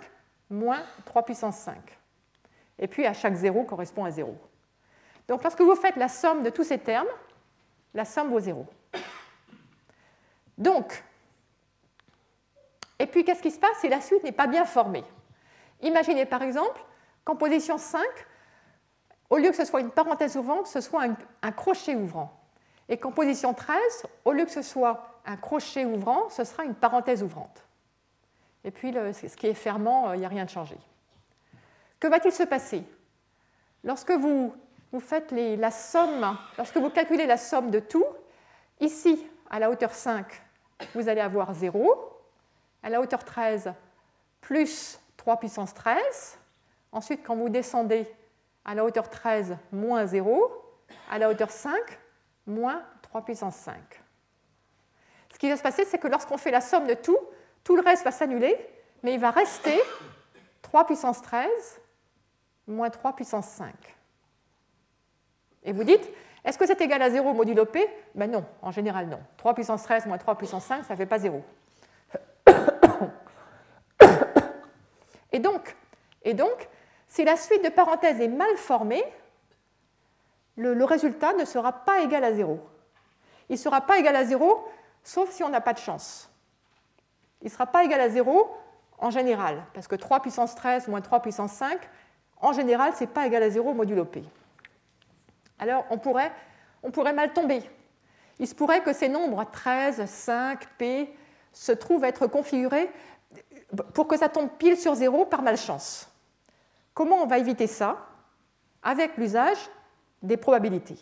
moins 0.50 0.83
3 1.05 1.24
puissance 1.24 1.57
5. 1.59 1.76
Et 2.81 2.88
puis 2.88 3.07
à 3.07 3.12
chaque 3.12 3.35
0 3.35 3.62
correspond 3.62 4.05
à 4.05 4.11
0. 4.11 4.37
Donc 5.28 5.44
lorsque 5.44 5.61
vous 5.61 5.76
faites 5.76 5.94
la 5.94 6.09
somme 6.09 6.42
de 6.42 6.50
tous 6.50 6.64
ces 6.64 6.78
termes, 6.78 7.07
la 7.94 8.05
somme 8.05 8.31
vaut 8.31 8.40
0. 8.40 8.66
Donc, 10.59 11.05
et 12.98 13.07
puis 13.07 13.24
qu'est-ce 13.24 13.42
qui 13.42 13.52
se 13.52 13.61
passe 13.61 13.78
si 13.78 13.88
la 13.88 14.00
suite 14.00 14.24
n'est 14.24 14.33
pas 14.33 14.48
bien 14.48 14.64
formée? 14.64 15.05
Imaginez 15.81 16.26
par 16.26 16.42
exemple 16.42 16.83
qu'en 17.24 17.37
position 17.37 17.78
5, 17.78 18.02
au 19.33 19.38
lieu 19.38 19.49
que 19.49 19.57
ce 19.57 19.64
soit 19.64 19.81
une 19.81 19.90
parenthèse 19.90 20.37
ouvrante, 20.37 20.66
ce 20.66 20.83
soit 20.83 21.07
un, 21.40 21.53
crochet 21.53 21.95
ouvrant. 21.95 22.38
Et 22.90 22.99
qu'en 22.99 23.12
position 23.12 23.55
13, 23.55 23.79
au 24.27 24.33
lieu 24.33 24.45
que 24.45 24.51
ce 24.51 24.61
soit 24.61 25.21
un 25.25 25.38
crochet 25.38 25.87
ouvrant, 25.87 26.29
ce 26.29 26.45
sera 26.45 26.64
une 26.64 26.75
parenthèse 26.75 27.23
ouvrante. 27.23 27.64
Et 28.62 28.71
puis, 28.71 28.92
ce 28.92 29.35
qui 29.35 29.47
est 29.47 29.55
fermant, 29.55 30.11
euh, 30.11 30.16
il 30.16 30.18
n'y 30.18 30.27
a 30.27 30.29
rien 30.29 30.45
de 30.45 30.51
changé. 30.51 30.77
Que 31.99 32.09
va-t-il 32.09 32.31
se 32.31 32.42
passer? 32.42 32.85
Lorsque 33.85 34.11
vous, 34.11 34.55
vous 34.92 35.01
faites 35.01 35.33
la 35.33 35.71
somme, 35.71 36.37
lorsque 36.59 36.77
vous 36.77 36.90
calculez 36.90 37.25
la 37.25 37.38
somme 37.38 37.71
de 37.71 37.79
tout, 37.79 38.05
ici, 38.81 39.27
à 39.49 39.59
la 39.59 39.71
hauteur 39.71 39.95
5, 39.95 40.27
vous 40.95 41.09
allez 41.09 41.23
avoir 41.23 41.55
0. 41.55 41.90
À 42.83 42.90
la 42.90 43.01
hauteur 43.01 43.25
13, 43.25 43.73
plus 44.42 45.01
3 45.16 45.38
puissance 45.38 45.73
13. 45.73 46.38
Ensuite, 46.92 47.23
quand 47.25 47.35
vous 47.35 47.49
descendez 47.49 48.07
à 48.64 48.75
la 48.75 48.85
hauteur 48.85 49.09
13, 49.09 49.57
moins 49.72 50.07
0, 50.07 50.51
à 51.11 51.18
la 51.18 51.29
hauteur 51.29 51.51
5, 51.51 51.72
moins 52.46 52.83
3 53.03 53.25
puissance 53.25 53.57
5. 53.57 53.77
Ce 55.33 55.38
qui 55.38 55.48
va 55.48 55.57
se 55.57 55.62
passer, 55.62 55.85
c'est 55.85 55.98
que 55.98 56.09
lorsqu'on 56.09 56.38
fait 56.38 56.51
la 56.51 56.61
somme 56.61 56.87
de 56.87 56.94
tout, 56.94 57.18
tout 57.64 57.77
le 57.77 57.83
reste 57.83 58.05
va 58.05 58.11
s'annuler, 58.11 58.57
mais 59.03 59.14
il 59.14 59.20
va 59.20 59.31
rester 59.31 59.81
3 60.62 60.87
puissance 60.87 61.22
13, 61.22 61.48
moins 62.66 62.90
3 62.90 63.14
puissance 63.16 63.46
5. 63.46 63.75
Et 65.64 65.72
vous 65.72 65.85
dites, 65.85 66.09
est-ce 66.44 66.59
que 66.59 66.66
c'est 66.66 66.81
égal 66.81 67.03
à 67.03 67.11
0 67.11 67.35
modulo 67.35 67.64
P? 67.64 67.88
Ben 68.14 68.31
non, 68.31 68.44
en 68.62 68.70
général 68.70 69.09
non. 69.09 69.20
3 69.37 69.55
puissance 69.55 69.83
13 69.85 70.07
moins 70.07 70.18
3 70.18 70.37
puissance 70.37 70.64
5, 70.64 70.85
ça 70.85 70.94
ne 70.94 70.98
fait 70.98 71.07
pas 71.07 71.18
0. 71.18 71.42
Et 75.35 75.38
donc, 75.38 75.75
et 76.25 76.35
donc, 76.35 76.68
si 77.12 77.25
la 77.25 77.37
suite 77.37 77.62
de 77.62 77.68
parenthèses 77.68 78.22
est 78.22 78.29
mal 78.29 78.57
formée, 78.57 79.05
le, 80.57 80.83
résultat 80.83 81.35
ne 81.35 81.44
sera 81.44 81.70
pas 81.85 82.01
égal 82.01 82.25
à 82.25 82.33
0. 82.33 82.59
Il 83.51 83.53
ne 83.53 83.59
sera 83.59 83.83
pas 83.83 83.98
égal 83.98 84.16
à 84.16 84.25
0, 84.25 84.66
sauf 85.03 85.31
si 85.31 85.44
on 85.44 85.51
n'a 85.51 85.61
pas 85.61 85.75
de 85.75 85.79
chance. 85.79 86.31
Il 87.42 87.48
ne 87.48 87.51
sera 87.51 87.66
pas 87.66 87.85
égal 87.85 88.01
à 88.01 88.09
0 88.09 88.57
en 88.96 89.11
général, 89.11 89.62
parce 89.75 89.88
que 89.88 89.94
3 89.94 90.20
puissance 90.20 90.55
13 90.55 90.88
moins 90.88 91.03
3 91.03 91.20
puissance 91.20 91.53
5, 91.53 91.79
en 92.40 92.55
général, 92.55 92.94
ce 92.94 93.01
n'est 93.01 93.11
pas 93.11 93.27
égal 93.27 93.42
à 93.42 93.51
0 93.51 93.75
modulo 93.75 94.07
P. 94.07 94.25
Alors, 95.59 95.85
on 95.90 95.98
pourrait, 95.98 96.33
on 96.83 96.90
pourrait 96.90 97.12
mal 97.12 97.35
tomber. 97.35 97.62
Il 98.38 98.48
se 98.48 98.55
pourrait 98.55 98.83
que 98.83 98.94
ces 98.94 99.11
nombres 99.11 99.44
13, 99.53 100.07
5, 100.07 100.66
P 100.79 101.14
se 101.53 101.72
trouvent 101.72 102.05
être 102.05 102.27
configurés 102.27 102.90
pour 103.92 104.09
que 104.09 104.16
ça 104.16 104.31
tombe 104.31 104.48
pile 104.57 104.79
sur 104.79 104.94
0 104.94 105.27
par 105.27 105.42
malchance. 105.42 106.09
Comment 106.94 107.22
on 107.22 107.26
va 107.26 107.38
éviter 107.38 107.66
ça 107.66 108.07
Avec 108.83 109.16
l'usage 109.16 109.59
des 110.22 110.37
probabilités? 110.37 110.98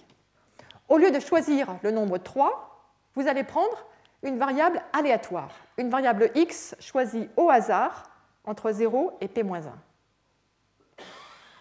Au 0.89 0.99
lieu 0.99 1.11
de 1.11 1.21
choisir 1.21 1.77
le 1.83 1.91
nombre 1.91 2.19
3, 2.19 2.85
vous 3.15 3.29
allez 3.29 3.45
prendre 3.45 3.87
une 4.23 4.39
variable 4.39 4.83
aléatoire, 4.93 5.51
une 5.79 5.91
variable 5.91 6.31
x 6.35 6.75
choisie 6.81 7.29
au 7.37 7.51
hasard 7.51 8.11
entre 8.45 8.73
0 8.73 9.17
et 9.21 9.29
p-1. 9.29 9.71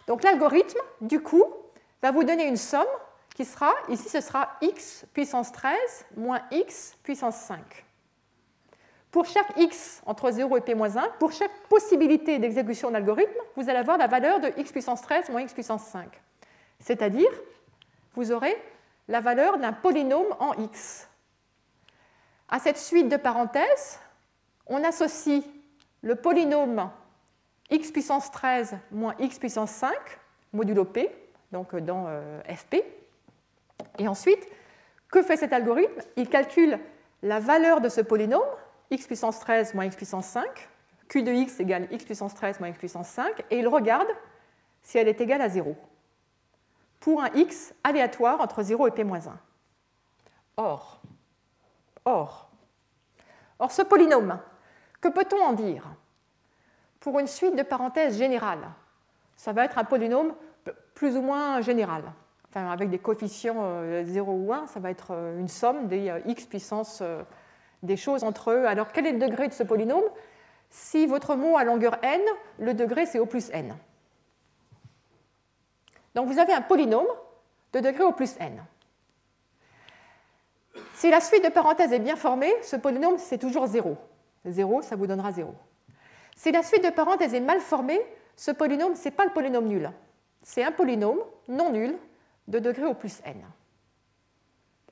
Donc 0.08 0.24
l'algorithme, 0.24 0.80
du 1.02 1.22
coup, 1.22 1.44
va 2.02 2.12
vous 2.12 2.24
donner 2.24 2.48
une 2.48 2.58
somme 2.58 2.88
qui 3.36 3.46
sera, 3.46 3.72
ici 3.88 4.10
ce 4.10 4.22
sera 4.22 4.50
x 4.62 5.06
puissance 5.14 5.52
13 5.52 5.76
moins 6.18 6.42
x 6.52 6.96
puissance 7.04 7.36
5. 7.36 7.86
Pour 9.12 9.26
chaque 9.26 9.58
x 9.58 10.02
entre 10.06 10.30
0 10.30 10.58
et 10.58 10.62
p-1, 10.62 11.18
pour 11.18 11.32
chaque 11.32 11.52
possibilité 11.68 12.38
d'exécution 12.38 12.92
d'algorithme, 12.92 13.32
vous 13.56 13.68
allez 13.70 13.80
avoir 13.80 13.98
la 13.98 14.08
valeur 14.08 14.40
de 14.40 14.52
x 14.58 14.72
puissance 14.72 15.02
13 15.02 15.30
moins 15.30 15.42
x 15.42 15.54
puissance 15.54 15.84
5. 15.86 16.08
C'est-à-dire, 16.80 17.32
vous 18.14 18.32
aurez 18.32 18.56
la 19.08 19.20
valeur 19.20 19.58
d'un 19.58 19.74
polynôme 19.74 20.28
en 20.40 20.54
x. 20.54 21.08
À 22.48 22.60
cette 22.60 22.78
suite 22.78 23.10
de 23.10 23.18
parenthèses, 23.18 24.00
on 24.68 24.84
associe 24.84 25.44
le 26.02 26.16
polynôme 26.16 26.90
x 27.72 27.92
puissance 27.92 28.32
13 28.32 28.78
moins 28.92 29.16
x 29.20 29.40
puissance 29.40 29.72
5, 29.72 29.92
modulo 30.54 30.86
p, 30.86 31.10
donc 31.52 31.76
dans 31.76 32.06
euh, 32.08 32.42
fp. 32.44 32.84
Et 33.98 34.08
ensuite, 34.08 34.48
que 35.12 35.24
fait 35.24 35.38
cet 35.38 35.54
algorithme? 35.54 36.02
Il 36.16 36.30
calcule 36.30 36.80
la 37.24 37.40
valeur 37.40 37.82
de 37.82 37.90
ce 37.90 38.02
polynôme, 38.02 38.46
x 38.92 39.06
puissance 39.06 39.40
13 39.40 39.74
moins 39.74 39.86
x 39.86 39.96
puissance 39.96 40.28
5, 40.28 40.70
q 41.08 41.24
de 41.24 41.32
x 41.32 41.60
égale 41.60 41.88
x 41.92 42.04
puissance 42.06 42.34
13 42.36 42.60
moins 42.60 42.70
x 42.70 42.78
puissance 42.78 43.08
5, 43.10 43.44
et 43.50 43.60
il 43.60 43.68
regarde 43.68 44.08
si 44.82 44.98
elle 44.98 45.08
est 45.08 45.22
égale 45.22 45.42
à 45.42 45.50
0. 45.50 45.76
pour 47.00 47.22
un 47.22 47.30
x 47.34 47.74
aléatoire 47.84 48.42
entre 48.42 48.62
0 48.62 48.88
et 48.88 48.92
p-1. 48.92 49.32
Or, 50.58 51.02
or, 52.06 52.50
or, 53.60 53.72
ce 53.72 53.82
polynôme, 53.82 54.40
que 55.00 55.08
peut-on 55.08 55.42
en 55.42 55.54
dire? 55.54 55.86
Pour 57.00 57.20
une 57.20 57.28
suite 57.28 57.56
de 57.56 57.64
parenthèses 57.64 58.18
générales, 58.18 58.70
ça 59.38 59.54
va 59.54 59.64
être 59.64 59.78
un 59.78 59.86
polynôme 59.86 60.34
plus 60.94 61.16
ou 61.16 61.22
moins 61.22 61.62
général. 61.62 62.04
Enfin, 62.50 62.70
avec 62.72 62.90
des 62.90 63.00
coefficients 63.00 63.84
0 64.04 64.32
euh, 64.32 64.36
ou 64.36 64.54
1, 64.54 64.68
ça 64.68 64.80
va 64.80 64.90
être 64.90 65.12
euh, 65.12 65.40
une 65.40 65.48
somme 65.48 65.88
des 65.88 66.10
euh, 66.10 66.20
x 66.26 66.46
puissance 66.46 67.04
des 67.84 67.98
choses 67.98 68.24
entre 68.24 68.52
eux. 68.52 68.66
Alors, 68.66 68.92
quel 68.92 69.06
est 69.06 69.14
le 69.14 69.20
degré 69.20 69.48
de 69.48 69.54
ce 69.54 69.64
polynôme? 69.64 70.04
Si 70.70 71.08
votre 71.08 71.36
mot 71.36 71.58
a 71.58 71.64
longueur 71.64 71.98
n, 72.04 72.22
le 72.60 72.74
degré 72.74 73.06
c'est 73.06 73.20
O 73.20 73.26
plus 73.26 73.50
n. 73.52 73.76
Donc, 76.16 76.28
vous 76.28 76.40
avez 76.40 76.54
un 76.54 76.62
polynôme 76.62 77.08
de 77.74 77.80
degré 77.80 78.04
O 78.04 78.12
plus 78.12 78.36
n. 78.40 78.64
Si 80.94 81.10
la 81.10 81.22
suite 81.22 81.44
de 81.44 81.50
parenthèses 81.50 81.94
est 81.94 82.00
bien 82.00 82.16
formée, 82.16 82.54
ce 82.62 82.76
polynôme, 82.76 83.18
c'est 83.18 83.38
toujours 83.38 83.68
0. 83.68 83.98
0, 84.46 84.82
ça 84.82 84.96
vous 84.96 85.08
donnera 85.08 85.32
0. 85.32 85.54
Si 86.36 86.52
la 86.52 86.64
suite 86.64 86.84
de 86.84 86.90
parenthèses 86.90 87.34
est 87.34 87.40
mal 87.40 87.60
formée, 87.60 88.00
ce 88.36 88.52
polynôme, 88.52 88.96
ce 88.96 89.06
n'est 89.06 89.12
pas 89.12 89.26
le 89.26 89.32
polynôme 89.32 89.68
nul. 89.68 89.92
C'est 90.44 90.64
un 90.64 90.72
polynôme 90.72 91.20
non 91.48 91.72
nul 91.72 91.98
de 92.48 92.60
degré 92.60 92.86
au 92.86 92.94
plus 92.94 93.22
n. 93.26 93.46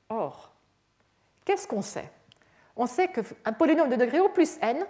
Or, 0.08 0.52
qu'est-ce 1.44 1.66
qu'on 1.66 1.82
sait? 1.82 2.10
On 2.78 2.86
sait 2.86 3.08
qu'un 3.08 3.52
polynôme 3.52 3.90
de 3.90 3.96
degré 3.96 4.20
au 4.20 4.28
plus 4.28 4.56
n, 4.62 4.86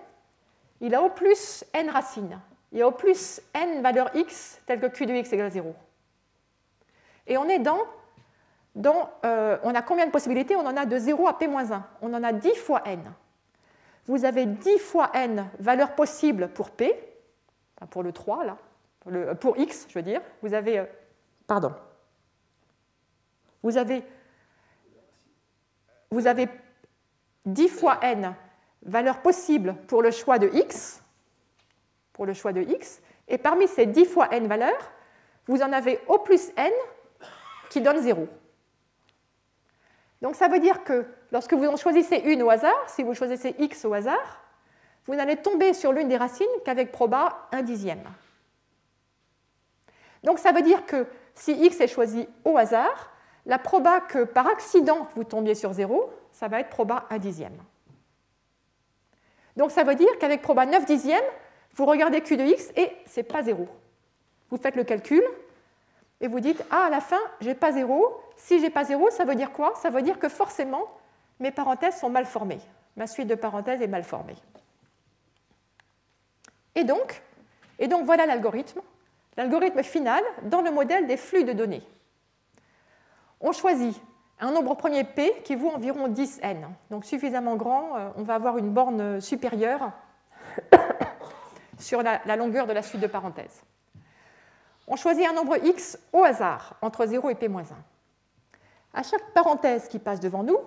il 0.80 0.94
a 0.94 1.02
au 1.02 1.08
plus 1.08 1.64
n 1.72 1.88
racines. 1.88 2.38
Il 2.70 2.82
a 2.82 2.86
au 2.86 2.92
plus 2.92 3.40
n 3.54 3.82
valeur 3.82 4.14
x 4.14 4.60
telle 4.66 4.78
que 4.78 4.86
q 4.86 5.06
de 5.06 5.14
x 5.14 5.32
égale 5.32 5.50
0. 5.50 5.74
Et 7.26 7.38
on 7.38 7.48
est 7.48 7.58
dans, 7.58 7.80
euh, 9.24 9.56
on 9.62 9.74
a 9.74 9.80
combien 9.80 10.06
de 10.06 10.10
possibilités? 10.10 10.54
On 10.54 10.66
en 10.66 10.76
a 10.76 10.84
de 10.84 10.98
0 10.98 11.28
à 11.28 11.38
p-1. 11.38 11.82
On 12.02 12.12
en 12.12 12.22
a 12.22 12.32
10 12.32 12.54
fois 12.56 12.82
n. 12.84 13.02
Vous 14.06 14.26
avez 14.26 14.44
10 14.44 14.78
fois 14.78 15.10
n 15.14 15.48
valeurs 15.58 15.94
possibles 15.94 16.48
pour 16.48 16.70
p, 16.70 16.94
pour 17.90 18.02
le 18.02 18.12
3 18.12 18.44
là, 18.44 18.58
pour, 19.36 19.56
x, 19.56 19.86
je 19.88 19.94
veux 19.94 20.02
dire. 20.02 20.20
Vous 20.42 20.52
avez, 20.52 20.80
euh, 20.80 20.84
pardon, 21.46 21.72
vous 23.62 23.78
avez, 23.78 24.02
vous 26.10 26.26
avez 26.26 26.48
10 27.46 27.68
fois 27.68 27.98
n 28.02 28.34
valeurs 28.82 29.22
possibles 29.22 29.74
pour 29.86 30.02
le 30.02 30.10
choix 30.10 30.38
de 30.38 30.48
x, 30.52 31.02
pour 32.12 32.26
le 32.26 32.34
choix 32.34 32.52
de 32.52 32.62
x, 32.62 33.00
et 33.28 33.38
parmi 33.38 33.68
ces 33.68 33.86
10 33.86 34.04
fois 34.06 34.28
n 34.32 34.46
valeurs, 34.46 34.92
vous 35.46 35.62
en 35.62 35.72
avez 35.72 36.00
au 36.08 36.18
plus 36.18 36.50
n 36.56 36.72
qui 37.70 37.80
donne 37.80 38.00
0. 38.00 38.28
Donc 40.20 40.34
ça 40.34 40.48
veut 40.48 40.58
dire 40.58 40.84
que 40.84 41.06
lorsque 41.30 41.54
vous 41.54 41.66
en 41.66 41.76
choisissez 41.76 42.16
une 42.16 42.42
au 42.42 42.50
hasard, 42.50 42.88
si 42.88 43.02
vous 43.02 43.14
choisissez 43.14 43.54
x 43.58 43.84
au 43.84 43.92
hasard, 43.92 44.42
vous 45.06 45.14
n'allez 45.14 45.36
tomber 45.36 45.72
sur 45.72 45.92
l'une 45.92 46.08
des 46.08 46.16
racines 46.16 46.46
qu'avec 46.64 46.92
proba 46.92 47.48
un 47.52 47.62
dixième. 47.62 48.02
Donc 50.24 50.38
ça 50.38 50.52
veut 50.52 50.62
dire 50.62 50.84
que 50.86 51.06
si 51.34 51.52
x 51.52 51.80
est 51.80 51.88
choisi 51.88 52.28
au 52.44 52.56
hasard, 52.56 53.12
la 53.46 53.58
proba 53.58 54.00
que 54.00 54.24
par 54.24 54.46
accident 54.48 55.08
vous 55.14 55.24
tombiez 55.24 55.54
sur 55.54 55.72
0, 55.72 56.12
ça 56.38 56.48
va 56.48 56.60
être 56.60 56.70
proba 56.70 57.06
1 57.10 57.18
dixième. 57.18 57.56
Donc 59.56 59.72
ça 59.72 59.82
veut 59.82 59.96
dire 59.96 60.10
qu'avec 60.20 60.40
proba 60.40 60.66
9 60.66 60.84
dixièmes, 60.84 61.24
vous 61.74 61.84
regardez 61.84 62.20
q 62.20 62.36
de 62.36 62.44
x 62.44 62.70
et 62.76 62.92
ce 63.06 63.20
n'est 63.20 63.24
pas 63.24 63.42
0. 63.42 63.66
Vous 64.50 64.56
faites 64.56 64.76
le 64.76 64.84
calcul 64.84 65.22
et 66.20 66.28
vous 66.28 66.40
dites 66.40 66.62
Ah, 66.70 66.84
à 66.86 66.90
la 66.90 67.00
fin, 67.00 67.18
j'ai 67.40 67.54
pas 67.54 67.72
0. 67.72 68.20
Si 68.36 68.60
j'ai 68.60 68.70
pas 68.70 68.84
0, 68.84 69.10
ça 69.10 69.24
veut 69.24 69.34
dire 69.34 69.50
quoi? 69.50 69.74
Ça 69.82 69.90
veut 69.90 70.02
dire 70.02 70.18
que 70.18 70.28
forcément, 70.28 70.84
mes 71.40 71.50
parenthèses 71.50 71.98
sont 71.98 72.10
mal 72.10 72.24
formées. 72.24 72.60
Ma 72.96 73.08
suite 73.08 73.26
de 73.26 73.34
parenthèses 73.34 73.82
est 73.82 73.88
mal 73.88 74.04
formée. 74.04 74.36
Et 76.76 76.84
donc 76.84 77.20
voilà 78.04 78.26
l'algorithme 78.26 78.80
l'algorithme 79.36 79.82
final 79.82 80.22
dans 80.42 80.60
le 80.60 80.70
modèle 80.70 81.06
des 81.06 81.16
flux 81.16 81.44
de 81.44 81.52
données. 81.52 81.82
On 83.40 83.52
choisit 83.52 83.96
un 84.40 84.52
nombre 84.52 84.74
premier 84.76 85.04
P 85.04 85.42
qui 85.44 85.56
vaut 85.56 85.70
environ 85.70 86.08
10n, 86.08 86.56
donc 86.90 87.04
suffisamment 87.04 87.56
grand, 87.56 87.96
euh, 87.96 88.08
on 88.16 88.22
va 88.22 88.34
avoir 88.34 88.58
une 88.58 88.70
borne 88.70 89.20
supérieure 89.20 89.92
sur 91.78 92.02
la, 92.02 92.36
longueur 92.36 92.66
de 92.66 92.72
la 92.72 92.82
suite 92.82 93.00
de 93.00 93.06
parenthèses. 93.06 93.62
On 94.86 94.96
choisit 94.96 95.26
un 95.26 95.32
nombre 95.32 95.56
x 95.64 95.98
au 96.12 96.24
hasard, 96.24 96.74
entre 96.80 97.06
0 97.06 97.30
et 97.30 97.34
p-1. 97.34 97.64
À 98.94 99.02
chaque 99.02 99.32
parenthèse 99.34 99.88
qui 99.88 99.98
passe 99.98 100.20
devant 100.20 100.42
nous, 100.42 100.58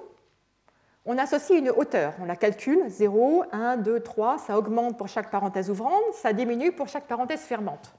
on 1.05 1.17
associe 1.17 1.57
une 1.57 1.71
hauteur. 1.71 2.13
On 2.21 2.25
la 2.25 2.35
calcule, 2.35 2.87
0, 2.87 3.45
1, 3.51 3.77
2, 3.77 3.99
3, 4.01 4.37
ça 4.37 4.57
augmente 4.57 4.97
pour 4.97 5.07
chaque 5.07 5.31
parenthèse 5.31 5.69
ouvrante, 5.69 6.13
ça 6.13 6.31
diminue 6.33 6.71
pour 6.71 6.87
chaque 6.87 7.05
parenthèse 7.05 7.41
fermante. 7.41 7.93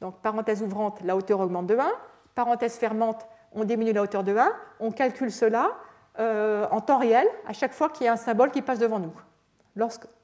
Donc, 0.00 0.16
parenthèse 0.20 0.62
ouvrante, 0.62 1.00
la 1.02 1.16
hauteur 1.16 1.40
augmente 1.40 1.66
de 1.66 1.76
1. 1.76 1.90
Parenthèse 2.34 2.76
fermante, 2.76 3.26
on 3.56 3.64
diminue 3.64 3.92
la 3.92 4.02
hauteur 4.02 4.22
de 4.22 4.36
1. 4.36 4.52
On 4.78 4.92
calcule 4.92 5.32
cela 5.32 5.72
euh, 6.20 6.66
en 6.70 6.80
temps 6.80 6.98
réel 6.98 7.26
à 7.48 7.52
chaque 7.52 7.72
fois 7.72 7.88
qu'il 7.88 8.06
y 8.06 8.08
a 8.08 8.12
un 8.12 8.16
symbole 8.16 8.50
qui 8.52 8.62
passe 8.62 8.78
devant 8.78 9.00
nous, 9.00 9.12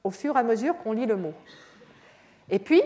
au 0.03 0.11
fur 0.11 0.35
et 0.35 0.39
à 0.39 0.43
mesure 0.43 0.77
qu'on 0.77 0.93
lit 0.93 1.07
le 1.07 1.17
mot. 1.17 1.33
Et 2.49 2.59
puis, 2.59 2.81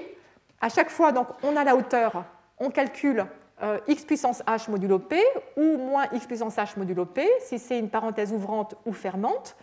à 0.61 0.69
chaque 0.69 0.89
fois, 0.89 1.11
donc, 1.11 1.27
on 1.43 1.55
a 1.55 1.63
la 1.63 1.75
hauteur, 1.75 2.23
on 2.59 2.69
calcule 2.69 3.25
euh, 3.61 3.79
x 3.87 4.05
puissance 4.05 4.43
h 4.45 4.69
modulo 4.69 4.99
p 4.99 5.21
ou 5.55 5.77
moins 5.77 6.05
x 6.13 6.25
puissance 6.27 6.55
h 6.57 6.77
modulo 6.77 7.05
p 7.05 7.27
si 7.39 7.57
c'est 7.57 7.79
une 7.79 7.89
parenthèse 7.89 8.31
ouvrante 8.31 8.75
ou 8.85 8.93
fermante, 8.93 9.55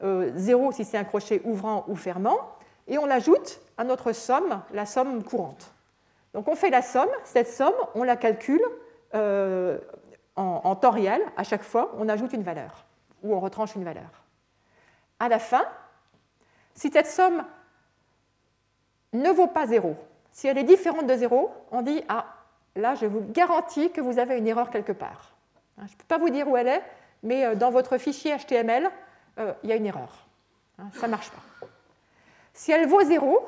0 0.00 0.04
euh, 0.04 0.72
si 0.72 0.84
c'est 0.84 0.98
un 0.98 1.04
crochet 1.04 1.40
ouvrant 1.44 1.84
ou 1.86 1.94
fermant, 1.94 2.38
et 2.88 2.98
on 2.98 3.06
l'ajoute 3.06 3.60
à 3.78 3.84
notre 3.84 4.12
somme, 4.12 4.62
la 4.72 4.86
somme 4.86 5.22
courante. 5.22 5.72
Donc 6.34 6.48
on 6.48 6.56
fait 6.56 6.70
la 6.70 6.82
somme, 6.82 7.10
cette 7.24 7.48
somme, 7.48 7.74
on 7.94 8.02
la 8.02 8.16
calcule 8.16 8.62
en, 10.36 10.74
temps 10.76 10.90
réel, 10.90 11.20
à 11.36 11.44
chaque 11.44 11.62
fois, 11.62 11.92
on 11.98 12.08
ajoute 12.08 12.32
une 12.32 12.42
valeur, 12.42 12.84
ou 13.22 13.34
on 13.34 13.40
retranche 13.40 13.74
une 13.74 13.84
valeur. 13.84 14.24
À 15.20 15.28
la 15.28 15.38
fin, 15.38 15.64
si 16.74 16.90
cette 16.90 17.06
somme 17.06 17.44
ne 19.12 19.30
vaut 19.30 19.46
pas 19.46 19.66
0, 19.66 19.96
si 20.30 20.48
elle 20.48 20.58
est 20.58 20.64
différente 20.64 21.06
de 21.06 21.14
0, 21.14 21.50
on 21.70 21.82
dit 21.82 22.02
Ah, 22.08 22.26
là, 22.76 22.94
je 22.94 23.06
vous 23.06 23.20
garantis 23.20 23.92
que 23.92 24.00
vous 24.00 24.18
avez 24.18 24.38
une 24.38 24.48
erreur 24.48 24.70
quelque 24.70 24.92
part. 24.92 25.32
Hein, 25.78 25.84
je 25.86 25.92
ne 25.92 25.98
peux 25.98 26.06
pas 26.08 26.18
vous 26.18 26.30
dire 26.30 26.48
où 26.48 26.56
elle 26.56 26.68
est, 26.68 26.82
mais 27.22 27.44
euh, 27.44 27.54
dans 27.54 27.70
votre 27.70 27.98
fichier 27.98 28.36
HTML, 28.36 28.90
euh, 29.38 29.52
il 29.62 29.70
y 29.70 29.72
a 29.72 29.76
une 29.76 29.86
erreur. 29.86 30.26
Hein, 30.78 30.88
ça 30.94 31.06
ne 31.06 31.12
marche 31.12 31.30
pas. 31.30 31.66
Si 32.54 32.72
elle 32.72 32.86
vaut 32.86 33.02
0, 33.02 33.46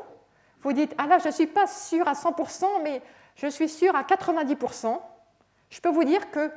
vous 0.61 0.73
dites, 0.73 0.95
ah 0.99 1.07
là, 1.07 1.19
je 1.19 1.29
ne 1.29 1.33
suis 1.33 1.47
pas 1.47 1.67
sûr 1.67 2.07
à 2.09 2.13
100%, 2.13 2.67
mais 2.83 3.03
je 3.37 3.47
suis 3.47 3.69
sûr 3.69 3.95
à 3.95 4.03
90%, 4.03 4.99
je 5.71 5.81
peux 5.81 5.91
vous 5.91 6.05
dire 6.05 6.31
que 6.31 6.51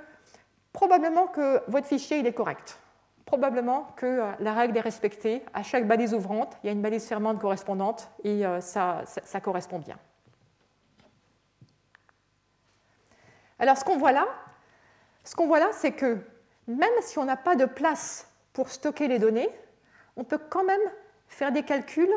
probablement 0.74 1.28
que 1.28 1.62
votre 1.70 1.88
fichier 1.88 2.20
il 2.20 2.28
est 2.28 2.34
correct. 2.34 2.80
Probablement 3.26 3.88
que 3.96 4.06
euh, 4.06 4.32
la 4.40 4.54
règle 4.54 4.78
est 4.78 4.82
respectée. 4.82 5.44
À 5.54 5.64
chaque 5.64 5.88
balise 5.88 6.14
ouvrante, 6.14 6.58
il 6.64 6.68
y 6.68 6.70
a 6.70 6.74
une 6.74 6.82
balise 6.82 7.06
fermante 7.06 7.40
correspondante 7.40 8.10
et 8.24 8.46
euh, 8.46 8.62
ça, 8.62 9.04
ça, 9.06 9.42
correspond 9.42 9.80
bien. 9.80 9.98
Alors 13.60 13.78
ce 13.78 13.84
qu'on 13.84 13.98
voit 13.98 14.12
là, 14.12 14.26
ce 15.24 15.36
qu'on 15.36 15.48
voit 15.48 15.60
là, 15.60 15.70
c'est 15.74 15.92
que 15.92 16.18
même 16.68 16.90
si 17.02 17.18
on 17.18 17.26
n'a 17.26 17.38
pas 17.38 17.56
de 17.56 17.66
place 17.66 18.28
pour 18.54 18.70
stocker 18.70 19.08
les 19.08 19.20
données, 19.20 19.50
on 20.16 20.24
peut 20.24 20.40
quand 20.50 20.64
même 20.64 20.80
faire 21.28 21.52
des 21.52 21.64
calculs 21.64 22.14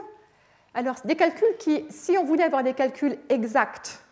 alors, 0.74 0.96
des 1.04 1.16
calculs 1.16 1.56
qui, 1.58 1.84
si 1.90 2.16
on 2.16 2.24
voulait 2.24 2.44
avoir 2.44 2.62
des 2.62 2.74
calculs 2.74 3.18
exacts, 3.28 4.04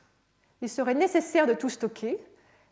il 0.60 0.68
serait 0.68 0.94
nécessaire 0.94 1.46
de 1.46 1.54
tout 1.54 1.68
stocker, 1.68 2.18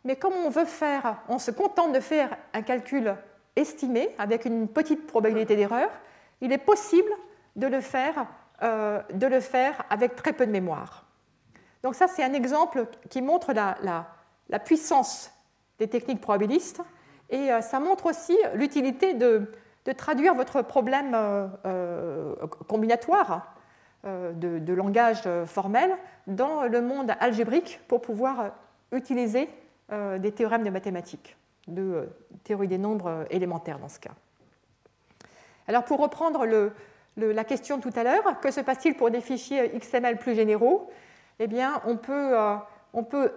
mais 0.07 0.15
comme 0.15 0.35
on 0.35 0.51
veut 0.51 0.65
faire, 0.65 1.17
on 1.29 1.41
se 1.41 1.51
contente 1.51 1.93
de 1.93 1.99
faire 1.99 2.37
un 2.55 2.63
calcul 2.63 3.17
estimé 3.57 4.15
avec 4.19 4.45
une 4.45 4.69
petite 4.69 5.05
probabilité 5.07 5.57
d'erreur, 5.57 5.91
il 6.41 6.53
est 6.53 6.59
possible 6.59 7.11
de 7.57 7.67
le 7.67 7.81
faire, 7.81 8.27
euh, 8.63 9.03
de 9.13 9.27
le 9.27 9.41
faire 9.41 9.83
avec 9.91 10.15
très 10.15 10.33
peu 10.33 10.47
de 10.47 10.53
mémoire. 10.53 11.07
Donc 11.83 11.97
ça, 11.97 12.07
c'est 12.07 12.23
un 12.23 12.35
exemple 12.35 12.87
qui 13.11 13.21
montre 13.21 13.53
la, 13.53 14.59
puissance 14.61 15.33
des 15.81 15.89
techniques 15.89 16.21
probabilistes 16.21 16.81
et 17.29 17.51
euh, 17.51 17.61
ça 17.61 17.81
montre 17.81 18.07
aussi 18.07 18.39
l'utilité 18.55 19.13
de, 19.13 19.51
traduire 19.97 20.35
votre 20.35 20.63
problème 20.63 21.13
euh, 21.15 22.35
combinatoire 22.69 23.55
de, 24.05 24.73
langage 24.73 25.23
formel 25.47 25.91
dans 26.29 26.65
le 26.65 26.81
monde 26.81 27.13
algébrique 27.21 27.81
pour 27.89 28.03
pouvoir 28.03 28.53
utiliser 28.93 29.49
des 29.91 30.33
théorèmes 30.33 30.65
de 30.65 30.71
mathématiques, 30.71 31.37
de 31.69 32.09
théorie 32.45 32.69
des 32.69 32.79
nombres 32.79 33.27
élémentaires 33.31 33.79
dans 33.79 33.89
ce 33.89 34.01
cas. 34.01 34.15
Alors 35.69 35.85
pour 35.85 36.01
reprendre 36.01 36.47
la 37.17 37.45
question 37.45 37.77
de 37.79 37.83
tout 37.83 37.93
à 37.95 38.05
l'heure, 38.05 38.41
que 38.41 38.51
se 38.51 38.61
passe-t-il 38.61 38.97
pour 38.97 39.11
des 39.11 39.21
fichiers 39.21 39.71
XML 39.71 40.19
plus 40.19 40.35
généraux? 40.35 40.91
Eh 41.39 41.47
bien, 41.47 41.83
on 41.87 41.97
peut, 41.97 43.33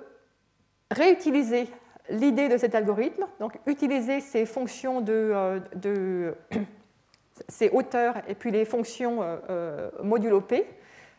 réutiliser 0.91 1.67
l'idée 2.09 2.49
de 2.49 2.57
cet 2.57 2.73
algorithme, 2.73 3.27
donc 3.39 3.59
utiliser 3.67 4.21
ces 4.21 4.45
fonctions 4.45 5.01
de 5.01 6.35
ces 7.47 7.69
hauteurs 7.73 8.15
et 8.27 8.35
puis 8.35 8.51
les 8.51 8.65
fonctions 8.65 9.23
modulo 10.01 10.41
P, 10.41 10.67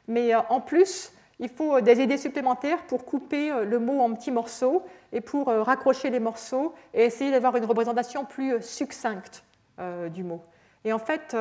mais 0.08 0.34
en 0.34 0.60
plus, 0.60 1.12
il 1.40 1.48
faut 1.48 1.80
des 1.80 2.00
idées 2.00 2.18
supplémentaires 2.18 2.82
pour 2.86 3.04
couper 3.04 3.50
le 3.64 3.78
mot 3.80 4.00
en 4.00 4.14
petits 4.14 4.30
morceaux 4.30 4.84
et 5.12 5.20
pour 5.20 5.46
raccrocher 5.46 6.10
les 6.10 6.20
morceaux 6.20 6.74
et 6.94 7.04
essayer 7.04 7.32
d'avoir 7.32 7.56
une 7.56 7.64
représentation 7.64 8.24
plus 8.24 8.62
succincte 8.62 9.42
du 10.12 10.22
mot. 10.22 10.42
Et 10.84 10.92
en 10.92 10.98
fait, 10.98 11.34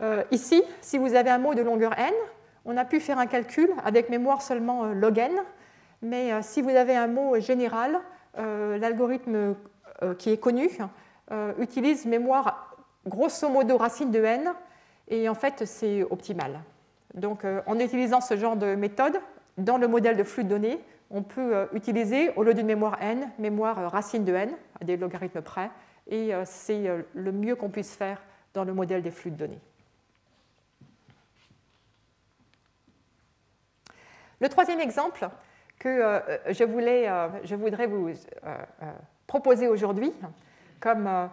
euh, 0.00 0.22
ici, 0.30 0.62
si 0.80 0.96
vous 0.96 1.14
avez 1.14 1.30
un 1.30 1.38
mot 1.38 1.54
de 1.54 1.62
longueur 1.62 1.98
n, 1.98 2.12
on 2.64 2.76
a 2.76 2.84
pu 2.84 3.00
faire 3.00 3.18
un 3.18 3.26
calcul 3.26 3.70
avec 3.84 4.10
mémoire 4.10 4.42
seulement 4.42 4.84
euh, 4.84 4.92
log 4.92 5.18
n, 5.18 5.32
mais 6.02 6.32
euh, 6.32 6.40
si 6.42 6.62
vous 6.62 6.70
avez 6.70 6.96
un 6.96 7.08
mot 7.08 7.38
général, 7.40 7.98
l'algorithme 8.36 9.56
qui 10.16 10.30
est 10.30 10.36
connu 10.36 10.70
utilise 11.58 12.06
mémoire 12.06 12.76
grosso 13.04 13.48
modo 13.48 13.76
racine 13.76 14.12
de 14.12 14.22
n, 14.22 14.54
et 15.08 15.28
en 15.28 15.34
fait 15.34 15.64
c'est 15.64 16.04
optimal. 16.04 16.60
Donc 17.14 17.44
en 17.66 17.78
utilisant 17.78 18.20
ce 18.20 18.36
genre 18.36 18.56
de 18.56 18.74
méthode, 18.74 19.18
dans 19.56 19.78
le 19.78 19.88
modèle 19.88 20.16
de 20.16 20.24
flux 20.24 20.44
de 20.44 20.48
données, 20.48 20.78
on 21.10 21.22
peut 21.22 21.68
utiliser, 21.72 22.30
au 22.36 22.42
lieu 22.42 22.54
d'une 22.54 22.66
mémoire 22.66 23.00
n, 23.00 23.30
mémoire 23.38 23.90
racine 23.90 24.24
de 24.24 24.34
n, 24.34 24.50
à 24.80 24.84
des 24.84 24.96
logarithmes 24.96 25.40
près, 25.40 25.70
et 26.06 26.32
c'est 26.44 26.84
le 27.14 27.32
mieux 27.32 27.56
qu'on 27.56 27.70
puisse 27.70 27.96
faire 27.96 28.22
dans 28.52 28.64
le 28.64 28.74
modèle 28.74 29.02
des 29.02 29.10
flux 29.10 29.30
de 29.30 29.36
données. 29.36 29.60
Le 34.40 34.48
troisième 34.48 34.80
exemple 34.80 35.28
que 35.78 35.88
euh, 35.88 36.20
je, 36.48 36.64
euh, 36.64 37.28
je, 37.44 37.54
voudrais 37.54 37.86
vous 37.86 38.08
euh, 38.08 38.56
proposer 39.26 39.68
aujourd'hui 39.68 40.12
comme 40.80 41.28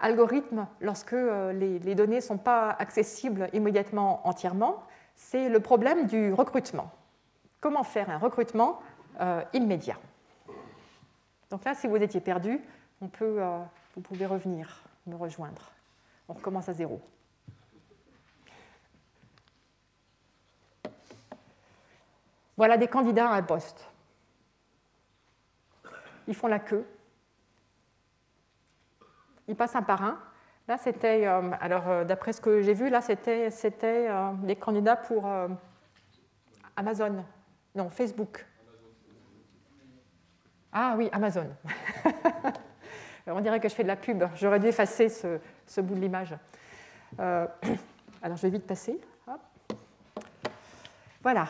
algorithme 0.00 0.66
lorsque 0.80 1.14
les 1.52 1.94
données 1.94 2.16
ne 2.16 2.20
sont 2.20 2.38
pas 2.38 2.70
accessibles 2.70 3.48
immédiatement 3.52 4.26
entièrement, 4.26 4.82
c'est 5.14 5.48
le 5.48 5.60
problème 5.60 6.06
du 6.06 6.32
recrutement. 6.32 6.90
Comment 7.60 7.84
faire 7.84 8.10
un 8.10 8.18
recrutement 8.18 8.80
immédiat? 9.52 9.98
Donc 11.50 11.64
là, 11.64 11.74
si 11.74 11.86
vous 11.86 11.96
étiez 11.96 12.20
perdu, 12.20 12.60
on 13.00 13.08
peut, 13.08 13.40
vous 13.94 14.00
pouvez 14.00 14.26
revenir 14.26 14.82
me 15.06 15.16
rejoindre. 15.16 15.70
On 16.28 16.32
recommence 16.34 16.68
à 16.68 16.72
zéro. 16.72 17.00
Voilà 22.56 22.76
des 22.76 22.88
candidats 22.88 23.30
à 23.30 23.34
un 23.34 23.42
poste. 23.42 23.88
Ils 26.26 26.34
font 26.34 26.46
la 26.46 26.60
queue. 26.60 26.86
Ils 29.48 29.56
passent 29.56 29.76
un 29.76 29.82
par 29.82 30.02
un. 30.02 30.18
Là, 30.66 30.78
c'était, 30.78 31.26
euh, 31.26 31.50
alors 31.60 31.88
euh, 31.88 32.04
d'après 32.04 32.32
ce 32.32 32.40
que 32.40 32.62
j'ai 32.62 32.72
vu, 32.72 32.88
là, 32.88 33.02
c'était, 33.02 33.50
euh, 33.82 34.32
des 34.42 34.56
candidats 34.56 34.96
pour 34.96 35.28
Amazon. 36.76 37.24
Non, 37.74 37.90
Facebook. 37.90 38.46
Ah 40.72 40.94
oui, 40.96 41.10
Amazon. 41.12 41.48
On 43.26 43.40
dirait 43.40 43.60
que 43.60 43.68
je 43.68 43.74
fais 43.74 43.82
de 43.82 43.88
la 43.88 43.96
pub. 43.96 44.24
J'aurais 44.36 44.58
dû 44.58 44.66
effacer 44.66 45.08
ce, 45.08 45.80
bout 45.80 45.94
de 45.94 46.00
l'image. 46.00 46.34
alors, 47.18 48.36
je 48.36 48.42
vais 48.42 48.50
vite 48.50 48.66
passer. 48.66 48.98
Voilà. 51.22 51.46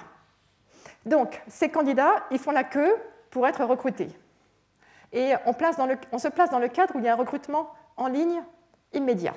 Donc, 1.07 1.43
ces 1.49 1.69
candidats, 1.69 2.25
ils 2.31 2.39
font 2.39 2.53
la 2.53 2.65
queue 2.65 2.95
pour 3.31 3.47
être 3.47 3.65
recrutés. 3.65 4.09
Et 5.13 5.35
on, 5.47 5.53
se 5.53 6.29
place 6.29 6.51
dans 6.51 6.59
le 6.59 6.69
cadre 6.69 6.95
où 6.97 6.99
il 6.99 7.05
y 7.05 7.09
a 7.09 7.13
un 7.13 7.17
recrutement 7.17 7.73
en 7.97 8.09
ligne 8.09 8.43
immédiat. 8.95 9.35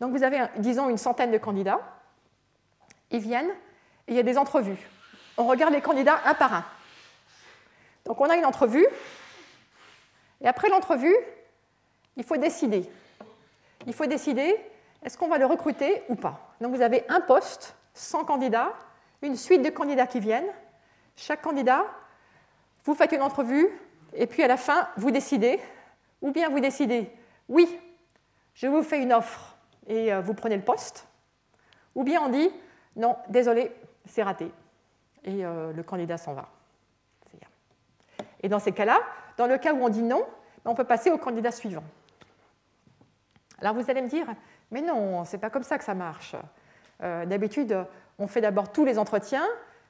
Donc, 0.00 0.12
vous 0.12 0.22
avez, 0.22 0.46
disons, 0.56 0.88
une 0.88 0.98
centaine 0.98 1.30
de 1.30 1.38
candidats. 1.38 1.80
Ils 3.10 3.20
viennent 3.20 3.50
et 4.06 4.12
il 4.12 4.14
y 4.14 4.20
a 4.20 4.22
des 4.22 4.38
entrevues. 4.38 4.88
On 5.36 5.46
regarde 5.46 5.72
les 5.72 5.80
candidats 5.80 6.20
un 6.24 6.34
par 6.34 6.52
un. 6.54 6.64
Donc, 8.04 8.20
on 8.20 8.30
a 8.30 8.36
une 8.36 8.46
entrevue. 8.46 8.86
Et 10.40 10.48
après 10.48 10.68
l'entrevue, 10.68 11.16
il 12.16 12.24
faut 12.24 12.36
décider. 12.36 12.88
Il 13.86 13.92
faut 13.92 14.06
décider 14.06 14.54
est-ce 15.02 15.16
qu'on 15.16 15.28
va 15.28 15.38
le 15.38 15.46
recruter 15.46 16.02
ou 16.08 16.16
pas? 16.16 16.54
Donc, 16.60 16.74
vous 16.74 16.82
avez 16.82 17.04
un 17.08 17.20
poste, 17.20 17.76
100 17.94 18.24
candidats, 18.24 18.72
une 19.22 19.36
suite 19.36 19.62
de 19.62 19.70
candidats 19.70 20.06
qui 20.06 20.20
viennent 20.20 20.50
chaque 21.18 21.42
candidat, 21.42 21.84
vous 22.84 22.94
faites 22.94 23.12
une 23.12 23.22
entrevue 23.22 23.68
et 24.12 24.26
puis 24.26 24.42
à 24.42 24.46
la 24.46 24.56
fin, 24.56 24.88
vous 24.96 25.10
décidez, 25.10 25.60
ou 26.22 26.30
bien 26.30 26.48
vous 26.48 26.60
décidez, 26.60 27.10
oui, 27.48 27.68
je 28.58 28.66
vous 28.66 28.82
fais 28.82 29.00
une 29.00 29.12
offre 29.12 29.56
et 29.86 30.12
euh, 30.12 30.20
vous 30.20 30.34
prenez 30.34 30.56
le 30.56 30.62
poste, 30.62 31.06
ou 31.94 32.02
bien 32.02 32.20
on 32.20 32.28
dit, 32.28 32.50
non, 32.96 33.16
désolé, 33.28 33.72
c'est 34.04 34.24
raté, 34.24 34.50
et 35.24 35.46
euh, 35.46 35.72
le 35.72 35.82
candidat 35.84 36.18
s'en 36.18 36.34
va. 36.34 36.48
Et 38.40 38.48
dans 38.48 38.58
ces 38.58 38.72
cas-là, 38.72 39.00
dans 39.36 39.46
le 39.46 39.58
cas 39.58 39.72
où 39.72 39.82
on 39.82 39.88
dit 39.88 40.02
non, 40.02 40.24
on 40.64 40.74
peut 40.74 40.84
passer 40.84 41.10
au 41.10 41.18
candidat 41.18 41.50
suivant. 41.50 41.82
Alors 43.60 43.74
vous 43.74 43.90
allez 43.90 44.02
me 44.02 44.08
dire, 44.08 44.26
mais 44.70 44.80
non, 44.80 45.24
c'est 45.24 45.38
pas 45.38 45.50
comme 45.50 45.64
ça 45.64 45.76
que 45.76 45.82
ça 45.82 45.94
marche. 45.94 46.36
Euh, 47.02 47.26
d'habitude, 47.26 47.76
on 48.18 48.28
fait 48.28 48.40
d'abord 48.40 48.70
tous 48.70 48.84
les 48.84 48.98
entretiens, 48.98 49.46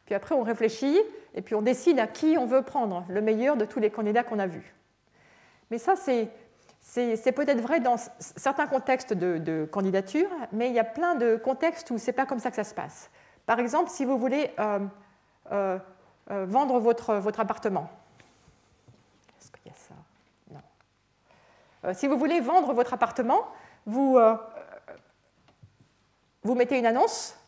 puis 0.07 0.15
après, 0.15 0.35
on 0.35 0.43
réfléchit 0.43 0.99
et 1.35 1.43
puis 1.43 1.55
on 1.55 1.61
décide 1.61 1.99
à 1.99 2.07
qui 2.07 2.39
on 2.39 2.47
veut 2.47 2.63
prendre 2.63 3.05
le 3.11 3.21
meilleur 3.21 3.59
de 3.59 3.67
tous 3.67 3.81
les 3.81 3.91
candidats 3.91 4.23
qu'on 4.23 4.39
a 4.39 4.47
vus. 4.47 4.75
Mais 5.71 5.77
ça, 5.77 5.97
c'est, 5.97 6.31
peut-être 7.33 7.61
vrai 7.61 7.81
dans 7.81 7.97
certains 8.19 8.67
contextes 8.67 9.13
de, 9.13 9.69
candidature, 9.71 10.29
mais 10.53 10.69
il 10.69 10.75
y 10.75 10.79
a 10.79 10.85
plein 10.85 11.15
de 11.15 11.37
contextes 11.37 11.91
où 11.91 11.99
ce 11.99 12.07
n'est 12.07 12.13
pas 12.13 12.27
comme 12.27 12.39
ça 12.39 12.51
que 12.51 12.57
ça 12.57 12.65
se 12.65 12.75
passe. 12.75 13.11
Par 13.47 13.59
exemple, 13.59 13.91
si 13.91 14.05
vous 14.05 14.19
voulez 14.19 14.51
euh, 14.59 14.79
euh, 15.53 15.79
euh, 16.31 16.47
vendre 16.47 16.79
votre, 16.79 17.15
votre 17.15 17.41
appartement. 17.41 17.89
Est-ce 19.41 19.51
qu'il 19.51 19.71
y 19.71 19.75
a 19.75 19.79
ça? 19.79 19.95
Non. 21.85 21.95
si 21.95 22.07
vous 22.07 22.19
voulez 22.19 22.41
vendre 22.41 22.73
votre 22.73 22.95
appartement, 22.95 23.47
vous, 23.87 24.19
vous 26.43 26.55
mettez 26.55 26.79
une 26.79 26.87
annonce 26.87 27.39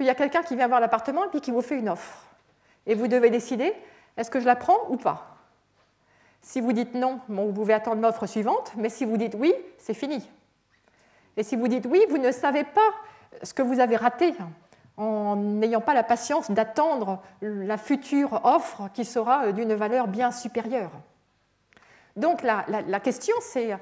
puis 0.00 0.06
il 0.06 0.08
y 0.08 0.10
a 0.12 0.14
quelqu'un 0.14 0.42
qui 0.42 0.56
vient 0.56 0.66
voir 0.66 0.80
l'appartement 0.80 1.24
et 1.24 1.28
puis 1.28 1.42
qui 1.42 1.50
vous 1.50 1.60
fait 1.60 1.78
une 1.78 1.90
offre. 1.90 2.24
Et 2.86 2.94
vous 2.94 3.06
devez 3.06 3.28
décider, 3.28 3.74
est-ce 4.16 4.30
que 4.30 4.40
je 4.40 4.46
la 4.46 4.56
prends 4.56 4.88
ou 4.88 4.96
pas? 4.96 5.29
Si 6.42 6.60
vous 6.60 6.72
dites 6.72 6.94
non, 6.94 7.20
vous 7.28 7.52
pouvez 7.52 7.74
attendre 7.74 8.02
l'offre 8.02 8.26
suivante, 8.26 8.72
mais 8.76 8.88
si 8.88 9.04
vous 9.04 9.16
dites 9.16 9.34
oui, 9.38 9.54
c'est 9.78 9.94
fini. 9.94 10.28
Et 11.36 11.42
si 11.42 11.56
vous 11.56 11.68
dites 11.68 11.86
oui, 11.86 12.04
vous 12.08 12.18
ne 12.18 12.32
savez 12.32 12.64
pas 12.64 12.88
ce 13.42 13.54
que 13.54 13.62
vous 13.62 13.80
avez 13.80 13.96
raté 13.96 14.34
en 14.96 15.36
n'ayant 15.36 15.80
pas 15.80 15.94
la 15.94 16.02
patience 16.02 16.50
d'attendre 16.50 17.22
la 17.40 17.78
future 17.78 18.40
offre 18.44 18.90
qui 18.92 19.04
sera 19.04 19.52
d'une 19.52 19.74
valeur 19.74 20.08
bien 20.08 20.30
supérieure. 20.30 20.90
Donc 22.16 22.42
la, 22.42 23.00
question, 23.00 23.34
c'est 23.40 23.76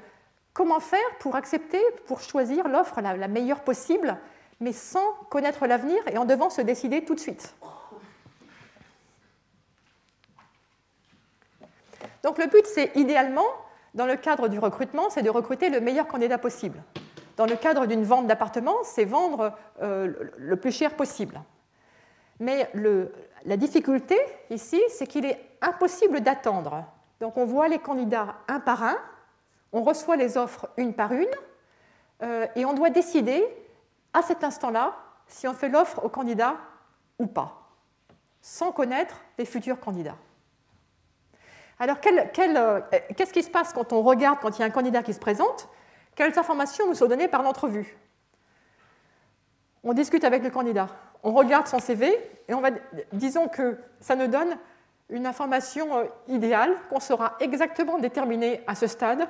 comment 0.53 0.79
faire 0.79 0.99
pour 1.19 1.35
accepter, 1.35 1.81
pour 2.05 2.21
choisir 2.21 2.67
l'offre 2.67 3.01
la 3.01 3.27
meilleure 3.27 3.61
possible 3.61 4.17
mais 4.59 4.73
sans 4.73 5.13
connaître 5.29 5.67
l'avenir 5.67 5.99
et 6.11 6.17
en 6.17 6.25
devant 6.25 6.49
se 6.49 6.61
décider 6.61 7.03
tout 7.05 7.15
de 7.15 7.19
suite? 7.19 7.55
Donc 12.23 12.37
le 12.37 12.47
but, 12.47 12.65
c'est 12.65 12.91
idéalement, 12.95 13.45
dans 13.93 14.05
le 14.05 14.15
cadre 14.15 14.47
du 14.47 14.59
recrutement, 14.59 15.09
c'est 15.09 15.21
de 15.21 15.29
recruter 15.29 15.69
le 15.69 15.81
meilleur 15.81 16.07
candidat 16.07 16.37
possible. 16.37 16.81
Dans 17.37 17.45
le 17.45 17.55
cadre 17.55 17.85
d'une 17.85 18.03
vente 18.03 18.27
d'appartement, 18.27 18.75
c'est 18.83 19.05
vendre 19.05 19.53
euh, 19.81 20.13
le 20.37 20.55
plus 20.57 20.71
cher 20.71 20.95
possible. 20.95 21.39
Mais 22.39 22.69
la 23.45 23.57
difficulté 23.57 24.17
ici, 24.49 24.81
c'est 24.89 25.07
qu'il 25.07 25.25
est 25.25 25.39
impossible 25.61 26.21
d'attendre. 26.21 26.85
Donc 27.19 27.37
on 27.37 27.45
voit 27.45 27.67
les 27.67 27.79
candidats 27.79 28.35
un 28.47 28.59
par 28.59 28.83
un, 28.83 28.97
on 29.71 29.83
reçoit 29.83 30.15
les 30.15 30.37
offres 30.37 30.69
une 30.77 30.93
par 30.93 31.11
une, 31.11 31.27
euh, 32.23 32.47
et 32.55 32.65
on 32.65 32.73
doit 32.73 32.89
décider 32.89 33.45
à 34.13 34.21
cet 34.21 34.43
instant-là 34.43 34.95
si 35.27 35.47
on 35.47 35.53
fait 35.53 35.69
l'offre 35.69 36.03
au 36.03 36.09
candidat 36.09 36.55
ou 37.19 37.27
pas, 37.27 37.69
sans 38.41 38.71
connaître 38.71 39.21
les 39.37 39.45
futurs 39.45 39.79
candidats. 39.79 40.17
Alors, 41.79 41.97
euh, 42.05 42.81
qu'est-ce 43.15 43.31
qui 43.31 43.41
se 43.41 43.49
passe 43.49 43.71
quand 43.71 43.93
on 43.93 44.01
regarde, 44.01 44.39
quand 44.41 44.57
il 44.57 44.59
y 44.59 44.63
a 44.63 44.67
un 44.67 44.71
candidat 44.71 45.01
qui 45.01 45.13
se 45.13 45.19
présente? 45.19 45.69
Quelles 46.13 46.37
informations 46.37 46.85
nous 46.87 46.93
sont 46.93 47.07
données 47.07 47.29
par 47.29 47.41
l'entrevue? 47.41 47.97
On 49.83 49.93
discute 49.93 50.25
avec 50.25 50.43
le 50.43 50.49
candidat, 50.49 50.89
on 51.23 51.31
regarde 51.31 51.67
son 51.67 51.79
CV 51.79 52.13
et 52.49 52.53
on 52.53 52.59
va, 52.59 52.71
disons 53.13 53.47
que 53.47 53.77
ça 54.01 54.17
nous 54.17 54.27
donne 54.27 54.57
une 55.09 55.25
information 55.25 55.97
euh, 55.97 56.03
idéale 56.27 56.75
qu'on 56.89 56.99
saura 56.99 57.37
exactement 57.39 57.97
déterminer 57.97 58.61
à 58.67 58.75
ce 58.75 58.87
stade 58.87 59.27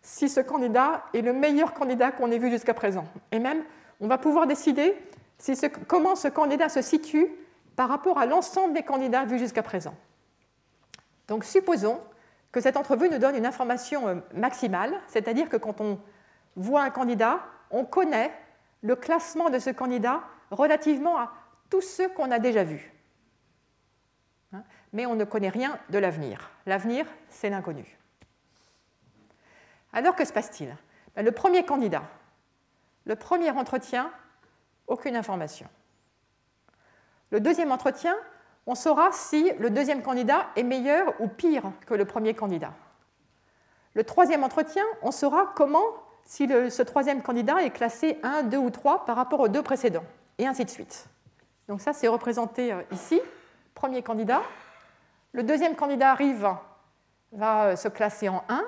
si 0.00 0.30
ce 0.30 0.40
candidat 0.40 1.04
est 1.12 1.20
le 1.20 1.34
meilleur 1.34 1.74
candidat 1.74 2.10
qu'on 2.12 2.30
ait 2.30 2.38
vu 2.38 2.50
jusqu'à 2.50 2.72
présent. 2.72 3.04
Et 3.30 3.38
même 3.38 3.62
on 4.00 4.08
va 4.08 4.16
pouvoir 4.16 4.46
décider 4.46 4.96
comment 5.86 6.16
ce 6.16 6.28
candidat 6.28 6.70
se 6.70 6.80
situe 6.80 7.28
par 7.76 7.90
rapport 7.90 8.18
à 8.18 8.24
l'ensemble 8.24 8.72
des 8.72 8.82
candidats 8.82 9.26
vus 9.26 9.38
jusqu'à 9.38 9.62
présent. 9.62 9.94
Donc 11.30 11.44
supposons 11.44 12.02
que 12.50 12.60
cette 12.60 12.76
entrevue 12.76 13.08
nous 13.08 13.18
donne 13.18 13.36
une 13.36 13.46
information 13.46 14.08
euh, 14.08 14.16
maximale, 14.34 14.92
c'est-à-dire 15.06 15.48
que 15.48 15.56
quand 15.56 15.80
on 15.80 16.00
voit 16.56 16.82
un 16.82 16.90
candidat, 16.90 17.40
on 17.70 17.84
connaît 17.84 18.32
le 18.82 18.96
classement 18.96 19.48
de 19.48 19.60
ce 19.60 19.70
candidat 19.70 20.22
relativement 20.50 21.16
à 21.16 21.32
tous 21.70 21.82
ceux 21.82 22.08
qu'on 22.08 22.32
a 22.32 22.40
déjà 22.40 22.64
vus. 22.64 22.92
Hein, 24.52 24.64
mais 24.92 25.06
on 25.06 25.14
ne 25.14 25.22
connaît 25.22 25.50
rien 25.50 25.78
de 25.90 25.98
l'avenir. 25.98 26.50
L'avenir, 26.66 27.06
c'est 27.28 27.48
l'inconnu. 27.48 27.96
Alors 29.92 30.16
que 30.16 30.24
se 30.24 30.32
passe-t-il? 30.32 30.76
Ben, 31.14 31.24
Le 31.24 31.30
premier 31.30 31.64
candidat, 31.64 32.02
le 33.04 33.14
premier 33.14 33.52
entretien, 33.52 34.10
aucune 34.88 35.14
information. 35.14 35.68
Le 37.30 37.38
deuxième 37.38 37.70
entretien, 37.70 38.16
on 38.70 38.76
saura 38.76 39.10
si 39.10 39.50
le 39.58 39.68
deuxième 39.68 40.00
candidat 40.00 40.46
est 40.54 40.62
meilleur 40.62 41.12
ou 41.20 41.26
pire 41.26 41.64
que 41.86 41.94
le 41.94 42.04
premier 42.04 42.34
candidat. 42.34 42.72
Le 43.94 44.04
troisième 44.04 44.44
entretien, 44.44 44.84
on 45.02 45.10
saura 45.10 45.52
comment, 45.56 45.82
si 46.24 46.46
ce 46.46 46.82
troisième 46.82 47.20
candidat 47.20 47.64
est 47.64 47.70
classé 47.70 48.20
1, 48.22 48.44
2 48.44 48.56
ou 48.58 48.70
3 48.70 49.06
par 49.06 49.16
rapport 49.16 49.40
aux 49.40 49.48
deux 49.48 49.64
précédents, 49.64 50.04
et 50.38 50.46
ainsi 50.46 50.64
de 50.64 50.70
suite. 50.70 51.08
Donc 51.66 51.80
ça, 51.80 51.92
c'est 51.92 52.06
représenté 52.06 52.72
euh, 52.72 52.82
ici. 52.92 53.20
Premier 53.74 54.04
candidat. 54.04 54.42
Le 55.32 55.42
deuxième 55.42 55.74
candidat 55.74 56.12
arrive, 56.12 56.48
va 57.32 57.64
euh, 57.64 57.76
se 57.76 57.88
classer 57.88 58.28
en 58.28 58.44
1, 58.48 58.62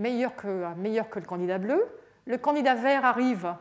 meilleur 0.00 0.36
que, 0.36 0.74
meilleur 0.74 1.08
que 1.08 1.18
le 1.18 1.24
candidat 1.24 1.56
bleu. 1.56 1.82
Le 2.26 2.36
candidat 2.36 2.74
vert 2.74 3.06
arrive, 3.06 3.54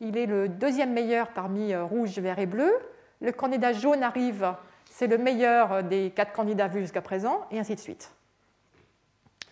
il 0.00 0.18
est 0.18 0.26
le 0.26 0.50
deuxième 0.50 0.92
meilleur 0.92 1.28
parmi 1.28 1.72
euh, 1.72 1.82
rouge, 1.84 2.18
vert 2.18 2.38
et 2.38 2.46
bleu. 2.46 2.74
Le 3.22 3.32
candidat 3.32 3.72
jaune 3.72 4.02
arrive, 4.02 4.54
c'est 4.98 5.06
le 5.06 5.16
meilleur 5.16 5.84
des 5.84 6.10
quatre 6.10 6.32
candidats 6.32 6.66
vus 6.66 6.80
jusqu'à 6.80 7.00
présent, 7.00 7.46
et 7.52 7.60
ainsi 7.60 7.76
de 7.76 7.80
suite. 7.80 8.12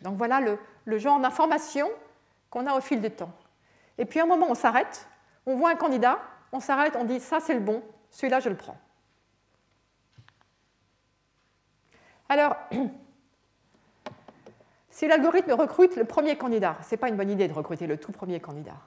Donc 0.03 0.17
voilà 0.17 0.41
le, 0.41 0.99
genre 0.99 1.21
d'information 1.21 1.89
qu'on 2.51 2.67
a 2.67 2.77
au 2.77 2.81
fil 2.81 3.01
du 3.01 3.13
temps. 3.13 3.31
Et 3.97 4.07
puis 4.07 4.19
à 4.19 4.25
un 4.25 4.27
moment, 4.27 4.49
on 4.51 4.57
s'arrête, 4.57 5.07
on 5.47 5.55
voit 5.55 5.71
un 5.71 5.77
candidat, 5.77 6.19
on 6.51 6.59
s'arrête, 6.59 6.97
on 6.97 7.05
dit 7.05 7.21
ça 7.21 7.39
c'est 7.39 7.55
le 7.55 7.61
bon, 7.61 7.81
celui-là 8.11 8.41
je 8.41 8.49
le 8.49 8.57
prends. 8.57 8.77
Alors, 12.29 12.57
si 14.91 15.07
l'algorithme 15.07 15.53
recrute 15.53 15.95
le 15.95 16.07
premier 16.07 16.37
candidat, 16.37 16.77
ce 16.83 16.91
n'est 16.91 16.99
pas 16.99 17.09
une 17.09 17.17
bonne 17.17 17.31
idée 17.31 17.47
de 17.47 17.55
recruter 17.55 17.87
le 17.87 17.99
tout 17.99 18.11
premier 18.11 18.41
candidat, 18.41 18.79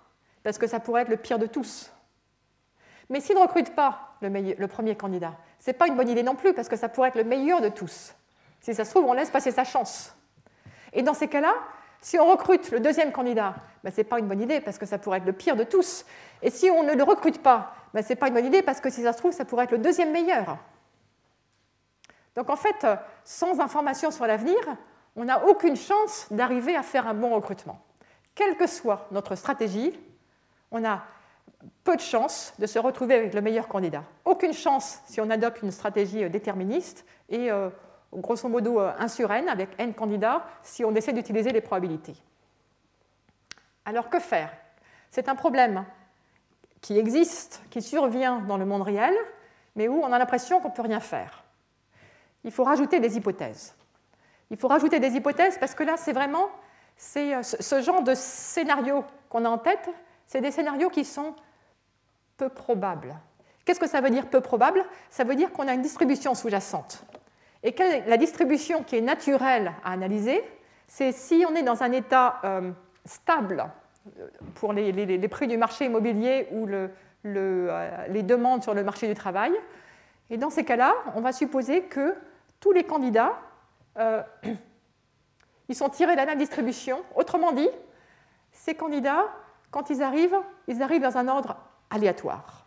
parce 0.44 0.58
que 0.58 0.68
ça 0.68 0.82
pourrait 0.82 1.04
être 1.04 1.10
le 1.10 1.16
pire 1.16 1.40
de 1.40 1.46
tous. 1.46 1.90
Mais 3.10 3.22
s'il 3.22 3.36
ne 3.36 3.42
recrute 3.42 3.74
pas 3.74 4.16
le, 4.22 4.68
premier 4.68 4.96
candidat, 4.96 5.34
ce 5.60 5.70
n'est 5.70 5.74
pas 5.74 5.88
une 5.88 5.96
bonne 5.96 6.10
idée 6.10 6.24
non 6.24 6.36
plus, 6.36 6.54
parce 6.54 6.70
que 6.70 6.76
ça 6.76 6.90
pourrait 6.90 7.10
être 7.10 7.16
le 7.16 7.24
meilleur 7.24 7.62
de 7.62 7.70
tous. 7.70 8.14
Si 8.62 8.74
ça 8.74 8.86
se 8.86 8.92
trouve, 8.92 9.06
on 9.06 9.14
laisse 9.14 9.32
passer 9.32 9.52
sa 9.52 9.64
chance. 9.64 10.16
Et 10.94 11.02
dans 11.02 11.14
ces 11.14 11.28
cas-là, 11.28 11.54
si 12.02 12.20
on 12.20 12.26
recrute 12.26 12.72
le 12.72 12.80
deuxième 12.80 13.12
candidat, 13.12 13.56
ben, 13.84 13.92
ce 13.92 13.98
n'est 13.98 14.04
pas 14.04 14.20
une 14.20 14.28
bonne 14.28 14.42
idée, 14.42 14.62
parce 14.62 14.78
que 14.78 14.86
ça 14.86 14.98
pourrait 14.98 15.18
être 15.18 15.26
le 15.26 15.34
pire 15.34 15.56
de 15.56 15.64
tous. 15.64 16.06
Et 16.42 16.50
si 16.50 16.70
on 16.70 16.84
ne 16.84 16.94
le 16.94 17.04
recrute 17.04 17.42
pas, 17.42 17.74
ben, 17.94 18.04
ce 18.04 18.10
n'est 18.10 18.16
pas 18.16 18.28
une 18.28 18.36
bonne 18.36 18.46
idée, 18.46 18.62
parce 18.62 18.80
que 18.80 18.90
si 18.90 19.04
ça 19.04 19.14
se 19.14 19.18
trouve, 19.18 19.32
ça 19.32 19.46
pourrait 19.46 19.66
être 19.66 19.72
le 19.72 19.80
deuxième 19.80 20.12
meilleur. 20.12 20.58
Donc 22.36 22.50
en 22.50 22.56
fait, 22.56 22.86
sans 23.24 23.60
information 23.60 24.12
sur 24.12 24.26
l'avenir, 24.28 24.60
on 25.16 25.26
n'a 25.26 25.46
aucune 25.46 25.76
chance 25.76 26.28
d'arriver 26.32 26.76
à 26.76 26.84
faire 26.84 27.08
un 27.08 27.14
bon 27.14 27.34
recrutement. 27.36 27.82
Quelle 28.36 28.56
que 28.56 28.68
soit 28.68 29.08
notre 29.12 29.36
stratégie, 29.36 30.00
on 30.72 30.86
a 30.86 31.04
peu 31.84 31.96
de 31.96 32.02
chances 32.02 32.54
de 32.60 32.66
se 32.66 32.80
retrouver 32.80 33.16
avec 33.16 33.34
le 33.34 33.42
meilleur 33.42 33.68
candidat. 33.68 34.04
Aucune 34.26 34.54
chance 34.54 35.00
si 35.06 35.20
on 35.22 35.30
adopte 35.30 35.62
une 35.62 35.72
stratégie 35.72 36.24
euh, 36.24 36.30
déterministe 36.30 37.06
et 37.30 37.52
euh, 37.52 37.70
grosso 38.14 38.48
modo 38.48 38.80
1 38.80 38.96
euh, 39.20 39.48
avec 39.48 39.70
n 39.78 39.94
candidats 39.94 40.46
si 40.62 40.84
on 40.86 40.94
essaie 40.96 41.14
d'utiliser 41.14 41.52
les 41.52 41.62
probabilités. 41.62 42.16
Alors 43.86 44.10
que 44.10 44.20
faire? 44.20 44.52
C'est 45.12 45.30
un 45.30 45.36
problème 45.36 45.86
qui 46.82 46.98
existe, 46.98 47.62
qui 47.72 47.82
survient 47.82 48.40
dans 48.42 48.58
le 48.58 48.66
monde 48.66 48.84
réel, 48.84 49.16
mais 49.76 49.88
où 49.88 50.02
on 50.02 50.12
a 50.12 50.20
l'impression 50.20 50.60
qu'on 50.62 50.70
ne 50.70 50.74
peut 50.74 50.84
rien 50.84 51.00
faire. 51.00 51.44
Il 52.44 52.52
faut 52.52 52.64
rajouter 52.64 53.00
des 53.00 53.18
hypothèses. 53.18 53.76
Il 54.50 54.58
faut 54.58 54.68
rajouter 54.68 55.00
des 55.00 55.16
hypothèses 55.16 55.58
parce 55.58 55.76
que 55.76 55.84
là, 55.84 55.98
c'est 55.98 56.14
vraiment 56.14 56.48
ce 56.98 57.82
genre 57.84 58.04
de 58.04 58.14
scénario 58.14 59.04
qu'on 59.30 59.46
a 59.46 59.50
en 59.50 59.58
tête, 59.58 59.90
c'est 60.30 60.42
des 60.42 60.52
scénarios 60.52 60.92
qui 60.92 61.04
sont 61.04 61.34
peu 62.38 62.50
probables. 62.50 63.16
Qu'est-ce 63.66 63.80
que 63.80 63.90
ça 63.90 64.00
veut 64.00 64.12
dire 64.12 64.28
peu 64.28 64.42
probable? 64.42 64.86
Ça 65.10 65.24
veut 65.24 65.36
dire 65.36 65.52
qu'on 65.52 65.68
a 65.68 65.74
une 65.74 65.82
distribution 65.82 66.36
sous-jacente. 66.36 67.04
Et 67.64 67.74
quelle 67.74 68.08
la 68.08 68.16
distribution 68.16 68.84
qui 68.84 68.96
est 68.96 69.02
naturelle 69.02 69.74
à 69.84 69.92
analyser? 69.92 70.44
C'est 70.88 71.12
si 71.14 71.44
on 71.50 71.56
est 71.56 71.64
dans 71.64 71.82
un 71.82 71.92
état 71.92 72.40
euh, 72.44 72.72
stable 73.06 73.66
euh, 74.20 74.28
pour 74.54 74.72
les, 74.72 75.28
prix 75.28 75.48
du 75.48 75.58
marché 75.58 75.86
immobilier 75.86 76.48
ou 76.52 76.68
euh, 76.68 78.08
les 78.08 78.22
demandes 78.24 78.62
sur 78.62 78.76
le 78.76 78.84
marché 78.84 79.08
du 79.08 79.16
travail. 79.16 79.52
Et 80.30 80.38
dans 80.38 80.52
ces 80.52 80.64
cas-là, 80.64 80.94
on 81.16 81.22
va 81.22 81.32
supposer 81.32 81.86
que 81.86 82.16
tous 82.60 82.72
les 82.72 82.84
candidats, 82.84 83.34
ils 85.70 85.76
sont 85.76 85.90
tirés 85.90 86.12
de 86.12 86.18
la 86.18 86.28
même 86.28 86.38
distribution. 86.38 87.02
Autrement 87.16 87.52
dit, 87.52 87.70
ces 88.52 88.76
candidats 88.76 89.26
quand 89.72 89.90
ils 89.90 90.02
arrivent, 90.02 90.40
ils 90.68 90.82
arrivent 90.82 91.02
dans 91.02 91.18
un 91.18 91.28
ordre 91.28 91.58
aléatoire. 91.90 92.66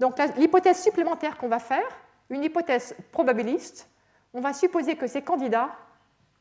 Donc 0.00 0.18
l'hypothèse 0.36 0.82
supplémentaire 0.82 1.36
qu'on 1.38 1.48
va 1.48 1.58
faire, 1.58 1.86
une 2.30 2.42
hypothèse 2.42 2.96
probabiliste, 3.12 3.88
on 4.32 4.40
va 4.40 4.52
supposer 4.52 4.96
que 4.96 5.06
ces 5.06 5.22
candidats 5.22 5.70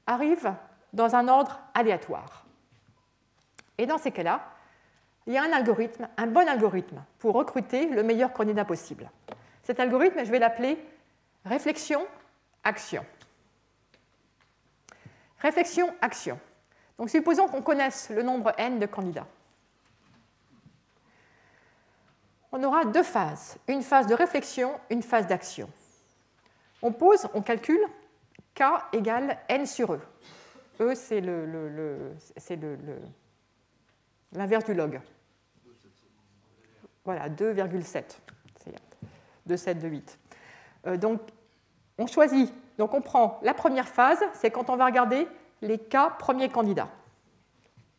arrivent 0.07 0.53
dans 0.93 1.15
un 1.15 1.27
ordre 1.27 1.59
aléatoire. 1.73 2.45
Et 3.77 3.85
dans 3.85 3.97
ces 3.97 4.11
cas-là, 4.11 4.41
il 5.25 5.33
y 5.33 5.37
a 5.37 5.43
un 5.43 5.51
algorithme, 5.53 6.07
un 6.17 6.27
bon 6.27 6.47
algorithme, 6.47 7.03
pour 7.19 7.35
recruter 7.35 7.87
le 7.87 8.03
meilleur 8.03 8.33
candidat 8.33 8.65
possible. 8.65 9.09
Cet 9.63 9.79
algorithme, 9.79 10.25
je 10.25 10.31
vais 10.31 10.39
l'appeler 10.39 10.77
réflexion-action. 11.45 13.05
Réflexion-action. 15.39 16.39
Donc 16.97 17.09
supposons 17.09 17.47
qu'on 17.47 17.61
connaisse 17.61 18.09
le 18.09 18.23
nombre 18.23 18.53
n 18.57 18.79
de 18.79 18.85
candidats. 18.85 19.27
On 22.51 22.63
aura 22.63 22.85
deux 22.85 23.03
phases, 23.03 23.57
une 23.67 23.81
phase 23.81 24.05
de 24.05 24.13
réflexion, 24.13 24.79
une 24.89 25.01
phase 25.01 25.25
d'action. 25.25 25.69
On 26.83 26.91
pose, 26.91 27.27
on 27.33 27.41
calcule 27.41 27.81
k 28.53 28.63
égale 28.93 29.39
n 29.49 29.65
sur 29.65 29.93
e. 29.93 29.99
E, 30.79 30.93
c'est 30.95 31.21
l'inverse 34.31 34.65
du 34.65 34.73
log. 34.73 35.01
Voilà, 37.05 37.29
2,7. 37.29 38.19
2,7 39.47 39.79
de 39.79 39.87
8. 39.87 40.19
Euh, 40.87 40.97
donc, 40.97 41.21
on 41.97 42.07
choisit, 42.07 42.53
donc 42.77 42.93
on 42.93 43.01
prend 43.01 43.39
la 43.43 43.53
première 43.53 43.87
phase, 43.87 44.23
c'est 44.33 44.51
quand 44.51 44.69
on 44.69 44.75
va 44.75 44.85
regarder 44.85 45.27
les 45.63 45.79
cas 45.79 46.09
premiers 46.09 46.49
candidats. 46.49 46.89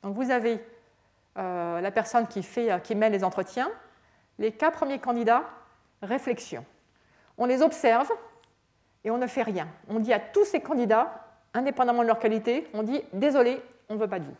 Donc 0.02 0.14
vous 0.14 0.30
avez 0.30 0.64
euh, 1.38 1.80
la 1.80 1.90
personne 1.90 2.28
qui, 2.28 2.42
fait, 2.42 2.70
euh, 2.70 2.78
qui 2.78 2.94
met 2.94 3.10
les 3.10 3.24
entretiens, 3.24 3.70
les 4.38 4.52
cas 4.52 4.70
premiers 4.70 4.98
candidats, 4.98 5.44
réflexion. 6.02 6.64
On 7.38 7.46
les 7.46 7.62
observe 7.62 8.10
et 9.02 9.10
on 9.10 9.18
ne 9.18 9.26
fait 9.26 9.42
rien. 9.42 9.66
On 9.88 9.98
dit 9.98 10.12
à 10.12 10.20
tous 10.20 10.44
ces 10.44 10.60
candidats, 10.60 11.26
indépendamment 11.54 12.02
de 12.02 12.08
leur 12.08 12.18
qualité, 12.18 12.68
on 12.74 12.82
dit 12.82 13.02
désolé, 13.12 13.60
on 13.88 13.94
ne 13.94 13.98
veut 13.98 14.08
pas 14.08 14.18
de 14.18 14.26
vous. 14.26 14.36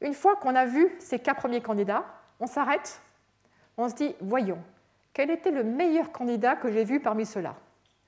Une 0.00 0.14
fois 0.14 0.36
qu'on 0.36 0.54
a 0.54 0.66
vu 0.66 0.94
ces 1.00 1.18
cas 1.18 1.34
premiers 1.34 1.62
candidats, 1.62 2.04
on 2.40 2.46
s'arrête, 2.46 3.00
on 3.76 3.88
se 3.88 3.94
dit 3.94 4.14
voyons, 4.20 4.58
quel 5.14 5.30
était 5.30 5.50
le 5.50 5.64
meilleur 5.64 6.12
candidat 6.12 6.56
que 6.56 6.70
j'ai 6.70 6.84
vu 6.84 7.00
parmi 7.00 7.24
ceux-là? 7.24 7.56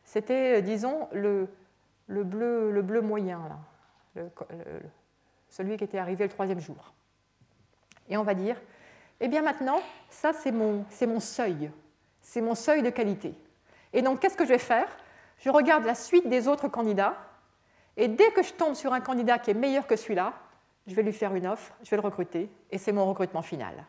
C'était, 0.04 0.58
euh, 0.58 0.60
disons, 0.60 1.08
le, 1.12 1.48
le 2.10 2.24
bleu, 2.24 2.72
le 2.72 2.82
bleu 2.82 3.00
moyen, 3.00 3.40
celui 5.48 5.76
qui 5.76 5.84
était 5.84 5.98
arrivé 5.98 6.24
le 6.24 6.30
troisième 6.30 6.60
jour. 6.60 6.92
Et 8.08 8.16
on 8.16 8.24
va 8.24 8.34
dire, 8.34 8.56
eh 9.20 9.28
bien 9.28 9.42
maintenant, 9.42 9.78
ça 10.10 10.32
c'est 10.32 10.50
mon, 10.50 10.84
mon 11.02 11.20
seuil, 11.20 11.70
c'est 12.20 12.40
mon 12.40 12.56
seuil 12.56 12.82
de 12.82 12.90
qualité. 12.90 13.34
Et 13.92 14.02
donc 14.02 14.20
qu'est-ce 14.20 14.36
que 14.36 14.44
je 14.44 14.50
vais 14.50 14.58
faire? 14.58 14.88
Je 15.38 15.50
regarde 15.50 15.84
la 15.84 15.94
suite 15.94 16.28
des 16.28 16.48
autres 16.48 16.68
candidats, 16.68 17.16
et 17.96 18.08
dès 18.08 18.32
que 18.32 18.42
je 18.42 18.52
tombe 18.54 18.74
sur 18.74 18.92
un 18.92 19.00
candidat 19.00 19.38
qui 19.38 19.52
est 19.52 19.54
meilleur 19.54 19.86
que 19.86 19.94
celui-là, 19.96 20.34
je 20.86 20.94
vais 20.94 21.02
lui 21.02 21.12
faire 21.12 21.34
une 21.34 21.46
offre, 21.46 21.72
je 21.82 21.90
vais 21.90 21.96
le 21.96 22.02
recruter, 22.02 22.50
et 22.70 22.78
c'est 22.78 22.92
mon 22.92 23.06
recrutement 23.06 23.42
final. 23.42 23.84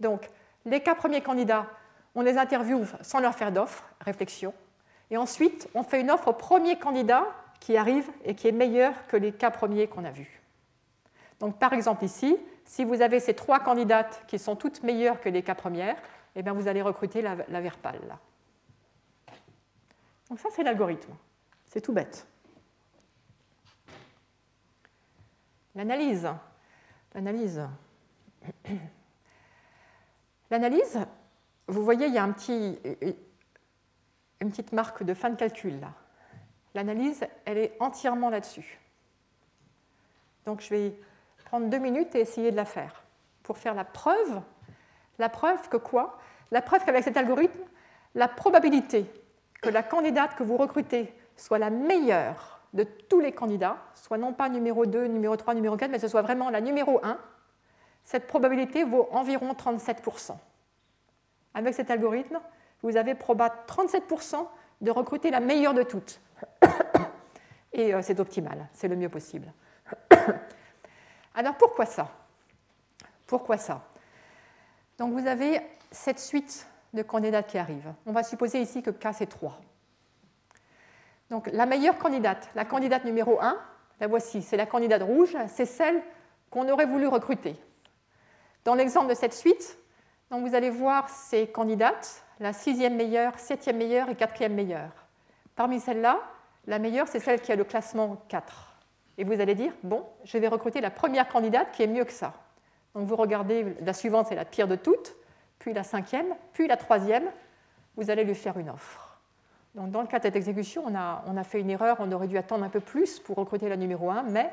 Donc, 0.00 0.28
les 0.64 0.80
cas 0.80 0.96
premiers 0.96 1.20
candidats, 1.20 1.66
on 2.14 2.22
les 2.22 2.36
interviewe 2.36 2.84
sans 3.02 3.20
leur 3.20 3.34
faire 3.34 3.52
d'offre, 3.52 3.84
réflexion. 4.00 4.52
Et 5.12 5.18
ensuite, 5.18 5.68
on 5.74 5.82
fait 5.82 6.00
une 6.00 6.10
offre 6.10 6.28
au 6.28 6.32
premier 6.32 6.78
candidat 6.78 7.26
qui 7.60 7.76
arrive 7.76 8.10
et 8.24 8.34
qui 8.34 8.48
est 8.48 8.52
meilleur 8.52 9.06
que 9.08 9.18
les 9.18 9.30
cas 9.30 9.50
premiers 9.50 9.86
qu'on 9.86 10.06
a 10.06 10.10
vus. 10.10 10.40
Donc, 11.38 11.58
par 11.58 11.74
exemple, 11.74 12.02
ici, 12.02 12.38
si 12.64 12.82
vous 12.82 13.02
avez 13.02 13.20
ces 13.20 13.34
trois 13.34 13.60
candidates 13.60 14.24
qui 14.26 14.38
sont 14.38 14.56
toutes 14.56 14.82
meilleures 14.82 15.20
que 15.20 15.28
les 15.28 15.42
cas 15.42 15.54
premières, 15.54 15.98
eh 16.34 16.42
bien, 16.42 16.54
vous 16.54 16.66
allez 16.66 16.80
recruter 16.80 17.20
la, 17.20 17.36
la 17.46 17.60
Verpal. 17.60 18.00
Donc, 20.30 20.40
ça, 20.40 20.48
c'est 20.50 20.62
l'algorithme. 20.62 21.12
C'est 21.66 21.82
tout 21.82 21.92
bête. 21.92 22.26
L'analyse. 25.74 26.26
L'analyse. 27.12 27.60
L'analyse, 30.50 31.00
vous 31.66 31.84
voyez, 31.84 32.06
il 32.06 32.14
y 32.14 32.18
a 32.18 32.24
un 32.24 32.32
petit, 32.32 32.78
une 34.42 34.50
petite 34.50 34.72
marque 34.72 35.02
de 35.02 35.14
fin 35.14 35.30
de 35.30 35.36
calcul 35.36 35.80
là. 35.80 35.92
L'analyse, 36.74 37.26
elle 37.44 37.58
est 37.58 37.76
entièrement 37.80 38.30
là-dessus. 38.30 38.80
Donc 40.46 40.60
je 40.60 40.70
vais 40.70 40.94
prendre 41.44 41.68
deux 41.68 41.78
minutes 41.78 42.14
et 42.14 42.20
essayer 42.20 42.50
de 42.50 42.56
la 42.56 42.64
faire. 42.64 43.04
Pour 43.42 43.58
faire 43.58 43.74
la 43.74 43.84
preuve, 43.84 44.40
la 45.18 45.28
preuve 45.28 45.68
que 45.68 45.76
quoi? 45.76 46.18
La 46.50 46.62
preuve 46.62 46.84
qu'avec 46.84 47.04
cet 47.04 47.16
algorithme, 47.16 47.60
la 48.14 48.28
probabilité 48.28 49.10
que 49.60 49.68
la 49.68 49.82
candidate 49.82 50.34
que 50.34 50.42
vous 50.42 50.56
recrutez 50.56 51.14
soit 51.36 51.58
la 51.58 51.70
meilleure 51.70 52.60
de 52.72 52.84
tous 52.84 53.20
les 53.20 53.32
candidats, 53.32 53.76
soit 53.94 54.18
non 54.18 54.32
pas 54.32 54.48
numéro 54.48 54.86
2, 54.86 55.06
numéro 55.06 55.36
3, 55.36 55.54
numéro 55.54 55.76
4, 55.76 55.90
mais 55.90 55.98
ce 55.98 56.08
soit 56.08 56.22
vraiment 56.22 56.50
la 56.50 56.60
numéro 56.60 57.00
1, 57.04 57.18
cette 58.04 58.26
probabilité 58.26 58.84
vaut 58.84 59.08
environ 59.12 59.52
37%. 59.52 60.36
Avec 61.54 61.74
cet 61.74 61.90
algorithme, 61.90 62.40
vous 62.82 62.96
avez 62.96 63.14
proba 63.14 63.64
37% 63.66 64.46
de 64.80 64.90
recruter 64.90 65.30
la 65.30 65.40
meilleure 65.40 65.74
de 65.74 65.82
toutes. 65.82 66.20
Et 67.72 67.94
euh, 67.94 68.00
c'est 68.02 68.20
optimal, 68.20 68.68
c'est 68.72 68.88
le 68.88 68.96
mieux 68.96 69.08
possible. 69.08 69.52
Alors 71.34 71.56
pourquoi 71.56 71.86
ça? 71.86 72.10
Pourquoi 73.26 73.56
ça? 73.56 73.82
Donc 74.98 75.12
vous 75.12 75.26
avez 75.26 75.60
cette 75.90 76.18
suite 76.18 76.66
de 76.92 77.02
candidats 77.02 77.42
qui 77.42 77.58
arrivent. 77.58 77.94
On 78.06 78.12
va 78.12 78.22
supposer 78.22 78.60
ici 78.60 78.82
que 78.82 78.90
K 78.90 79.08
c'est 79.14 79.26
3. 79.26 79.58
Donc 81.30 81.48
la 81.52 81.64
meilleure 81.64 81.96
candidate, 81.96 82.50
la 82.54 82.64
candidate 82.64 83.04
numéro 83.04 83.40
1, 83.40 83.56
la 84.00 84.06
voici, 84.06 84.42
c'est 84.42 84.56
la 84.56 84.66
candidate 84.66 85.02
rouge, 85.02 85.36
c'est 85.48 85.64
celle 85.64 86.02
qu'on 86.50 86.68
aurait 86.68 86.86
voulu 86.86 87.06
recruter. 87.06 87.56
Dans 88.64 88.74
l'exemple 88.74 89.08
de 89.08 89.14
cette 89.14 89.32
suite, 89.32 89.78
donc 90.30 90.46
vous 90.46 90.54
allez 90.54 90.70
voir 90.70 91.08
ces 91.08 91.46
candidates, 91.46 92.24
la 92.42 92.52
sixième 92.52 92.96
meilleure, 92.96 93.38
septième 93.38 93.76
meilleure 93.76 94.08
et 94.08 94.16
quatrième 94.16 94.54
meilleure. 94.54 94.90
Parmi 95.54 95.78
celles-là, 95.78 96.18
la 96.66 96.78
meilleure, 96.80 97.06
c'est 97.06 97.20
celle 97.20 97.40
qui 97.40 97.52
a 97.52 97.56
le 97.56 97.64
classement 97.64 98.22
4. 98.28 98.76
Et 99.18 99.24
vous 99.24 99.40
allez 99.40 99.54
dire, 99.54 99.72
bon, 99.84 100.04
je 100.24 100.36
vais 100.38 100.48
recruter 100.48 100.80
la 100.80 100.90
première 100.90 101.28
candidate 101.28 101.70
qui 101.72 101.84
est 101.84 101.86
mieux 101.86 102.04
que 102.04 102.12
ça. 102.12 102.34
Donc 102.94 103.06
vous 103.06 103.16
regardez, 103.16 103.76
la 103.80 103.92
suivante, 103.92 104.26
c'est 104.28 104.34
la 104.34 104.44
pire 104.44 104.66
de 104.66 104.74
toutes, 104.74 105.14
puis 105.60 105.72
la 105.72 105.84
cinquième, 105.84 106.34
puis 106.52 106.66
la 106.66 106.76
troisième, 106.76 107.30
vous 107.96 108.10
allez 108.10 108.24
lui 108.24 108.34
faire 108.34 108.58
une 108.58 108.70
offre. 108.70 109.20
Donc 109.76 109.90
dans 109.90 110.00
le 110.00 110.08
cas 110.08 110.18
de 110.18 110.24
cette 110.24 110.36
exécution, 110.36 110.84
on 110.86 110.94
a, 110.96 111.44
fait 111.44 111.60
une 111.60 111.70
erreur, 111.70 111.96
on 112.00 112.10
aurait 112.10 112.26
dû 112.26 112.36
attendre 112.36 112.64
un 112.64 112.68
peu 112.68 112.80
plus 112.80 113.20
pour 113.20 113.36
recruter 113.36 113.68
la 113.68 113.76
numéro 113.76 114.10
1, 114.10 114.24
mais 114.24 114.52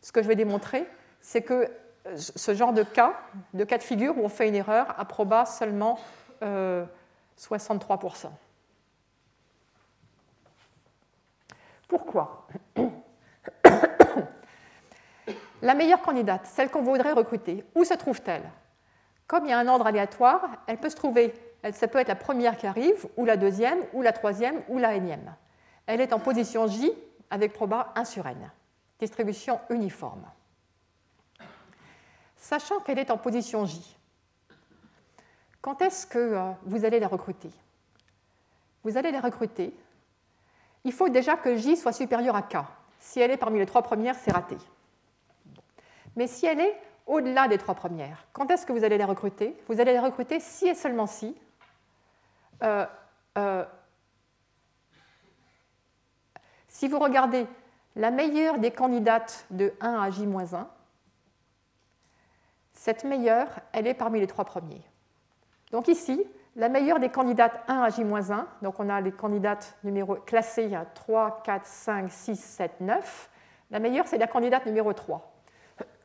ce 0.00 0.12
que 0.12 0.22
je 0.22 0.28
vais 0.28 0.36
démontrer, 0.36 0.86
c'est 1.20 1.42
que 1.42 1.68
ce 2.16 2.54
genre 2.54 2.72
de 2.72 2.84
cas, 2.84 3.14
de 3.52 3.64
cas 3.64 3.78
de 3.78 3.82
figure 3.82 4.16
où 4.16 4.24
on 4.24 4.28
fait 4.28 4.48
une 4.48 4.54
erreur, 4.54 4.94
approba 4.98 5.44
seulement 5.44 5.98
63%. 6.44 6.44
Euh, 6.44 6.86
Pourquoi 11.88 12.46
La 15.62 15.74
meilleure 15.74 16.02
candidate, 16.02 16.46
celle 16.46 16.70
qu'on 16.70 16.82
voudrait 16.82 17.12
recruter, 17.12 17.64
où 17.74 17.84
se 17.84 17.94
trouve-t-elle? 17.94 18.50
Comme 19.26 19.46
il 19.46 19.50
y 19.50 19.52
a 19.52 19.58
un 19.58 19.66
ordre 19.68 19.86
aléatoire, 19.86 20.42
elle 20.66 20.76
peut 20.76 20.90
se 20.90 20.96
trouver, 20.96 21.32
elle, 21.62 21.74
ça 21.74 21.88
peut 21.88 21.98
être 21.98 22.08
la 22.08 22.16
première 22.16 22.58
qui 22.58 22.66
arrive, 22.66 23.06
ou 23.16 23.24
la 23.24 23.38
deuxième, 23.38 23.78
ou 23.94 24.02
la 24.02 24.12
troisième, 24.12 24.62
ou 24.68 24.78
la 24.78 24.94
énième. 24.94 25.34
Elle 25.86 26.00
est 26.00 26.12
en 26.12 26.18
position 26.18 26.66
J 26.66 26.92
avec 27.30 27.52
proba 27.52 27.92
1 27.96 28.04
sur 28.04 28.26
n. 28.26 28.50
Distribution 28.98 29.60
uniforme. 29.70 30.26
Sachant 32.36 32.80
qu'elle 32.80 32.98
est 32.98 33.10
en 33.10 33.16
position 33.16 33.64
J, 33.64 33.96
quand 35.64 35.80
est-ce 35.80 36.06
que 36.06 36.18
euh, 36.18 36.50
vous 36.66 36.84
allez 36.84 37.00
la 37.00 37.08
recruter? 37.08 37.48
Vous 38.82 38.98
allez 38.98 39.10
la 39.10 39.22
recruter. 39.22 39.74
Il 40.84 40.92
faut 40.92 41.08
déjà 41.08 41.36
que 41.36 41.56
J 41.56 41.78
soit 41.78 41.94
supérieur 41.94 42.36
à 42.36 42.42
K. 42.42 42.56
Si 42.98 43.18
elle 43.18 43.30
est 43.30 43.38
parmi 43.38 43.58
les 43.58 43.64
trois 43.64 43.80
premières, 43.80 44.14
c'est 44.14 44.30
raté. 44.30 44.58
Mais 46.16 46.26
si 46.26 46.44
elle 46.44 46.60
est 46.60 46.78
au-delà 47.06 47.48
des 47.48 47.56
trois 47.56 47.74
premières, 47.74 48.26
quand 48.34 48.50
est-ce 48.50 48.66
que 48.66 48.74
vous 48.74 48.84
allez 48.84 48.98
la 48.98 49.06
recruter? 49.06 49.56
Vous 49.66 49.80
allez 49.80 49.94
la 49.94 50.02
recruter 50.02 50.38
si 50.38 50.68
et 50.68 50.74
seulement 50.74 51.06
si 51.06 51.34
euh, 52.62 52.84
euh, 53.38 53.64
si 56.68 56.88
vous 56.88 56.98
regardez 56.98 57.46
la 57.96 58.10
meilleure 58.10 58.58
des 58.58 58.70
candidates 58.70 59.46
de 59.48 59.72
1 59.80 59.94
à 59.94 60.10
J-1, 60.10 60.66
cette 62.74 63.04
meilleure, 63.04 63.48
elle 63.72 63.86
est 63.86 63.94
parmi 63.94 64.20
les 64.20 64.26
trois 64.26 64.44
premiers. 64.44 64.84
Donc 65.74 65.88
ici, 65.88 66.24
la 66.54 66.68
meilleure 66.68 67.00
des 67.00 67.08
candidates 67.08 67.64
1 67.66 67.82
à 67.82 67.88
J-1, 67.88 68.44
donc 68.62 68.78
on 68.78 68.88
a 68.88 69.00
les 69.00 69.10
candidates 69.10 69.76
numéro, 69.82 70.14
classées 70.14 70.70
3, 70.94 71.42
4, 71.42 71.66
5, 71.66 72.12
6, 72.12 72.36
7, 72.36 72.80
9. 72.80 73.30
La 73.72 73.80
meilleure, 73.80 74.06
c'est 74.06 74.18
la 74.18 74.28
candidate 74.28 74.66
numéro 74.66 74.92
3. 74.92 75.34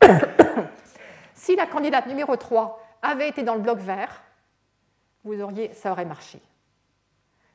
si 1.35 1.55
la 1.55 1.67
candidate 1.67 2.07
numéro 2.07 2.35
3 2.35 2.83
avait 3.03 3.29
été 3.29 3.43
dans 3.43 3.53
le 3.53 3.61
bloc 3.61 3.77
vert, 3.77 4.23
vous 5.23 5.39
auriez, 5.39 5.71
ça 5.75 5.91
aurait 5.91 6.03
marché. 6.03 6.41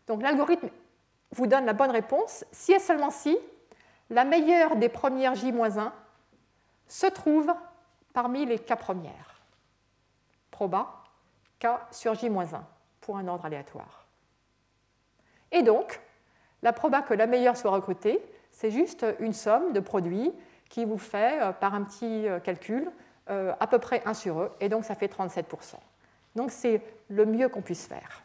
Donc 0.07 0.23
l'algorithme 0.23 0.69
vous 1.33 1.49
donne 1.49 1.67
la 1.67 1.73
bonne 1.73 1.91
réponse 1.91 2.45
si 2.53 2.75
et 2.75 2.79
seulement 2.79 3.11
si 3.11 3.37
la 4.11 4.23
meilleure 4.23 4.77
des 4.77 4.89
premières 4.89 5.35
J-1 5.35 5.91
se 6.87 7.09
trouve 7.09 7.53
parmi 8.13 8.47
les 8.47 8.61
K 8.61 8.77
premières. 8.77 9.43
Proba 10.53 11.04
Sur 11.91 12.15
J-1 12.15 12.61
pour 13.01 13.17
un 13.17 13.29
ordre 13.29 13.45
aléatoire. 13.45 14.07
Et 15.53 15.63
donc, 15.63 16.01
la 16.63 16.73
proba 16.73 17.03
que 17.03 17.15
la 17.15 17.27
meilleure 17.27 17.57
soit 17.57 17.71
recrutée, 17.71 18.21
c'est 18.51 18.71
juste 18.71 19.07
une 19.21 19.33
somme 19.33 19.73
de 19.73 19.81
produits 19.81 20.33
qui 20.69 20.85
vous 20.85 20.99
fait, 20.99 21.41
euh, 21.43 21.53
par 21.53 21.75
un 21.75 21.83
petit 21.83 22.29
euh, 22.29 22.41
calcul, 22.41 22.91
euh, 23.31 23.55
à 23.61 23.67
peu 23.67 23.79
près 23.79 24.03
1 24.05 24.15
sur 24.15 24.41
E, 24.41 24.53
et 24.61 24.69
donc 24.69 24.85
ça 24.85 24.95
fait 24.95 25.07
37%. 25.07 25.77
Donc 26.35 26.51
c'est 26.51 26.83
le 27.09 27.27
mieux 27.27 27.49
qu'on 27.49 27.63
puisse 27.63 27.87
faire. 27.87 28.23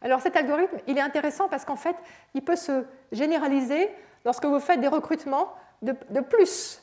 Alors 0.00 0.20
cet 0.20 0.36
algorithme, 0.36 0.78
il 0.86 0.98
est 0.98 1.02
intéressant 1.02 1.48
parce 1.48 1.64
qu'en 1.64 1.76
fait, 1.76 1.96
il 2.34 2.42
peut 2.42 2.56
se 2.56 2.84
généraliser 3.12 3.90
lorsque 4.24 4.44
vous 4.44 4.58
faites 4.58 4.80
des 4.80 4.88
recrutements 4.88 5.54
de, 5.82 5.94
de 6.10 6.20
plus 6.20 6.82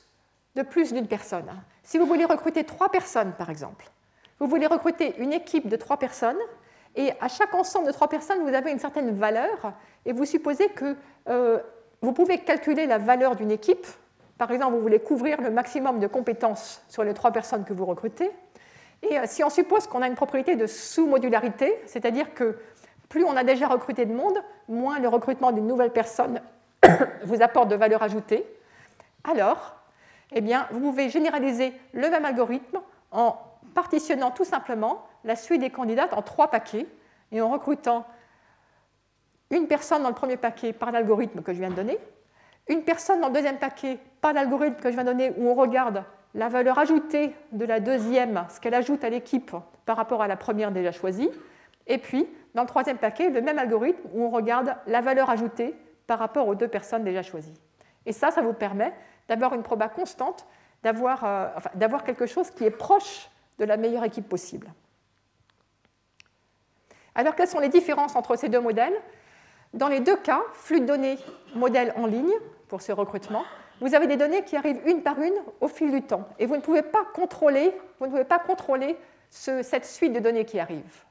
de 0.56 0.62
plus 0.64 0.94
d'une 0.94 1.08
personne. 1.08 1.50
Si 1.90 1.98
vous 1.98 2.06
voulez 2.06 2.26
recruter 2.26 2.66
trois 2.66 2.92
personnes, 2.92 3.32
par 3.32 3.50
exemple, 3.50 3.90
vous 4.38 4.46
voulez 4.46 4.68
recruter 4.68 5.16
une 5.18 5.34
équipe 5.34 5.68
de 5.68 5.76
trois 5.76 5.98
personnes, 5.98 6.38
et 6.96 7.14
à 7.20 7.28
chaque 7.28 7.56
ensemble 7.56 7.88
de 7.88 7.92
trois 7.92 8.08
personnes, 8.08 8.44
vous 8.48 8.54
avez 8.54 8.70
une 8.70 8.78
certaine 8.78 9.10
valeur, 9.16 9.74
et 10.06 10.14
vous 10.14 10.26
supposez 10.26 10.68
que 10.70 10.96
euh, 11.30 11.58
vous 12.04 12.14
pouvez 12.14 12.38
calculer 12.38 12.86
la 12.86 13.00
valeur 13.00 13.36
d'une 13.36 13.50
équipe. 13.50 13.88
Par 14.38 14.52
exemple, 14.52 14.76
vous 14.76 14.82
voulez 14.82 15.00
couvrir 15.00 15.42
le 15.42 15.50
maximum 15.50 16.00
de 16.00 16.06
compétences 16.06 16.84
sur 16.90 17.04
les 17.04 17.16
trois 17.16 17.32
personnes 17.32 17.66
que 17.66 17.74
vous 17.74 17.86
recrutez. 17.88 18.30
Et 19.02 19.18
euh, 19.18 19.24
si 19.26 19.44
on 19.44 19.50
suppose 19.50 19.88
qu'on 19.88 20.04
a 20.04 20.08
une 20.08 20.14
propriété 20.14 20.56
de 20.56 20.68
sous-modularité, 20.68 21.76
c'est-à-dire 21.88 22.36
que 22.36 22.60
plus 23.10 23.24
on 23.24 23.36
a 23.36 23.44
déjà 23.44 23.68
recruté 23.68 24.06
de 24.06 24.14
monde, 24.14 24.38
moins 24.68 25.00
le 25.00 25.08
recrutement 25.08 25.52
d'une 25.52 25.66
nouvelle 25.66 25.92
personne 25.92 26.40
vous 27.24 27.42
apporte 27.42 27.68
de 27.68 27.76
valeur 27.76 28.04
ajoutée, 28.04 28.46
alors 29.24 29.79
eh 30.32 30.42
bien, 30.42 30.68
vous 30.72 30.80
pouvez 30.80 31.10
généraliser 31.10 31.74
le 31.94 32.10
même 32.10 32.26
algorithme 32.26 32.80
en 33.12 33.38
partitionnant 33.74 34.32
tout 34.32 34.46
simplement 34.46 35.06
la 35.24 35.36
suite 35.36 35.62
des 35.62 35.70
candidates 35.70 36.14
en 36.14 36.22
trois 36.22 36.50
paquets 36.50 36.86
et 37.32 37.42
en 37.42 37.50
recrutant 37.50 38.06
une 39.52 39.68
personne 39.68 40.04
dans 40.04 40.10
le 40.10 40.16
premier 40.16 40.38
paquet 40.38 40.74
par 40.74 40.92
l'algorithme 40.92 41.42
que 41.42 41.54
je 41.54 41.60
viens 41.60 41.70
de 41.70 41.76
donner, 41.76 41.98
une 42.68 42.84
personne 42.84 43.20
dans 43.20 43.28
le 43.28 43.34
deuxième 43.34 43.58
paquet 43.58 43.98
par 44.22 44.34
l'algorithme 44.34 44.76
que 44.76 44.90
je 44.90 44.96
viens 44.96 45.04
de 45.04 45.12
donner 45.12 45.34
où 45.38 45.50
on 45.50 45.56
regarde 45.56 46.04
la 46.36 46.50
valeur 46.50 46.78
ajoutée 46.78 47.34
de 47.52 47.66
la 47.66 47.80
deuxième, 47.80 48.46
ce 48.50 48.60
qu'elle 48.60 48.76
ajoute 48.76 49.04
à 49.04 49.10
l'équipe 49.10 49.52
par 49.86 49.98
rapport 49.98 50.22
à 50.22 50.28
la 50.28 50.38
première 50.38 50.72
déjà 50.72 50.92
choisie, 50.92 51.32
et 51.88 51.98
puis 51.98 52.28
dans 52.54 52.62
le 52.62 52.68
troisième 52.68 52.98
paquet, 52.98 53.30
le 53.30 53.42
même 53.42 53.58
algorithme 53.58 54.08
où 54.14 54.24
on 54.24 54.30
regarde 54.30 54.76
la 54.86 55.02
valeur 55.02 55.30
ajoutée 55.32 55.76
par 56.06 56.20
rapport 56.20 56.48
aux 56.48 56.56
deux 56.56 56.68
personnes 56.68 57.04
déjà 57.04 57.24
choisies. 57.24 57.54
Et 58.06 58.12
ça, 58.12 58.30
ça 58.32 58.42
vous 58.42 58.54
permet 58.54 58.94
d'avoir 59.30 59.54
une 59.54 59.64
proba 59.64 59.88
constante, 59.88 60.46
euh, 60.86 61.48
d'avoir 61.76 62.04
quelque 62.04 62.26
chose 62.26 62.52
qui 62.52 62.66
est 62.66 62.72
proche 62.72 63.30
de 63.60 63.66
la 63.66 63.78
meilleure 63.78 64.04
équipe 64.04 64.28
possible. 64.28 64.68
Alors, 67.16 67.36
quelles 67.36 67.48
sont 67.48 67.60
les 67.60 67.70
différences 67.70 68.16
entre 68.16 68.36
ces 68.36 68.50
deux 68.50 68.60
modèles? 68.60 68.94
Dans 69.74 69.88
les 69.88 70.00
deux 70.00 70.18
cas, 70.18 70.42
flux 70.54 70.82
de 70.82 70.86
données 70.86 71.18
modèle 71.54 71.94
en 71.96 72.06
ligne 72.06 72.32
pour 72.68 72.82
ce 72.82 72.92
recrutement, 72.92 73.44
vous 73.82 73.94
avez 73.94 74.08
des 74.08 74.18
données 74.18 74.44
qui 74.44 74.58
arrivent 74.58 74.82
une 74.86 75.04
par 75.04 75.22
une 75.22 75.34
au 75.62 75.68
fil 75.68 75.92
du 75.92 76.02
temps. 76.02 76.28
Et 76.40 76.46
vous 76.46 76.56
ne 76.56 76.62
pouvez 76.62 76.82
pas 76.82 77.06
contrôler, 77.14 77.72
vous 78.00 78.08
ne 78.08 78.12
pouvez 78.12 78.26
pas 78.26 78.40
contrôler 78.40 78.98
cette 79.30 79.86
suite 79.86 80.14
de 80.14 80.20
données 80.20 80.46
qui 80.46 80.60
arrivent. 80.60 81.04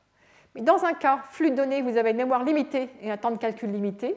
Mais 0.54 0.62
dans 0.62 0.84
un 0.84 0.92
cas, 0.92 1.20
flux 1.30 1.50
de 1.50 1.56
données, 1.56 1.82
vous 1.82 1.96
avez 1.96 2.10
une 2.10 2.16
mémoire 2.16 2.42
limitée 2.42 2.90
et 3.00 3.10
un 3.10 3.16
temps 3.16 3.30
de 3.30 3.38
calcul 3.38 3.70
limité. 3.70 4.16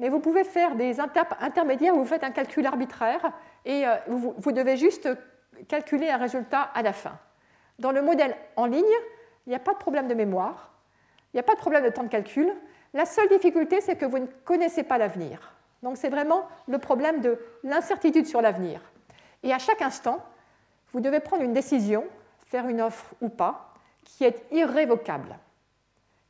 Mais 0.00 0.08
vous 0.08 0.18
pouvez 0.18 0.44
faire 0.44 0.74
des 0.74 0.98
intermédiaires 0.98 1.94
où 1.94 1.98
vous 1.98 2.06
faites 2.06 2.24
un 2.24 2.30
calcul 2.30 2.66
arbitraire 2.66 3.32
et 3.66 3.86
euh, 3.86 3.96
vous 4.08 4.50
devez 4.50 4.78
juste 4.78 5.08
calculer 5.68 6.08
un 6.08 6.16
résultat 6.16 6.62
à 6.62 6.80
la 6.80 6.94
fin. 6.94 7.18
Dans 7.78 7.92
le 7.92 8.00
modèle 8.00 8.34
en 8.56 8.64
ligne, 8.64 8.82
il 9.46 9.50
n'y 9.50 9.54
a 9.54 9.60
pas 9.60 9.74
de 9.74 9.78
problème 9.78 10.08
de 10.08 10.14
mémoire, 10.14 10.72
il 11.32 11.36
n'y 11.36 11.40
a 11.40 11.42
pas 11.42 11.54
de 11.54 11.60
problème 11.60 11.84
de 11.84 11.90
temps 11.90 12.02
de 12.02 12.08
calcul. 12.08 12.50
La 12.94 13.04
seule 13.04 13.28
difficulté, 13.28 13.82
c'est 13.82 13.96
que 13.96 14.06
vous 14.06 14.18
ne 14.18 14.26
connaissez 14.44 14.82
pas 14.82 14.96
l'avenir. 14.96 15.54
Donc 15.82 15.98
c'est 15.98 16.08
vraiment 16.08 16.48
le 16.66 16.78
problème 16.78 17.20
de 17.20 17.38
l'incertitude 17.62 18.26
sur 18.26 18.40
l'avenir. 18.40 18.80
Et 19.42 19.52
à 19.52 19.58
chaque 19.58 19.82
instant, 19.82 20.24
vous 20.94 21.00
devez 21.00 21.20
prendre 21.20 21.42
une 21.42 21.52
décision, 21.52 22.06
faire 22.46 22.66
une 22.68 22.80
offre 22.80 23.14
ou 23.20 23.28
pas, 23.28 23.74
qui 24.04 24.24
est 24.24 24.46
irrévocable. 24.50 25.38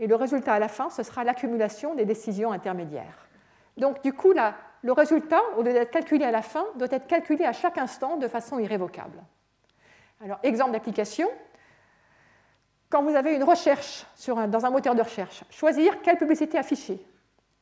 Et 0.01 0.09
le 0.09 0.17
résultat 0.17 0.55
à 0.55 0.59
la 0.59 0.69
fin, 0.69 0.91
ce 0.91 1.05
sera 1.05 1.23
l'accumulation 1.23 1.95
des 1.95 2.05
décisions 2.05 2.51
intermédiaires. 2.51 3.30
Donc 3.77 4.03
du 4.03 4.13
coup, 4.13 4.33
le 4.83 4.93
résultat, 4.93 5.41
au 5.57 5.63
lieu 5.63 5.73
d'être 5.73 5.91
calculé 5.91 6.25
à 6.25 6.31
la 6.31 6.43
fin, 6.43 6.65
doit 6.77 6.89
être 6.91 7.07
calculé 7.07 7.45
à 7.45 7.53
chaque 7.53 7.79
instant 7.79 8.17
de 8.17 8.29
façon 8.29 8.59
irrévocable. 8.59 9.19
Alors, 10.23 10.39
exemple 10.43 10.73
d'application, 10.73 11.29
quand 12.91 13.03
vous 13.03 13.15
avez 13.15 13.35
une 13.35 13.45
recherche 13.45 14.05
dans 14.27 14.67
un 14.67 14.71
moteur 14.71 14.95
de 14.95 15.03
recherche, 15.03 15.45
choisir 15.51 16.03
quelle 16.03 16.19
publicité 16.19 16.59
afficher. 16.59 17.01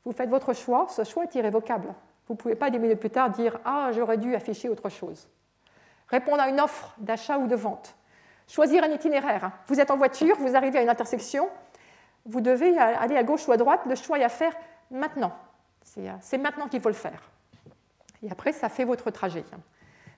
Vous 0.04 0.12
faites 0.12 0.30
votre 0.30 0.54
choix, 0.54 0.86
ce 0.88 1.04
choix 1.04 1.24
est 1.24 1.34
irrévocable. 1.34 1.94
Vous 2.26 2.34
ne 2.34 2.38
pouvez 2.38 2.54
pas 2.54 2.70
des 2.70 2.78
minutes 2.78 2.98
plus 2.98 3.10
tard 3.10 3.30
dire 3.30 3.58
Ah, 3.64 3.90
j'aurais 3.92 4.16
dû 4.16 4.34
afficher 4.34 4.68
autre 4.68 4.88
chose. 4.88 5.28
Répondre 6.08 6.40
à 6.40 6.48
une 6.48 6.60
offre 6.60 6.94
d'achat 6.98 7.38
ou 7.38 7.46
de 7.46 7.54
vente. 7.54 7.94
Choisir 8.48 8.82
un 8.82 8.88
itinéraire. 8.88 9.50
Vous 9.66 9.78
êtes 9.80 9.90
en 9.90 9.96
voiture, 9.96 10.36
vous 10.38 10.56
arrivez 10.56 10.78
à 10.78 10.82
une 10.82 10.88
intersection, 10.88 11.48
vous 12.24 12.40
devez 12.40 12.78
aller 12.78 13.16
à 13.16 13.22
gauche 13.22 13.46
ou 13.48 13.52
à 13.52 13.56
droite, 13.58 13.80
le 13.86 13.94
choix 13.94 14.18
est 14.18 14.24
à 14.24 14.30
faire 14.30 14.54
maintenant. 14.90 15.32
C'est 16.20 16.38
maintenant 16.38 16.68
qu'il 16.68 16.80
faut 16.80 16.88
le 16.88 16.94
faire. 16.94 17.22
Et 18.22 18.30
après, 18.30 18.52
ça 18.52 18.68
fait 18.68 18.84
votre 18.84 19.10
trajet. 19.10 19.44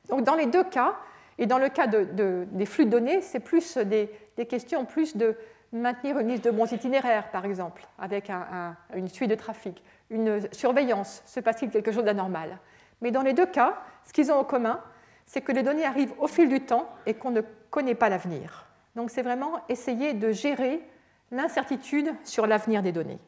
Donc 0.09 0.25
dans 0.25 0.35
les 0.35 0.47
deux 0.47 0.65
cas, 0.65 0.97
et 1.39 1.47
dans 1.47 1.59
le 1.59 1.69
cas 1.69 1.87
des 1.87 2.67
flux 2.67 2.85
de 2.85 2.91
données, 2.91 3.23
c'est 3.23 3.41
plus 3.41 3.79
des, 3.79 4.11
questions 4.49 4.85
plus 4.85 5.17
de 5.17 5.37
maintenir 5.73 6.19
une 6.19 6.29
liste 6.29 6.45
de 6.45 6.51
bons 6.51 6.71
itinéraires, 6.71 7.31
par 7.31 7.45
exemple, 7.45 7.87
avec 7.99 8.31
une 8.95 9.09
suite 9.09 9.31
de 9.31 9.35
trafic, 9.35 9.83
une 10.11 10.41
surveillance, 10.53 11.23
se 11.27 11.41
passe-t-il 11.41 11.71
quelque 11.71 11.93
chose 11.93 12.05
d'anormal? 12.05 12.59
Mais 13.01 13.11
dans 13.11 13.23
les 13.23 13.33
deux 13.33 13.47
cas, 13.47 13.79
ce 14.05 14.13
qu'ils 14.13 14.31
ont 14.31 14.37
en 14.37 14.45
commun, 14.45 14.81
c'est 15.25 15.41
que 15.41 15.53
les 15.53 15.63
données 15.63 15.87
arrivent 15.87 16.13
au 16.19 16.27
fil 16.27 16.49
du 16.49 16.61
temps 16.61 16.89
et 17.07 17.15
qu'on 17.15 17.31
ne 17.31 17.41
connaît 17.71 17.95
pas 17.95 18.09
l'avenir. 18.09 18.67
Donc 18.97 19.11
c'est 19.11 19.23
vraiment 19.23 19.61
essayer 19.69 20.13
de 20.13 20.33
gérer 20.33 20.83
l'incertitude 21.31 22.13
sur 22.25 22.47
l'avenir 22.47 22.83
des 22.83 22.93
données. 22.93 23.21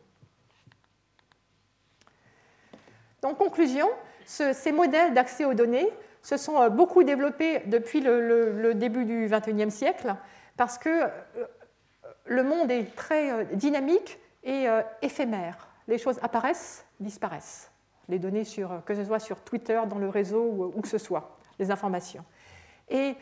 En 3.22 3.34
conclusion, 3.34 3.88
ces 4.24 4.72
modèles 4.72 5.14
d'accès 5.14 5.44
aux 5.44 5.54
données 5.54 5.88
se 6.22 6.36
sont 6.36 6.60
euh, 6.60 6.68
beaucoup 6.68 7.04
développés 7.04 7.60
depuis 7.66 8.00
le, 8.00 8.72
début 8.74 9.04
du 9.04 9.28
XXIe 9.28 9.70
siècle 9.70 10.14
parce 10.56 10.78
que 10.78 10.88
euh, 10.88 11.08
le 12.26 12.42
monde 12.42 12.70
est 12.70 12.94
très 12.96 13.32
euh, 13.32 13.44
dynamique 13.52 14.18
et 14.44 14.66
éphémère. 15.02 15.68
Les 15.86 15.98
choses 15.98 16.18
apparaissent, 16.20 16.84
disparaissent. 16.98 17.70
Les 18.08 18.18
données, 18.18 18.42
sur, 18.42 18.82
que 18.84 18.92
ce 18.92 19.04
soit 19.04 19.20
sur 19.20 19.38
Twitter, 19.38 19.80
dans 19.88 19.98
le 19.98 20.08
réseau 20.08 20.42
ou 20.42 20.72
où 20.74 20.80
que 20.80 20.88
ce 20.88 20.98
soit, 20.98 21.38
les 21.60 21.70
informations. 21.70 22.24
Et 22.88 23.14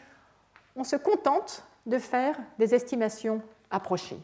on 0.76 0.82
se 0.82 0.96
contente 0.96 1.62
de 1.84 1.98
faire 1.98 2.38
des 2.58 2.74
estimations 2.74 3.42
approchées. 3.70 4.18